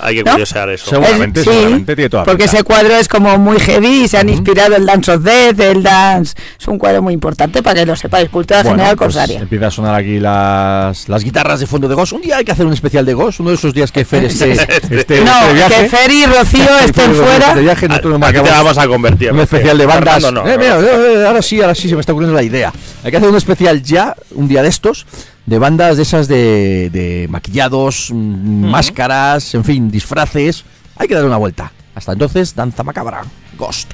[0.00, 0.30] Hay que ¿no?
[0.32, 0.90] curiosear eso.
[0.90, 2.56] Seguramente, Es- sí, seguramente tiene toda porque pinta.
[2.56, 5.82] ese cuadro es como muy heavy y se han inspirado el Dance of Death, el
[5.82, 6.34] Dance.
[6.60, 8.28] Es un cuadro muy importante para que lo sepáis.
[8.28, 9.40] Cultura Bueno, general pues corsaria.
[9.40, 12.12] empieza a sonar aquí las, las guitarras de fondo de Ghost.
[12.12, 14.24] Un día hay que hacer un especial de Ghost, uno de esos días que Fer
[14.26, 15.82] esté, esté no, de viaje.
[15.82, 17.54] que Fer y Rocío estén fuera.
[17.54, 19.32] De viaje, nosotros nos ¿A qué te vamos a convertir?
[19.32, 20.14] un especial de bandas.
[20.22, 20.58] Fernando, no, Eh, no.
[20.58, 20.78] mira,
[21.22, 22.72] eh, ahora sí, ahora sí se me está ocurriendo la idea.
[23.04, 25.06] Hay que hacer un especial ya, un día de estos,
[25.48, 30.64] de bandas de esas de, de maquillados, mm, máscaras, en fin, disfraces.
[30.96, 31.72] Hay que darle una vuelta.
[31.94, 33.22] Hasta entonces, danza macabra,
[33.56, 33.92] Ghost.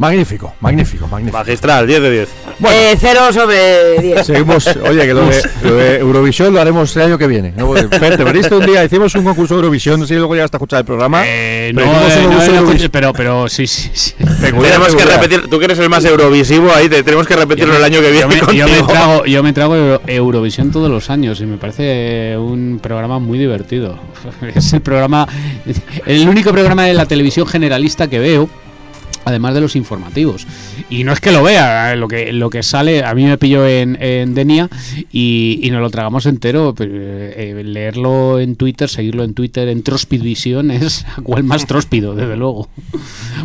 [0.00, 1.36] Magnífico, magnífico, magnífico.
[1.36, 2.28] Magistral, 10 de 10.
[2.72, 4.26] Eh, cero sobre 10.
[4.26, 7.52] Seguimos, oye, que lo de, lo de Eurovisión lo haremos el año que viene.
[7.54, 7.70] ¿no?
[7.74, 10.44] Fer, te perdiste un día, hicimos un concurso de Eurovisión, no sé si luego ya
[10.44, 11.22] hasta escuchar el programa.
[11.26, 14.14] Eh, pero no, eh, no, no, pero, pero sí, sí, sí.
[14.18, 17.84] Tenemos que repetir, tú que eres el más eurovisivo ahí, te- tenemos que repetirlo el
[17.84, 21.10] año que Yo viene me, yo me trago, yo me trago Euro- Eurovisión todos los
[21.10, 23.98] años y me parece un programa muy divertido.
[24.54, 25.28] Es el programa,
[26.06, 28.48] el único programa de la televisión generalista que veo.
[29.24, 30.46] Además de los informativos.
[30.88, 33.36] Y no es que lo vea, eh, lo que, lo que sale, a mí me
[33.38, 34.68] pilló en, en Denia
[35.12, 36.74] y, y nos lo tragamos entero.
[36.76, 42.36] pero, eh, leerlo en Twitter, seguirlo en Twitter en Trospidvisión es cual más tróspido, desde
[42.36, 42.68] luego.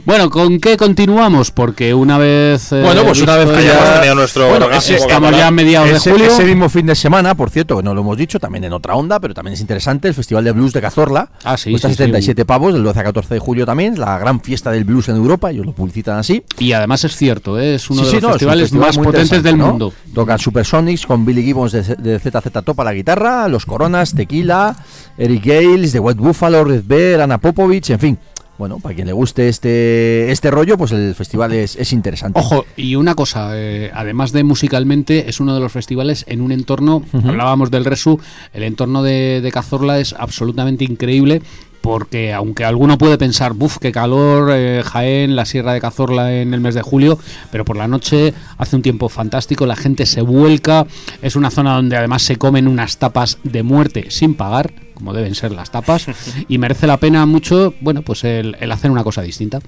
[0.05, 1.51] Bueno, ¿con qué continuamos?
[1.51, 2.71] Porque una vez.
[2.71, 5.37] eh, Bueno, pues una vez que ya- Hayamos tenido nuestro Bueno, orgasmo ese- Estamos camarada.
[5.43, 6.27] ya a mediados de Ese, julio.
[6.27, 8.95] ese mismo fin de semana, por cierto, que no lo hemos dicho, también en otra
[8.95, 11.29] onda, pero también es interesante, el Festival de Blues de Cazorla.
[11.43, 14.17] Ah, sí, Cuesta sí, sí, 77 pavos, del 12 a 14 de julio también, la
[14.17, 16.43] gran fiesta del blues en Europa, ellos lo publicitan así.
[16.59, 17.75] Y además es cierto, ¿eh?
[17.75, 19.67] es uno Sí, de sí, los no, festivales festival más potentes del ¿no?
[19.67, 19.93] mundo.
[20.13, 24.75] Tocan Supersonics con Billy Gibbons de, de ZZ Top a la guitarra, Los Coronas, Tequila,
[25.17, 28.17] Eric Gales, The White Buffalo, Red Bear, Ana Popovich, en fin.
[28.57, 32.39] Bueno, para quien le guste este, este rollo, pues el festival es, es interesante.
[32.39, 36.53] Ojo, y una cosa, eh, además de musicalmente, es uno de los festivales en un
[36.53, 38.17] entorno, hablábamos del Resu,
[38.53, 41.41] el entorno de, de Cazorla es absolutamente increíble.
[41.85, 46.55] Porque aunque alguno puede pensar, buf, qué calor, eh, Jaén, la Sierra de Cazorla en
[46.55, 47.19] el mes de julio,
[47.51, 50.87] pero por la noche hace un tiempo fantástico, la gente se vuelca,
[51.21, 55.35] es una zona donde además se comen unas tapas de muerte sin pagar, como deben
[55.35, 56.07] ser las tapas,
[56.47, 59.59] y merece la pena mucho, bueno, pues el, el hacer una cosa distinta.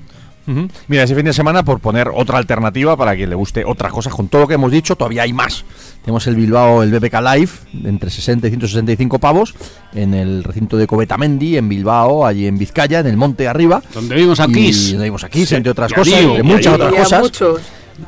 [0.48, 0.68] Ujú.
[0.88, 4.14] Mira, ese fin de semana, por poner otra alternativa para quien le guste otras cosas,
[4.14, 5.66] con todo lo que hemos dicho, todavía hay más.
[6.04, 7.50] Tenemos el Bilbao, el BBK Live,
[7.84, 9.54] entre 60 y 165 pavos,
[9.94, 13.82] en el recinto de Covetamendi, en Bilbao, allí en Vizcaya, en el monte arriba.
[13.94, 14.92] Donde vimos a Kiss.
[14.92, 17.22] donde vimos a Kiss, Sí, entre otras cosas, Dio, entre muchas otras cosas.
[17.22, 17.62] muchos.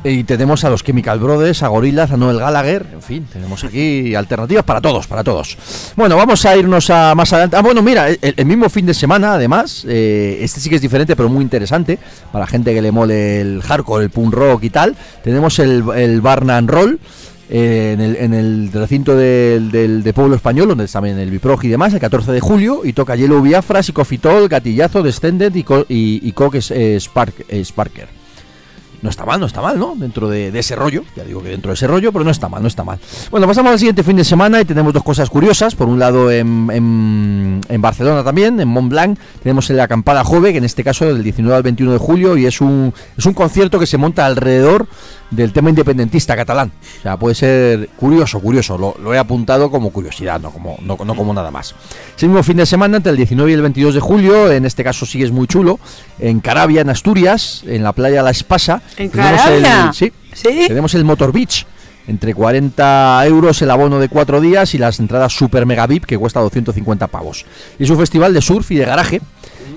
[0.04, 4.14] Y tenemos a los Chemical Brothers, a Gorillaz, a Noel Gallagher, en fin, tenemos aquí
[4.14, 5.58] alternativas para todos, para todos.
[5.96, 7.56] Bueno, vamos a irnos a más adelante.
[7.56, 11.16] Ah, bueno, mira, el, mismo fin de semana, además, eh, este sí que es diferente,
[11.16, 11.98] pero muy interesante,
[12.32, 14.96] para gente que le mole el hardcore, el punk rock y tal.
[15.24, 16.98] Tenemos el, el Barn and Roll.
[17.50, 21.30] eh, en, el, en el recinto del, del- de Pueblo Español, donde está también el
[21.32, 25.64] Biprog y demás, el 14 de julio, y toca Yellow Biafra, Psicofitol, Gatillazo, Descendent y,
[25.64, 28.19] Co- y, y Spark- Sparker
[29.02, 29.94] no está mal, no está mal, ¿no?
[29.96, 32.62] Dentro de, ese rollo, ya digo que dentro de ese rollo, pero no está mal,
[32.62, 32.98] no está mal.
[33.30, 35.74] Bueno, pasamos al siguiente fin de semana y tenemos dos cosas curiosas.
[35.74, 40.52] Por un lado, en, en, en Barcelona también, en Mont Blanc, tenemos la acampada Jove,
[40.52, 43.34] que en este caso del 19 al 21 de julio, y es un, es un
[43.34, 44.86] concierto que se monta alrededor
[45.30, 46.72] del tema independentista catalán.
[46.98, 48.76] O sea, puede ser curioso, curioso.
[48.78, 51.74] Lo, lo he apuntado como curiosidad, no como, no, no como nada más.
[52.16, 54.82] Ese mismo fin de semana, entre el 19 y el 22 de julio, en este
[54.84, 55.78] caso sí es muy chulo,
[56.18, 58.82] en Carabia, en Asturias, en la playa La Espasa.
[58.96, 59.92] ¿En tenemos el- Carabia?
[59.92, 60.64] sí, ¿Sí?
[60.68, 61.66] tenemos el Motor Beach.
[62.10, 66.18] Entre 40 euros el abono de cuatro días y las entradas Super Mega VIP que
[66.18, 67.46] cuesta 250 pavos.
[67.78, 69.20] Y es un festival de surf y de garaje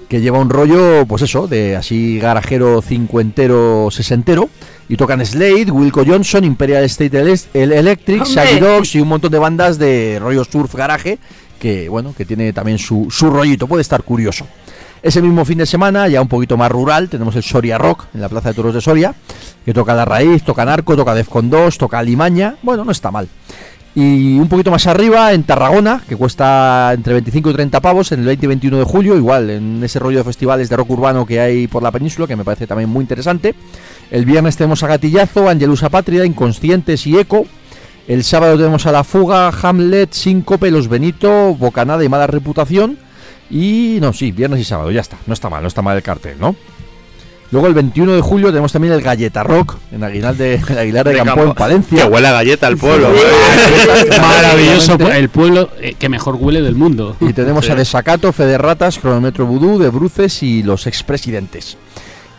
[0.09, 4.49] que lleva un rollo, pues eso, de así garajero cincuentero, sesentero.
[4.89, 8.23] Y tocan Slade, Wilco Johnson, Imperial State Ele- El Electric.
[8.25, 11.19] Shaggy Dogs y un montón de bandas de rollo surf garaje
[11.59, 14.47] que, bueno, que tiene también su, su rollito, puede estar curioso.
[15.03, 18.21] Ese mismo fin de semana, ya un poquito más rural, tenemos el Soria Rock en
[18.21, 19.13] la Plaza de Toros de Soria,
[19.65, 23.27] que toca La Raíz, toca Narco, toca Defcon 2, toca Limaña, bueno, no está mal.
[23.95, 28.21] Y un poquito más arriba, en Tarragona, que cuesta entre 25 y 30 pavos, en
[28.21, 31.25] el 20 y 21 de julio, igual, en ese rollo de festivales de rock urbano
[31.25, 33.55] que hay por la península, que me parece también muy interesante.
[34.09, 37.45] El viernes tenemos a Gatillazo, Angelusa Patria, Inconscientes y Eco.
[38.07, 42.97] El sábado tenemos a La Fuga, Hamlet, Síncope, Los Benito, Bocanada y Mala Reputación.
[43.53, 45.15] Y no, sí, viernes y sábado, ya está.
[45.27, 46.55] No está mal, no está mal el cartel, ¿no?
[47.51, 51.05] Luego el 21 de julio tenemos también el Galleta Rock en Aguilar de, en Aguilar
[51.05, 51.49] de, De Campo, Campo.
[51.49, 52.03] en Palencia.
[52.03, 53.09] Que huele a galleta el pueblo.
[54.19, 55.69] Maravilloso, el pueblo
[55.99, 57.15] que mejor huele del mundo.
[57.19, 61.77] Y tenemos a Desacato, Fede Ratas, Cronómetro Vudú, De Bruces y los expresidentes.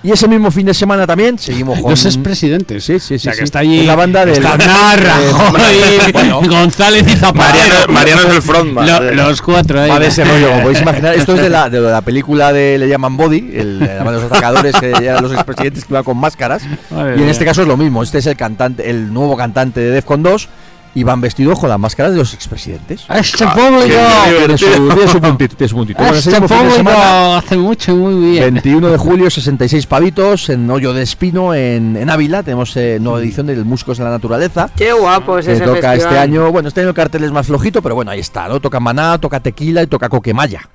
[0.04, 1.90] Y ese mismo fin de semana también seguimos con.
[1.90, 2.84] Los expresidentes.
[2.84, 3.14] Sí, sí, sí.
[3.14, 3.38] O sea, sí.
[3.38, 3.80] que está allí.
[3.80, 4.34] Es la banda del.
[4.36, 7.74] está Narra, Eh, bueno, González y Zapatero.
[7.88, 8.86] Mariano, Mariano es el frontman.
[8.86, 9.88] Lo- los cuatro ahí.
[9.90, 11.14] Va de ese rollo, como podéis imaginar.
[11.16, 14.12] Esto es de la, de la película de Le llaman Body, el, de la banda
[14.12, 16.62] de los atacadores, que eran los expresidentes que iban con máscaras.
[16.90, 17.30] Madre Y en mía.
[17.30, 18.02] este caso es lo mismo.
[18.02, 20.48] Este es el cantante, el nuevo cantante de Defcon 2
[20.94, 23.04] y van vestidos con las máscaras de los expresidentes.
[23.08, 24.56] A Este Ah, público.
[24.56, 26.02] Tiene su, puntito, tiene su puntito.
[26.04, 26.90] Este público
[27.36, 28.54] hace mucho muy bien.
[28.54, 32.42] 21 de julio, 66 pavitos en Hoyo de Espino, en, en Ávila.
[32.42, 34.70] Tenemos eh, nueva edición del Músicos de la Naturaleza.
[34.76, 35.98] Qué guapo es Que ese toca festival.
[35.98, 38.60] este año, bueno, este año el cartel es más flojito, pero bueno, ahí está, ¿no?
[38.60, 40.68] Toca Maná, toca Tequila y toca Coquemaya.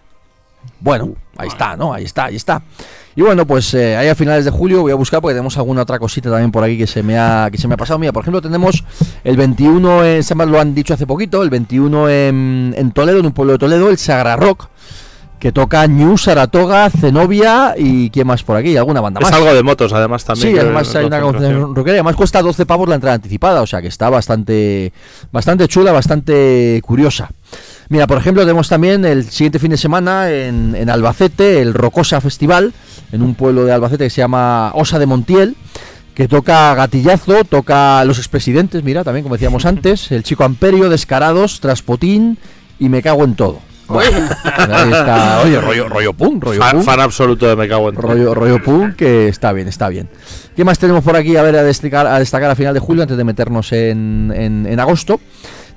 [0.82, 1.94] Bueno, ahí está, ¿no?
[1.94, 2.62] Ahí está, ahí está.
[3.16, 5.82] Y bueno, pues eh, ahí a finales de julio voy a buscar porque tenemos alguna
[5.82, 8.00] otra cosita también por aquí que se me ha, que se me ha pasado.
[8.00, 8.84] Mira, por ejemplo, tenemos
[9.24, 13.20] el 21, en, se me lo han dicho hace poquito, el 21 en, en Toledo,
[13.20, 14.70] en un pueblo de Toledo, el Sagra Rock,
[15.40, 18.76] que toca New, Saratoga, Zenobia y ¿quién más por aquí?
[18.76, 19.30] ¿Alguna banda más?
[19.30, 20.54] Es algo de motos, además, también.
[20.54, 23.82] Sí, además hay una concentración rockera además cuesta 12 pavos la entrada anticipada, o sea
[23.82, 24.92] que está bastante
[25.32, 27.30] bastante chula, bastante curiosa.
[27.90, 32.22] Mira, por ejemplo, tenemos también el siguiente fin de semana en, en Albacete, el Rocosa
[32.22, 32.72] Festival,
[33.12, 35.56] en un pueblo de Albacete que se llama Osa de Montiel,
[36.14, 41.60] que toca Gatillazo, toca Los Expresidentes, mira, también como decíamos antes, el Chico Amperio, Descarados,
[41.62, 42.38] Traspotín
[42.78, 43.60] y Me Cago en Todo.
[43.88, 44.20] Bueno,
[44.54, 46.84] ahí está, oye, rollo, rollo punk, rollo Fan, punk.
[46.86, 48.08] fan absoluto de Me Cago en Todo.
[48.10, 50.08] Rollo, rollo punk, que está bien, está bien.
[50.56, 53.02] ¿Qué más tenemos por aquí a ver a destacar a, destacar a final de julio
[53.02, 55.20] antes de meternos en, en- en agosto?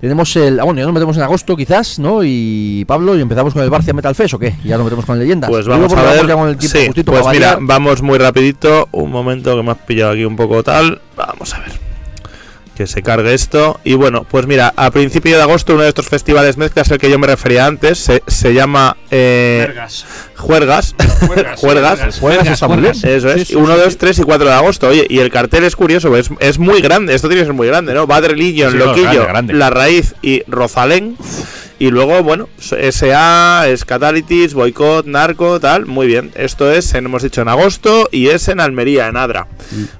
[0.02, 0.58] Tenemos el.
[0.58, 2.24] Ah, bueno, ya nos metemos en agosto quizás, ¿no?
[2.24, 4.56] Y Pablo, ¿y empezamos con el Barcia Metal Fest o qué?
[4.64, 5.48] Ya nos metemos con leyendas.
[5.48, 6.56] Pues vamos a ver.
[6.56, 8.88] tiempo Sí, pues mira, vamos muy rapidito.
[8.90, 11.00] Un momento que me has pillado aquí un poco tal.
[11.14, 11.81] Vamos a ver.
[12.82, 13.78] Que se cargue esto.
[13.84, 17.08] Y bueno, pues mira, a principio de agosto uno de estos festivales mezclas, el que
[17.08, 19.68] yo me refería antes, se, se llama eh.
[20.34, 20.96] Juergas.
[21.58, 22.18] Juergas.
[22.18, 22.92] Juegas está muy bien.
[22.92, 23.34] Eso es.
[23.34, 23.98] Sí, sí, 1, sí, 2, sí.
[24.00, 24.88] 3 y 4 de agosto.
[24.88, 27.14] Oye, y el cartel es curioso, es, es muy grande.
[27.14, 28.08] Esto tiene que ser muy grande, ¿no?
[28.08, 29.54] Bad Religion, Sí, Loquillo, grande, grande.
[29.54, 31.16] La Raíz y Rosalén.
[31.82, 32.48] Y luego, bueno,
[32.92, 35.86] SA, Scatalitis, Boicot, Narco, tal.
[35.86, 36.30] Muy bien.
[36.36, 39.48] Esto es, en- hemos dicho, en agosto y es en Almería, en Adra.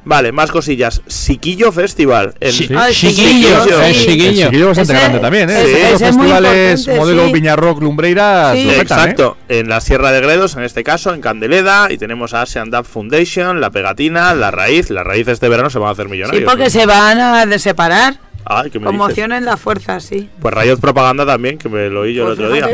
[0.05, 1.03] Vale, más cosillas.
[1.09, 2.35] Siquillo Festival.
[2.41, 2.69] Sí.
[2.69, 4.01] Chiquillo, chiquillo, eh, sí.
[4.07, 4.29] chiquillo.
[4.29, 5.61] El chiquillo es bastante Ese- grande también, ¿eh?
[5.61, 7.33] ese- Los ese festivales modelo sí.
[7.33, 8.81] Viñarrock, Lumbreiras, petan, ¿eh?
[8.81, 12.71] Exacto, en la Sierra de Gredos, en este caso, en Candeleda, y tenemos a Asian
[12.71, 14.89] Dub Foundation, La Pegatina, La Raíz.
[14.91, 16.43] La Raíz este verano se van a hacer millonarios.
[16.43, 18.19] Sí, porque se van a separar.
[18.45, 18.99] Ay, ¿qué me dices?
[18.99, 20.29] Conmocionen la fuerza, sí.
[20.41, 22.67] Pues Rayos Propaganda también, que me lo oí yo Pues el otro día.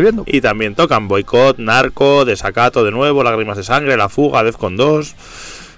[0.00, 0.24] viendo.
[0.26, 5.14] Y también tocan Boicot, Narco, Desacato de nuevo, Lágrimas de Sangre, La Fuga, Defcon 2.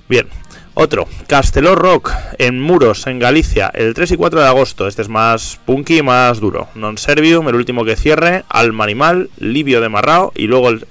[0.09, 0.29] Bien.
[0.75, 4.89] Otro, Casteló Rock en Muros, en Galicia, el 3 y 4 de agosto.
[4.89, 6.69] Este es más punky, más duro.
[6.75, 10.33] Non Servium, el último que cierre, Alma Animal, Livio de Marrao.
[10.35, 10.87] Y luego el-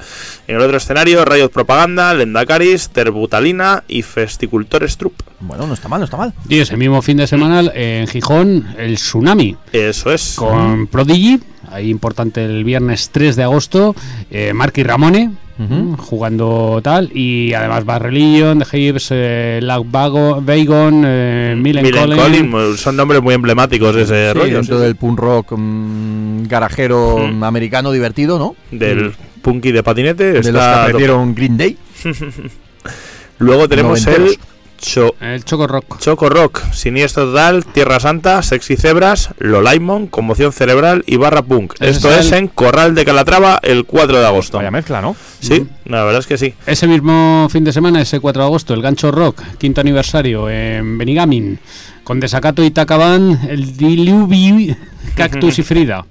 [0.48, 5.14] en el otro escenario, Rayos Propaganda, Lendacaris, Terbutalina y Festicultores Troop.
[5.40, 6.32] Bueno, no está mal, no está mal.
[6.48, 10.36] Y ese mismo fin de semana en Gijón, el Tsunami Eso es.
[10.38, 11.40] con Prodigy.
[11.72, 13.96] Ahí importante el viernes 3 de agosto.
[14.30, 15.32] Eh, Mark y Ramone.
[15.58, 21.84] mm, Jugando tal y además Bad Religion, The Hives, eh, Lag Vago, Vagon, eh, Millen
[21.84, 22.52] Millen Collin.
[22.52, 24.56] Collin, son nombres muy emblemáticos de ese Sí, rollo.
[24.58, 24.84] dentro sí.
[24.84, 27.44] del punk rock mm, garajero Mm.
[27.44, 28.56] americano divertido, ¿no?
[28.72, 30.24] del punky de patinete.
[30.26, 31.78] De los que está aprendieron Green Day.
[33.40, 34.38] Luego tenemos el
[34.82, 36.00] Cho- El Choco Rock.
[36.00, 41.74] Choco Rock, Siniestro Total, Tierra Santa, Sexy Zebras, Lolaimon, Conmoción Cerebral y Barra Punk.
[41.76, 44.58] Ese Esto es el- en Corral de Calatrava el 4 de agosto.
[44.58, 45.16] Vaya mezcla, ¿no?
[45.40, 46.54] Sí, la verdad es que sí.
[46.66, 50.98] Ese mismo fin de semana, ese 4 de agosto, el Gancho Rock, quinto aniversario en
[50.98, 51.60] Benigamin,
[52.04, 54.76] con Desacato y Tacaban, el Diluvi,
[55.16, 56.06] Cactus y Frida.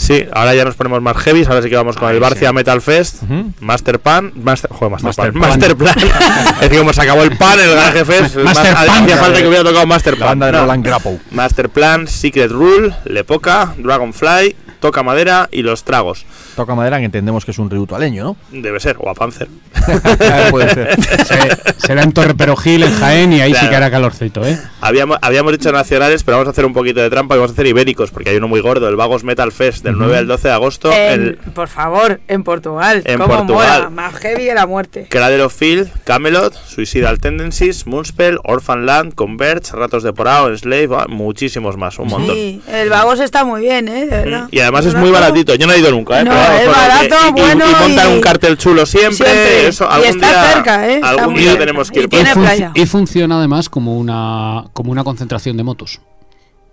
[0.00, 2.80] Sí, ahora ya nos ponemos más heavy, ahora sí que vamos con el Barcia Metal
[2.80, 3.22] Fest.
[3.60, 5.40] Master Pan, Master, joder, Master, Master Pan.
[5.42, 5.94] Master Plan.
[6.62, 9.02] es que como se acabó el pan, el Garaje Fest, Master más- Pan.
[9.04, 10.38] hacía falta que hubiera tocado Master La Pan.
[10.38, 11.18] banda No.
[11.32, 16.24] Master Plan, Secret Rule, Lepoca, Dragonfly, Toca Madera y Los Tragos.
[16.56, 18.36] Toca madera que entendemos que es un ritualeño, ¿no?
[18.50, 19.48] Debe ser, o a Panzer.
[20.50, 20.96] Puede ser.
[21.24, 23.70] Se- será en Torre Perojil, en Jaén, y ahí sí Claro.
[23.70, 24.58] que hará calorcito, ¿eh?
[24.80, 27.54] Habíamos, habíamos dicho nacionales, pero vamos a hacer un poquito de trampa y vamos a
[27.54, 30.48] hacer ibéricos, porque hay uno muy gordo, el Vagos Metal Fest, del 9 al 12
[30.48, 30.92] de agosto.
[30.92, 33.02] En- El Por favor, en Portugal.
[33.04, 33.78] En ¿Cómo Portugal.
[33.84, 33.90] mola?
[33.90, 35.06] Más heavy que la muerte.
[35.08, 41.06] Cradle of Field, Camelot, Suicidal Tendencies, Moonspell, Orphan Land, Converge, Ratos de Porao, Enslave, ah,
[41.08, 42.34] muchísimos más, un montón.
[42.34, 44.06] Sí, el vagos está muy bien, ¿eh?
[44.06, 44.48] De verdad.
[44.50, 46.24] Y además es muy baratito, yo no he ido nunca, ¿eh?
[46.24, 49.14] No, Pero es que- barato, y, y- bueno y montan y- un cartel chulo siempre,
[49.26, 49.68] Siempre.
[49.68, 50.94] eso, Y algún está día, cerca, ¿eh?
[50.96, 51.58] Está algún día bien.
[51.58, 52.72] tenemos que ir Y por y, playa.
[52.74, 56.00] y funciona además como una, como una concentración de motos.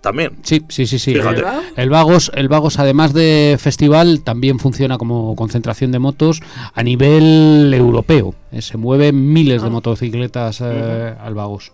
[0.00, 0.36] También.
[0.44, 1.12] Sí, sí, sí, sí.
[1.12, 1.40] Fíjate.
[1.40, 1.46] El,
[1.76, 6.40] el Vagos, el Vagos, además de festival, también funciona como concentración de motos
[6.72, 8.32] a nivel europeo.
[8.52, 9.64] Eh, se mueven miles Ah.
[9.64, 11.72] de motocicletas eh, al Vagos.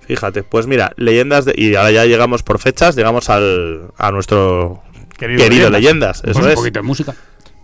[0.00, 4.82] Fíjate, pues mira, leyendas de, y ahora ya llegamos por fechas, llegamos al a nuestro
[5.16, 5.80] Querido querido, Leyendas.
[5.80, 6.54] leyendas, eso Pues un es.
[6.56, 7.14] poquito de música.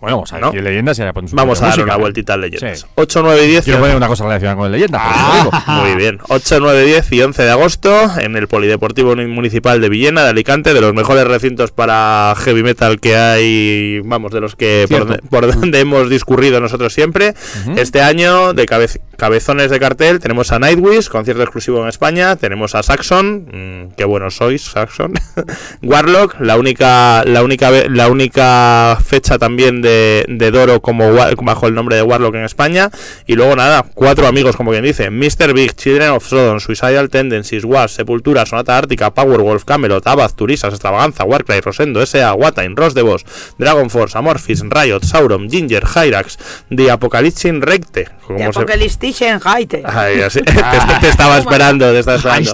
[0.01, 1.83] Bueno, vamos a si leyendas y un Vamos a dar música.
[1.83, 2.79] una vueltita al leyendas.
[2.79, 2.85] Sí.
[2.95, 3.63] 8, 9 y 10.
[3.65, 5.01] Quiero poner una cosa relacionada con leyendas.
[5.03, 5.51] Ah, digo.
[5.83, 6.19] muy bien.
[6.29, 10.73] 8, 9, 10 y 11 de agosto en el Polideportivo Municipal de Villena, de Alicante,
[10.73, 15.21] de los mejores recintos para heavy metal que hay, vamos, de los que por, donde-
[15.29, 17.33] por donde hemos discurrido nosotros siempre.
[17.75, 22.73] Este año, de cabez- cabezones de cartel, tenemos a Nightwish, concierto exclusivo en España, tenemos
[22.75, 23.47] a Saxon,
[23.89, 25.13] mm, qué buenos sois, Saxon.
[25.83, 29.88] Warlock, la única, la única, la única fecha también de,
[30.27, 32.89] de Doro como bajo el nombre de Warlock en España.
[33.25, 35.53] Y luego nada, cuatro amigos, como quien dice: Mr.
[35.53, 41.23] Big, Children of Sodom, Suicidal Tendencies, Was, Sepultura, Sonata Ártica, Powerwolf, Camelot, Abad, Turisas, Extravaganza,
[41.23, 43.25] Warcry, Rosendo, S.A., Watain, Ross de Boss,
[43.57, 46.37] Dragon Force, Amorphis, Riot, Sauron, Ginger, Hyrax,
[46.75, 48.07] The Apocalypse Recte.
[48.27, 49.81] Se- Apocaliptischen Haite.
[49.85, 52.53] Ay, así- te, te estaba esperando, te estaba esperando.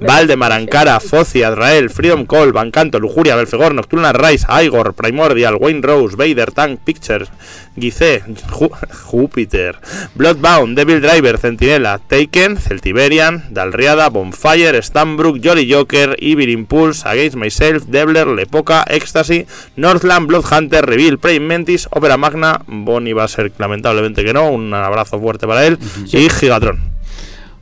[0.00, 6.16] Valdemar, Ankara, Foci, Azrael, Freedom Call, Bancanto, Lujuria, Belfegor, Nocturna Rise, Igor, Primordial, Wayne Rose,
[6.16, 7.30] Vader, Tank, Pictures,
[7.76, 8.70] Gizé, Ju-
[9.10, 9.76] Júpiter,
[10.14, 17.84] Bloodbound, Devil Driver, Centinela, Taken, Celtiberian, Dalriada, Bonfire, Stanbrook, Jolly Joker, Evil Impulse, Against Myself,
[17.86, 19.46] Devler, Lepoca, Ecstasy,
[19.76, 24.72] Northland, Bloodhunter, Reveal, Prey Mentis, Opera Magna, Bonnie va a ser lamentablemente que no, un
[24.74, 25.78] abrazo fuerte para él,
[26.12, 26.95] y Gigatron.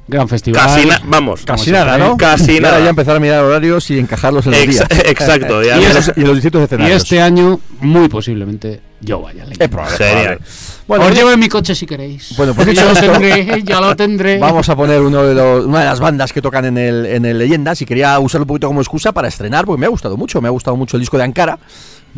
[0.06, 0.60] Gran festival.
[0.62, 1.42] Casi na- vamos.
[1.46, 1.96] Casi nada.
[1.96, 2.16] ¿no?
[2.18, 2.78] Casi Y nada.
[2.80, 4.88] ya empezar a mirar horarios y encajarlos en los Ex- días.
[5.06, 7.02] exacto, ya y, y los distintos Y escenarios.
[7.02, 9.46] este año, muy posiblemente, yo vaya.
[9.58, 10.38] Es probable.
[10.86, 12.34] Bueno, Os llevo en mi coche si queréis.
[12.36, 14.38] Bueno, pues ya dicho lo tendré, ya lo tendré.
[14.38, 17.24] Vamos a poner uno de los- una de las bandas que tocan en el, en
[17.24, 20.18] el Leyendas y quería usarlo un poquito como excusa para estrenar, porque me ha gustado
[20.18, 21.58] mucho, me ha gustado mucho el disco de Ankara.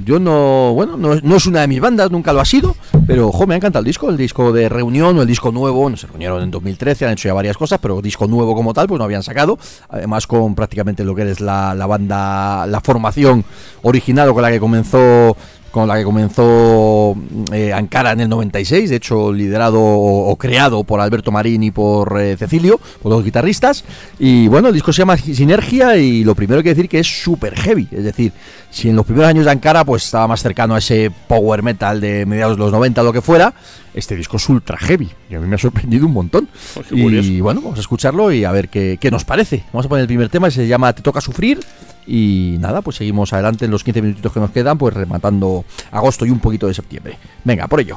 [0.05, 3.47] Yo no, bueno, no, es- una de mis bandas, nunca lo ha sido, pero ojo,
[3.47, 6.07] me ha encantado el disco, el disco de reunión o el disco nuevo, no se
[6.07, 9.05] reunieron en 2013, han hecho ya varias cosas, pero disco nuevo como tal, pues no
[9.05, 9.59] habían sacado,
[9.89, 13.45] además con prácticamente lo que es la, la banda, la formación
[13.83, 15.35] original o con la que comenzó
[15.77, 17.15] con la que comenzó
[17.53, 21.71] eh, Ankara en el 96, de hecho liderado o, o creado por Alberto Marín y
[21.71, 23.85] por eh, Cecilio, por los guitarristas.
[24.19, 27.55] Y bueno, el disco se llama Sinergia y lo primero que decir que es súper
[27.55, 28.33] heavy, es decir,
[28.71, 32.01] si en los primeros años de Ankara pues estaba más cercano a ese power metal
[32.01, 33.53] de mediados de los 90 o lo que fuera,
[33.93, 36.49] este disco es ultra heavy y a mí me ha sorprendido un montón.
[36.75, 37.29] Oh, qué curioso.
[37.29, 39.65] Y bueno, vamos a escucharlo y a ver qué, qué nos parece.
[39.75, 41.61] Vamos a poner el primer tema, se llama Te toca sufrir.
[42.07, 46.25] Y nada, pues seguimos adelante en los 15 minutitos que nos quedan, pues rematando agosto
[46.25, 47.19] y un poquito de septiembre.
[47.45, 47.97] Venga, por ello.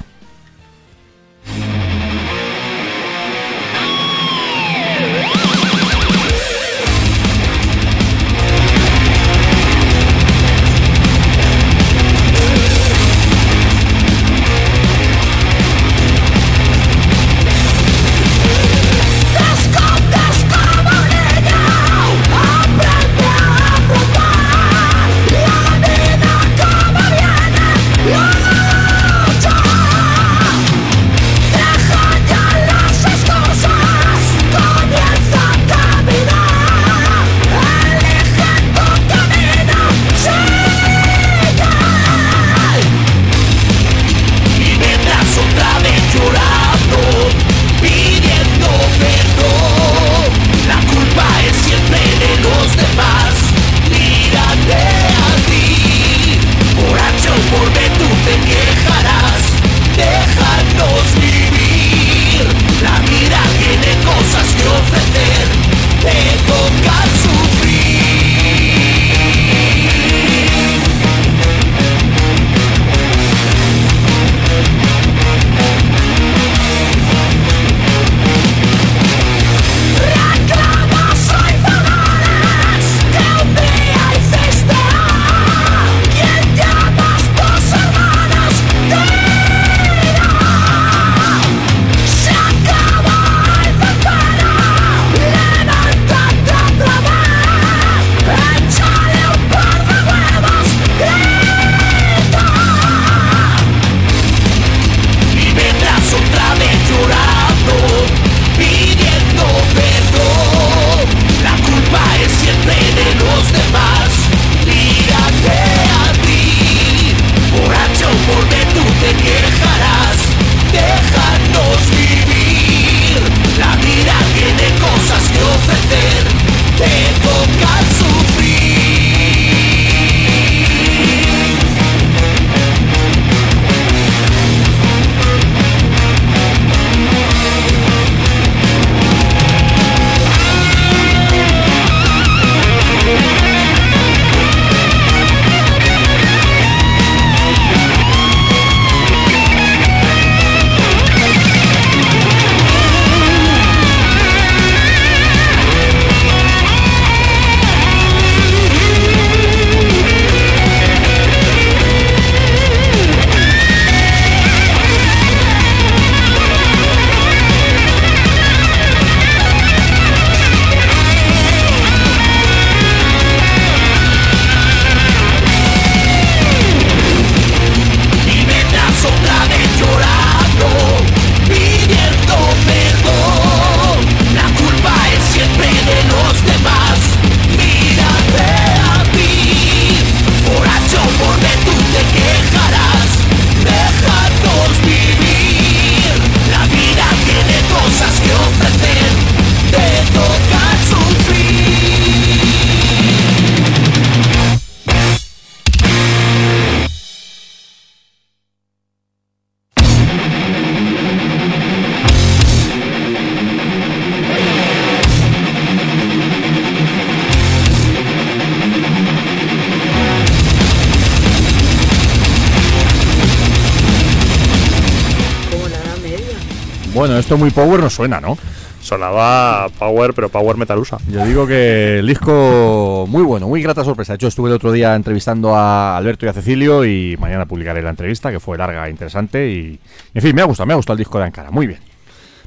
[227.20, 228.38] Esto muy power no suena, ¿no?
[228.82, 230.98] Sonaba Power, pero Power Metalusa.
[231.10, 234.14] Yo digo que el disco muy bueno, muy grata sorpresa.
[234.14, 237.82] De hecho, estuve el otro día entrevistando a Alberto y a Cecilio y mañana publicaré
[237.82, 239.50] la entrevista, que fue larga e interesante.
[239.50, 239.80] Y,
[240.14, 241.52] en fin, me ha gustado, me ha gustado el disco de Ankara.
[241.52, 241.80] Muy bien.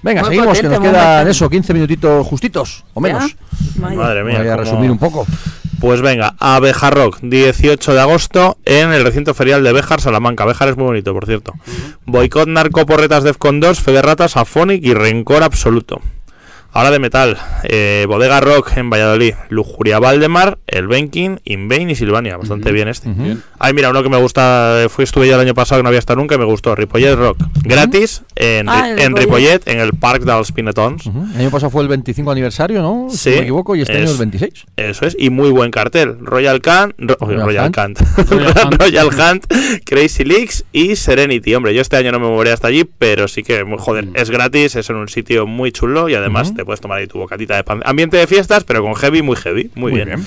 [0.02, 1.30] Venga, Muy seguimos, que potente, nos muy quedan potente.
[1.30, 3.36] eso, 15 minutitos justitos, o menos.
[3.76, 3.88] ¿Ya?
[3.90, 4.38] Madre mía.
[4.38, 5.26] Voy a resumir un poco.
[5.82, 10.44] Pues venga, a Bejar Rock, 18 de agosto, en el recinto ferial de Bejar, Salamanca.
[10.44, 11.54] Bejar es muy bonito, por cierto.
[12.06, 16.00] Boicot, narco, porretas, Defcon 2, Fe de Ratas, Afonic y Rencor Absoluto.
[16.74, 22.38] Ahora de metal, eh, Bodega Rock en Valladolid, Lujuria Valdemar, El Benkin, Invain y Silvania.
[22.38, 23.10] Bastante bien este.
[23.58, 25.88] Ay, mira, uno que me gusta, eh, fui, estuve yo el año pasado que no
[25.88, 27.36] había estado nunca y me gustó, Ripollet Rock.
[27.62, 29.58] Gratis en, Ah, en en Ripollet.
[29.64, 31.06] Ripollet, en el Parc dels Pinetons.
[31.34, 33.08] El año pasado fue el 25 aniversario, ¿no?
[33.10, 34.64] Si no me equivoco, y este año el 26.
[34.78, 36.16] Eso es, y muy buen cartel.
[36.20, 38.00] Royal Ro- oye, Royal Royal, Hunt.
[38.30, 38.80] Royal Hunt.
[38.80, 39.44] Royal Hunt,
[39.84, 41.54] Crazy Leaks y Serenity.
[41.54, 44.74] Hombre, yo este año no me moveré hasta allí, pero sí que, joder, es gratis,
[44.76, 46.61] es en un sitio muy chulo y además Ujú.
[46.62, 47.82] Te puedes tomar ahí tu bocatita de pan.
[47.84, 50.08] Ambiente de fiestas, pero con heavy, muy heavy, muy, Muy bien.
[50.08, 50.26] bien.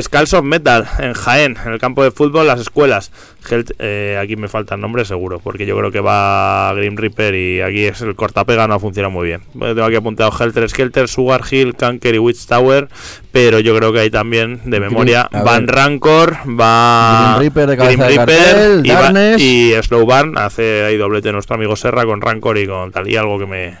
[0.00, 3.10] Skulls of Metal en Jaén, en el campo de fútbol, las escuelas.
[3.48, 7.34] Helt- eh, aquí me falta el nombre seguro, porque yo creo que va Grim Reaper
[7.34, 9.42] y aquí es el cortapega no ha funcionado muy bien.
[9.52, 12.88] Bueno, tengo aquí apuntado Helter Skelter, Sugar Hill, Kanker y Witch Tower,
[13.32, 15.74] pero yo creo que hay también de memoria Van ver.
[15.74, 19.12] Rancor, va Grim Reaper de Grim de Reaper cartel, y, va-
[19.42, 19.74] y
[20.38, 23.78] hace ahí doblete nuestro amigo Serra con Rancor y con tal y algo que me,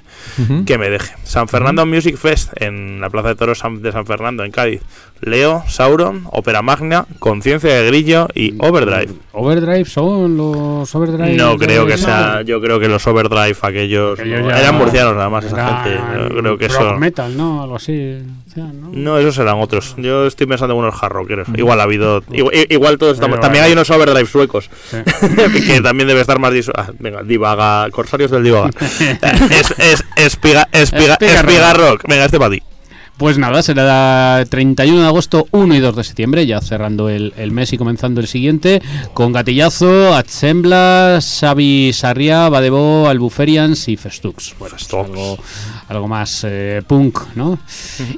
[0.66, 1.14] que me deje.
[1.22, 4.82] San Fernando Music Fest en la Plaza de Toros de San Fernando, en Cádiz.
[5.22, 9.08] Leo, Sauron, Ópera Magna, Conciencia de Grillo y Overdrive.
[9.32, 11.34] Overdrive son los Overdrive.
[11.36, 15.14] No creo que sea, yo creo que los Overdrive aquellos, Aquellos no, ya- eran murcianos
[15.14, 16.00] nada más esa gente.
[16.28, 17.62] Yo creo que eso metal, ¿no?
[17.62, 18.18] Algo así.
[18.56, 18.90] ¿no?
[18.92, 19.94] no, esos eran otros.
[19.96, 21.48] Yo estoy pensando en unos hard rockeros.
[21.56, 22.22] Igual ha habido.
[22.32, 23.36] Igual, igual todos estamos.
[23.36, 24.68] Pero También hay unos overdrive suecos.
[24.90, 24.96] Sí.
[25.66, 26.52] que también debe estar más.
[26.76, 27.88] Ah, venga, Divaga.
[27.90, 28.70] Corsarios del Divaga.
[29.50, 31.90] es, es, espiga, espiga, Espiga espiga rock.
[32.02, 32.02] rock.
[32.08, 32.62] Venga, este para ti.
[33.18, 37.52] Pues nada, será 31 de agosto, 1 y 2 de septiembre, ya cerrando el, el
[37.52, 38.82] mes y comenzando el siguiente,
[39.14, 44.54] con Gatillazo, Atsembla, Xavi Sarria, Badebo, Albuferians y Festux.
[44.58, 45.38] Bueno, algo,
[45.88, 47.58] algo más eh, punk, ¿no?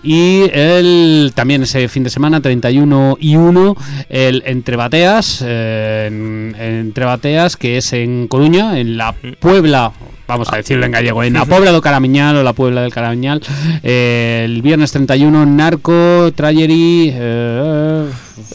[0.02, 3.76] Y el, también ese fin de semana, 31 y 1,
[4.08, 9.92] el Entre Bateas, eh, en- Entre Bateas, que es en Coruña, en la Puebla,
[10.28, 13.42] vamos a decirlo en gallego, en la Puebla do Caramiñal o la Puebla del Caramiñal,
[13.82, 18.04] eh, el viernes 31, Narco, Trayery, eh,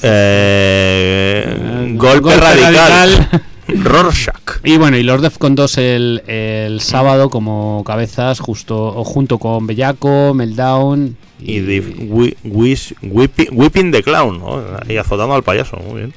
[0.01, 2.73] Eh, golpe, Golpe radical.
[2.89, 3.41] Radical.
[3.83, 4.59] Rorschach.
[4.63, 9.67] Y bueno, y los Defcon 2 el, el sábado como cabezas, justo o junto con
[9.67, 14.61] Bellaco, Meltdown Y Wish- Whipping, Whipping the Clown, ¿no?
[14.87, 16.13] Ahí azotando al payaso, muy bien.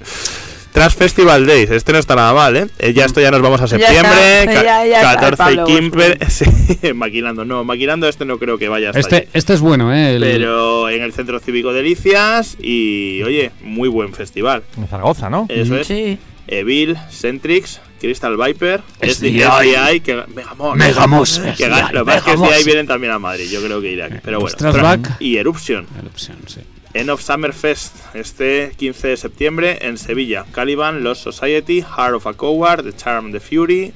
[0.72, 2.66] Tras Festival Days, este no está nada mal, ¿eh?
[2.78, 5.56] Eh, ya esto ya nos vamos a Ya septiembre, está, ya- ya está 14 y
[5.56, 9.26] Pablo 15, sí, maquinando, no, maquinando este no creo que vaya hasta Este, allí.
[9.34, 10.16] este es bueno, ¿eh?
[10.16, 14.62] El- Pero en el Centro Cívico Delicias y, oye, muy buen festival.
[14.78, 15.44] En Zaragoza, ¿no?
[15.50, 15.86] Eso es.
[15.86, 16.18] Sí.
[16.46, 20.00] Evil, Centrix, Crystal Viper, SDI.
[20.00, 20.76] Que Megamos.
[20.76, 22.12] Megamos, Que Lo que.
[22.20, 24.16] SDI vienen también a Madrid, yo creo que iré aquí.
[24.22, 24.54] Pero bueno.
[24.56, 25.20] Strasback.
[25.20, 25.86] Y Eruption.
[26.16, 26.60] Sí.
[26.94, 30.44] End of Summer Fest, este 15 de septiembre en Sevilla.
[30.52, 33.94] Caliban, Lost Society, Heart of a Coward, The Charm, The Fury,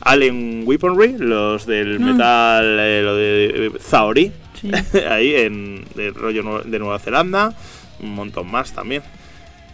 [0.00, 4.70] Alien Weaponry, los del metal, eh, lo de eh, Zaori, Sí.
[5.10, 7.54] ahí en el rollo de Nueva Zelanda,
[8.00, 9.02] un montón más también.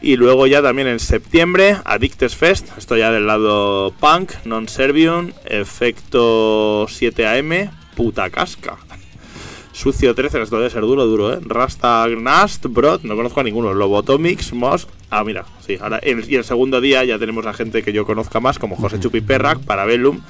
[0.05, 6.87] Y luego ya también en septiembre, Addictes Fest, esto ya del lado punk, Non-Servium, Efecto
[6.87, 8.77] 7am, Puta Casca.
[9.73, 11.39] Sucio 13, esto debe ser duro, duro, ¿eh?
[11.43, 13.73] Rasta Gnast, Brot, no conozco a ninguno.
[13.75, 14.89] Lobotomics, Mosk.
[15.11, 15.79] Ah, mira, sí.
[15.81, 18.77] Ahora, el- y el segundo día ya tenemos a gente que yo conozca más, como
[18.77, 20.21] José Chupi Perrac, Parabellum,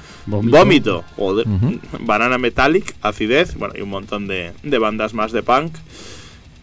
[0.51, 1.03] Vómito.
[1.99, 5.75] Banana Metallic, Acidez, bueno, y un montón de, de bandas más de punk.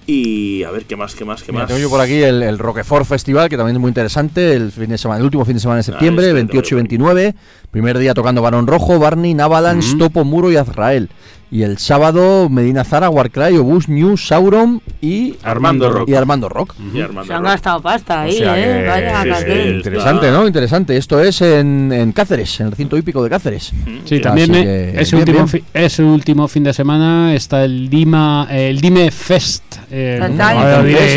[0.06, 1.68] Y a ver, ¿qué más, qué más, qué Mira, más?
[1.68, 4.88] tengo yo por aquí el, el Roquefort Festival, que también es muy interesante, el fin
[4.88, 7.34] de semana, el último fin de semana de septiembre, este 28 y tengo yo 29.
[7.70, 11.08] Primer día tocando Barón Rojo, Barney, Navalanche, Topo, Muro y Azrael.
[11.54, 16.08] Y el sábado, Medina Zara, Warcry, Obus, New, Sauron y Armando Rock.
[16.08, 16.74] Y Armando Rock.
[16.94, 17.50] Y Armando Se han Rock.
[17.50, 18.64] gastado pasta ahí, O sea ¿eh?
[18.82, 19.62] que- Vaya, sí, cartel.
[19.70, 19.76] sí.
[19.76, 20.46] Interesante, ¿no?
[20.46, 20.96] Interesante.
[20.96, 23.70] Esto es en, en Cáceres, en el recinto hípico de Cáceres.
[24.06, 25.48] Sí, también que, ese, bien, último bien.
[25.48, 29.62] fi- ese último fin de semana está el Dima, eh, el Dime Fest.
[29.90, 30.36] eh, el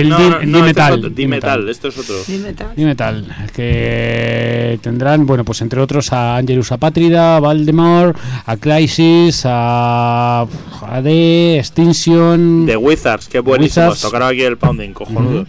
[0.09, 2.15] no, Dim- no, Dim no, este es Metal, otro, Dim Metal, esto es otro.
[2.27, 2.67] Dime tal.
[2.75, 3.25] Dime tal,
[3.55, 8.13] que tendrán, bueno, pues entre otros a Angelus Apátrida, a Valdemar,
[8.45, 11.07] a Crisis, a AD,
[11.57, 12.65] Extinction.
[12.65, 13.89] The Wizards, qué buenísimos.
[13.89, 14.01] Wizards.
[14.01, 15.45] Tocaron aquí el Pounding, cojonudo.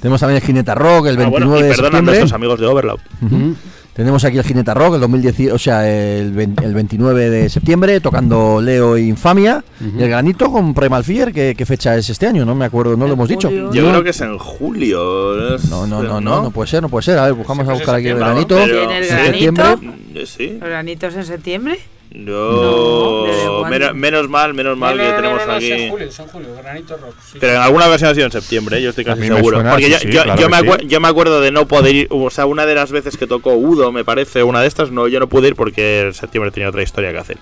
[0.00, 2.12] Tenemos también el Jineta Rock el Ah, 29 bueno, y de perdona a septiembre.
[2.18, 2.98] nuestros amigos de Overload.
[3.22, 3.54] Ujú.
[3.92, 8.00] Tenemos aquí el Jineta Rock, el 2010, o sea, el, 20 el 29 de septiembre,
[8.00, 9.62] tocando Leo e Infamia.
[9.98, 12.46] Y el Granito con Primal Fear, ¿qué, qué fecha es este año?
[12.46, 13.48] No me acuerdo, no lo hemos dicho.
[13.48, 13.72] julio.
[13.74, 15.56] Yo creo que es en julio.
[15.56, 17.18] es- No, no, no, no, no puede ser, no puede ser.
[17.18, 18.58] A ver, buscamos a buscar aquí el septiembre, Granito.
[18.58, 18.64] ¿no?
[18.64, 19.66] Pero- ¿Tiene el en granito?
[19.66, 20.26] septiembre.
[20.26, 20.48] Sí.
[20.60, 21.78] ¿Los granitos en septiembre?
[22.12, 23.68] No, ¿desde cuándo?
[23.70, 26.10] menos, menos mal, menos mal que tenemos aquí.
[26.10, 27.14] son julio, Granito Rock.
[27.38, 28.82] Pero en alguna versión ha sido en septiembre, ¿eh?
[28.82, 29.58] yo estoy casi seguro.
[29.58, 30.64] suena, Porque sí, yo, sí, yo- claro yo que me sí.
[30.66, 32.08] acuer- yo me acuerdo de no poder ir.
[32.10, 35.06] O sea, una de las veces que tocó Udo, me parece, una de estas, no,
[35.06, 37.38] yo no pude ir porque en septiembre tenía otra historia que hacer.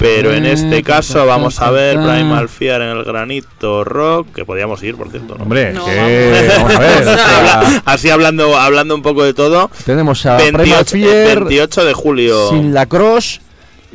[0.00, 4.82] Pero en este caso, vamos a ver Primal Fear en el Granito Rock, que podíamos
[4.82, 5.36] ir, por cierto.
[5.36, 5.44] ¿no?
[5.44, 6.48] Hombre, No, que.
[6.56, 7.08] Vamos a ver.
[7.08, 9.70] Habla- Así hablando, hablando un poco de todo.
[9.86, 12.48] Tenemos a Primal 28, Fear, 28 de julio.
[12.50, 13.40] Sin la Cross.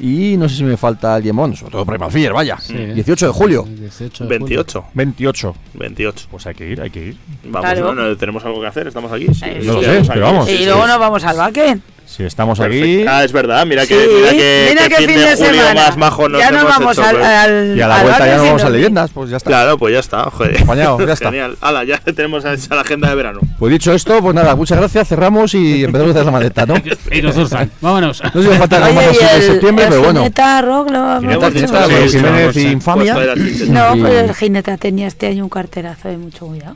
[0.02, 2.58] Y no sé si me falta alguien, bueno, sobre todo Primal Fear, vaya.
[2.60, 2.74] Sí.
[2.74, 3.66] 18 de julio.
[3.66, 4.86] 28.
[4.94, 5.56] 28.
[5.74, 6.28] 28.
[6.32, 7.18] Pues hay que ir, hay que ir.
[7.44, 7.94] Vamos, Claro.
[7.94, 8.16] ¿no?
[8.18, 9.28] Tenemos algo que hacer, estamos aquí.
[9.34, 10.50] Sí, No lo sé, pero vamos.
[10.50, 11.80] y luego nos vamos al baque.
[12.10, 12.84] Si estamos Perfecto.
[12.84, 13.06] aquí.
[13.07, 15.73] Ah, es verdad, mira que, Sí, mira que, mira que qué fin de julio semana.
[15.76, 17.27] más majo nos ya nos hemos vamos hecho, al, pues.
[17.27, 19.49] al- Y a la al vuelta ya no sin vamos a leyendas, pues ya está.
[19.49, 20.56] Claro, pues ya está, joder.
[20.56, 21.26] Acompañado, ya está.
[21.30, 21.56] Genial.
[21.61, 23.40] Hala, ya tenemos hecha la agenda de verano.
[23.60, 26.73] Pues dicho esto, pues nada, muchas gracias, cerramos y empezamos a hacer la maleta, ¿no?
[27.11, 27.72] Y nos Zuzan.
[27.80, 28.22] Vámonos.
[28.23, 30.19] No sé si me falta y de el, septiembre, el pero bueno.
[30.22, 31.22] jineta rock lo
[32.10, 33.14] Jiménez y Infamia.
[33.14, 33.69] Pues.
[33.69, 36.76] No, Y- pues el jineta tenía este año un carterazo de mucho cuidado.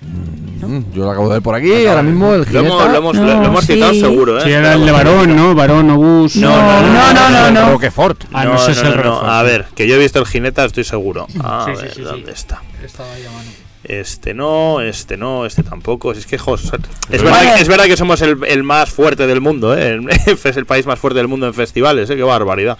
[0.00, 2.92] Mm, Yo lo acabo de ver por aquí, ahora mismo el Lo hemos, Jineta.
[2.92, 4.00] lo hemos, No, lo hemos citado sí.
[4.00, 4.42] seguro, ¿eh?
[4.42, 5.54] Sí, era el de varón, ¿no?
[5.54, 6.36] Varón, obús.
[6.36, 7.70] No, no, no, no, no, no.
[7.72, 8.24] Roquefort.
[8.32, 9.20] Ah, no, no, ese no, no, no.
[9.20, 11.26] A ver, que yo he visto el jineta, estoy seguro.
[11.42, 12.02] A Sí, ver, sí, sí.
[12.02, 12.62] ¿dónde está?
[12.84, 13.50] Estaba mano.
[13.84, 16.12] Este no, este no, este tampoco.
[16.14, 19.76] Si Es que, es, verdad, es verdad que somos el, el más fuerte del mundo,
[19.76, 19.90] ¿eh?
[19.92, 22.16] El- es el país más fuerte del mundo en festivales, ¿eh?
[22.16, 22.78] Qué barbaridad.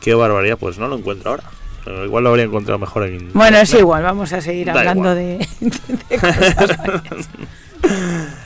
[0.00, 1.44] Qué barbaridad, pues no lo encuentro ahora.
[1.84, 3.30] Pero igual lo habría encontrado mejor en.
[3.34, 7.28] Bueno, es igual, vamos a seguir Da hablando de, de cosas varias.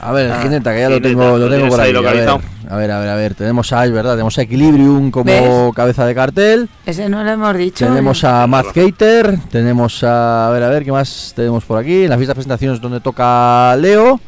[0.00, 1.90] A ver, Ah, Jineta, que ya lo tengo, lo ¿lo tengo por ahí.
[1.90, 2.40] A ver, localizado?
[2.68, 3.34] a ver, a ver, a ver.
[3.34, 5.74] Tenemos a, verdad, tenemos a Equilibrium como ¿Ves?
[5.76, 6.68] cabeza de cartel.
[6.84, 7.86] Ese no lo hemos dicho.
[7.86, 12.02] Tenemos a Matt Gator, tenemos a, a ver, a ver, ¿qué más tenemos por aquí?
[12.04, 14.20] En las fiestas presentaciones donde toca Leo.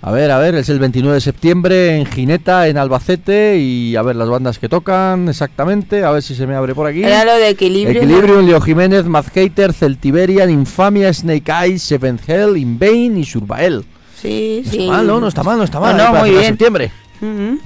[0.00, 4.02] A ver, a ver, es el 29 de septiembre en Gineta, en Albacete, y a
[4.02, 7.02] ver las bandas que tocan exactamente, a ver si se me abre por aquí.
[7.02, 8.00] Era lo de equilibrio.
[8.02, 13.84] Equilibrium, Leo Jiménez, Matt Hater, Celtiberian, Infamia, Snake Eyes, Seventh Hell, Invain y Surbael.
[14.22, 14.78] Sí, No sí.
[14.78, 15.20] está mal, ¿no?
[15.20, 15.96] No está mal, no está mal.
[15.96, 16.44] No, muy bien.
[16.44, 16.92] septiembre.
[17.20, 17.58] Ujú.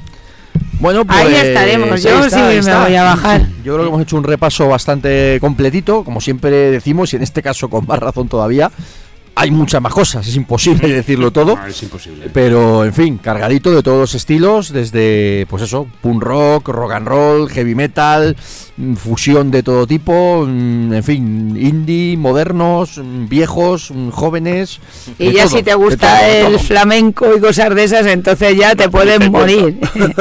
[0.80, 2.02] Bueno, pues Ahí estaremos.
[2.02, 3.42] Yo ahí sí está, me voy a bajar.
[3.62, 7.42] Yo creo que hemos hecho un repaso bastante completito, como siempre decimos, y en este
[7.42, 8.70] caso con más razón todavía.
[9.34, 11.56] Hay muchas más cosas, es imposible decirlo todo.
[11.56, 12.30] No, es imposible.
[12.32, 17.08] Pero, en fin, cargadito de todos los estilos, desde, pues eso, punk rock, rock and
[17.08, 18.36] roll, heavy metal,
[18.76, 24.80] mm, fusión de todo tipo, mm, en fin, indie, modernos, mm, viejos, mm, jóvenes.
[25.18, 26.58] Y ya todo, si te gusta todo, el todo.
[26.58, 29.80] flamenco y cosas de esas, entonces ya te puedes te morir.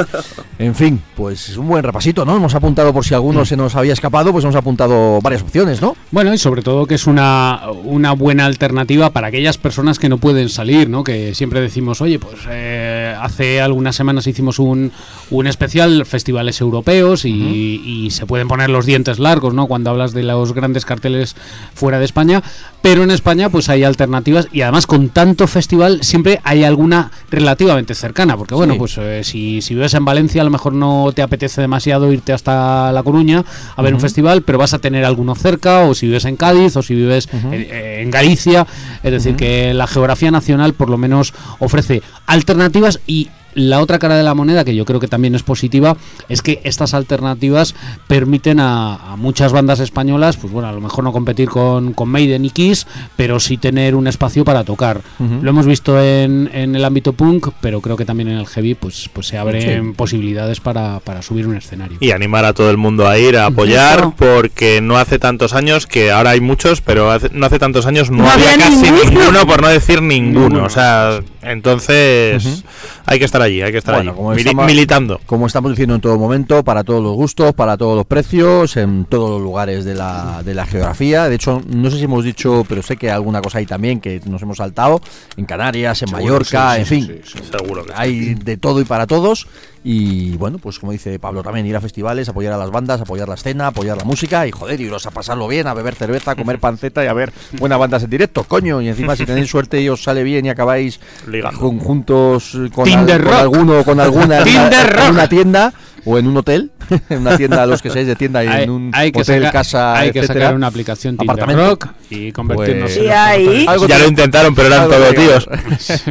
[0.61, 2.35] En fin, pues es un buen repasito, ¿no?
[2.35, 5.95] Hemos apuntado, por si alguno se nos había escapado, pues hemos apuntado varias opciones, ¿no?
[6.11, 10.19] Bueno, y sobre todo que es una, una buena alternativa para aquellas personas que no
[10.19, 11.03] pueden salir, ¿no?
[11.03, 14.91] Que siempre decimos, oye, pues eh, hace algunas semanas hicimos un,
[15.29, 19.67] un especial festivales europeos y, y se pueden poner los dientes largos, ¿no?
[19.67, 21.35] Cuando hablas de los grandes carteles
[21.73, 22.43] fuera de España,
[22.81, 27.93] pero en España pues hay alternativas y además con tanto festival siempre hay alguna relativamente
[27.95, 28.79] cercana, porque bueno, Sí.
[28.79, 32.33] pues eh, si, si vives en Valencia a lo mejor no te apetece demasiado irte
[32.33, 33.43] hasta La Coruña
[33.75, 36.75] a ver un festival, pero vas a tener alguno cerca, o si vives en Cádiz,
[36.75, 38.65] o si vives en, en Galicia,
[39.03, 44.15] es decir, que la geografía nacional por lo menos ofrece alternativas y la otra cara
[44.15, 45.97] de la moneda, que yo creo que también es positiva,
[46.29, 47.75] es que estas alternativas
[48.07, 52.07] permiten a, a muchas bandas españolas, pues bueno, a lo mejor no competir con, con
[52.07, 52.70] Maiden y Kiss,
[53.15, 55.01] pero sí tener un espacio para tocar.
[55.19, 58.75] Lo hemos visto en, en el ámbito punk, pero creo que también en el heavy
[58.75, 61.97] pues, pues se abren posibilidades para, para subir un escenario.
[61.99, 64.13] Y animar a todo el mundo a ir a apoyar, Eso.
[64.17, 68.09] porque no hace tantos años, que ahora hay muchos, pero hace- no hace tantos años
[68.11, 69.09] no, No había, había casi ninguno.
[69.09, 69.45] ninguno.
[69.47, 70.41] por no decir ninguno.
[70.49, 70.65] Ninguno.
[70.65, 72.63] O sea, entonces
[73.05, 75.19] hay que estar allí, hay que estar Bueno, allí, como estamos- militando.
[75.25, 79.05] Como estamos diciendo en todo momento, para todos los gustos, para todos los precios, en
[79.05, 81.27] todos los lugares de la, de la geografía.
[81.29, 84.21] De hecho, no sé si hemos dicho, pero sé que alguna cosa hay también que
[84.25, 85.01] nos hemos saltado.
[85.37, 87.21] En Canarias, en Seguro, Mallorca, sí, en sí, fin.
[87.25, 87.49] sí, sí.
[87.57, 87.95] Seguro que sí.
[87.97, 89.47] Hay de todo y para todos.
[89.83, 93.27] Y bueno, pues como dice Pablo también, ir a festivales, apoyar a las bandas, apoyar
[93.27, 96.35] la escena, apoyar la música y joder, iros a pasarlo bien, a beber cerveza, a
[96.35, 98.79] comer panceta y a ver buenas bandas en directo, coño.
[98.81, 101.59] Y encima si tenéis suerte y os sale bien y acabáis Ligando.
[101.59, 105.73] con- juntos con, al- alguno o con alguna en en una tienda,
[106.05, 106.71] o en un hotel,
[107.09, 109.49] en una tienda, los que seáis de tienda, y Hay, en un hay que hotel,
[109.51, 111.69] casa, hay que etcétera, sacar una aplicación Tinder apartamento.
[111.69, 113.65] Rock y convertirnos Pues- en ahí-.
[113.67, 115.47] Algo Ya lo intentaron, pero eran algo todo tiene que tíos.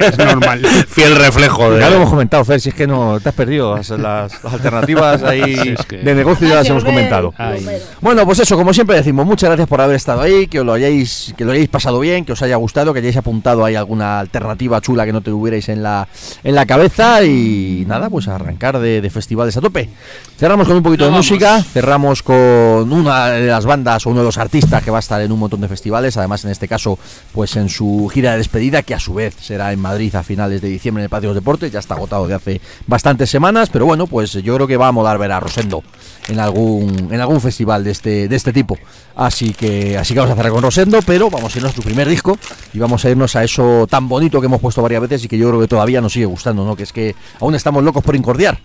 [0.00, 0.64] es normal.
[0.88, 1.80] Fiel reflejo de.
[1.80, 5.56] Ya lo hemos comentado, Fer, si es que no te has perdido las, alternativas ahí
[5.56, 7.34] Sí, es que- de negocio ya las hemos comentado.
[7.36, 7.66] Ay.
[8.00, 10.72] Bueno, pues eso, como siempre decimos, muchas gracias por haber estado ahí, que os lo
[10.72, 14.20] hayáis, que lo hayáis pasado bien, que os haya gustado, que hayáis apuntado ahí alguna
[14.20, 16.08] alternativa chula que no te tuvierais en la,
[16.44, 19.88] en la cabeza y nada, pues arrancar de, de festivales a tope.
[20.36, 21.24] Cerramos con un poquito de vamos.
[21.26, 25.00] música, cerramos con una de las bandas o uno de los artistas que va a
[25.00, 26.98] estar en un montón de festivales, además en este caso,
[27.32, 30.60] pues en su gira de despedida, que a su vez será en Madrid a finales
[30.60, 33.70] de diciembre en el Patio de los Deportes, ya está agotado de hace bastantes semanas,
[33.70, 35.82] pero bueno, pues yo creo que va a molar ver a Rosendo
[36.28, 38.76] en algún en algún festival de este de este tipo.
[39.14, 41.82] Así que así que vamos a cerrar con Rosendo, pero vamos a irnos a tu
[41.82, 42.38] primer disco
[42.74, 45.38] y vamos a irnos a eso tan bonito que hemos puesto varias veces y que
[45.38, 46.76] yo creo que todavía nos sigue gustando, ¿no?
[46.76, 48.58] Que es que aún estamos locos por incordiar.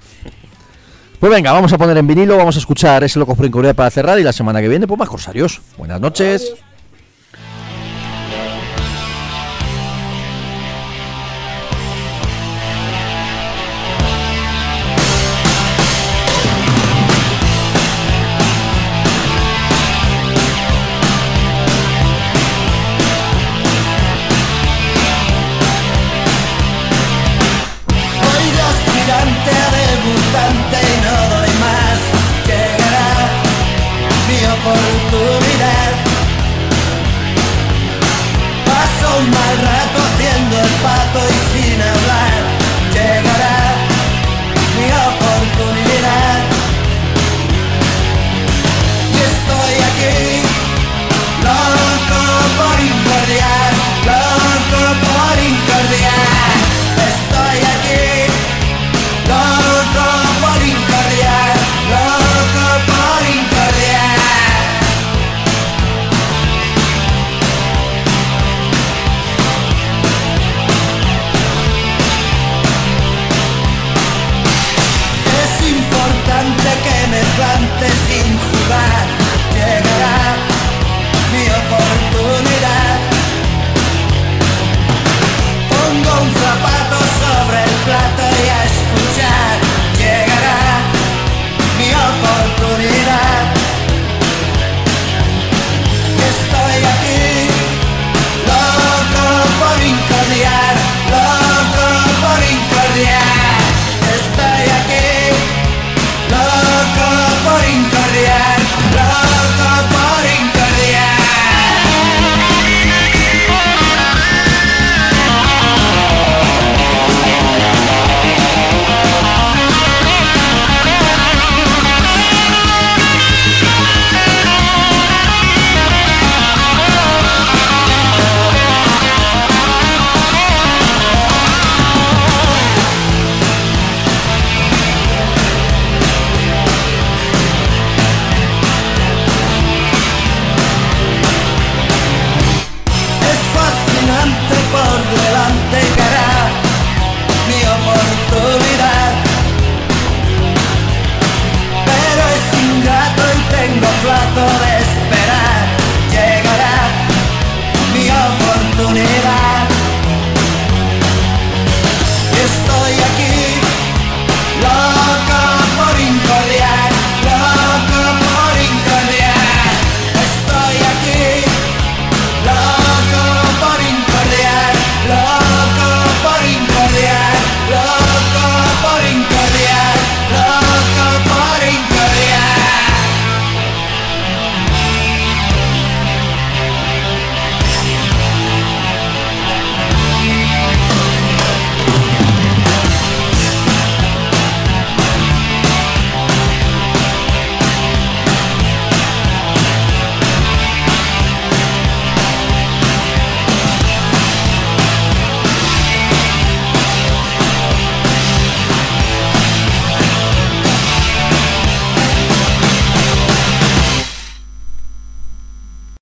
[1.22, 4.18] Pues venga, vamos a poner en vinilo, vamos a escuchar ese por Incordiar para cerrar
[4.20, 5.62] y la semana que viene, pues más corsarios.
[5.78, 6.52] Buenas noches.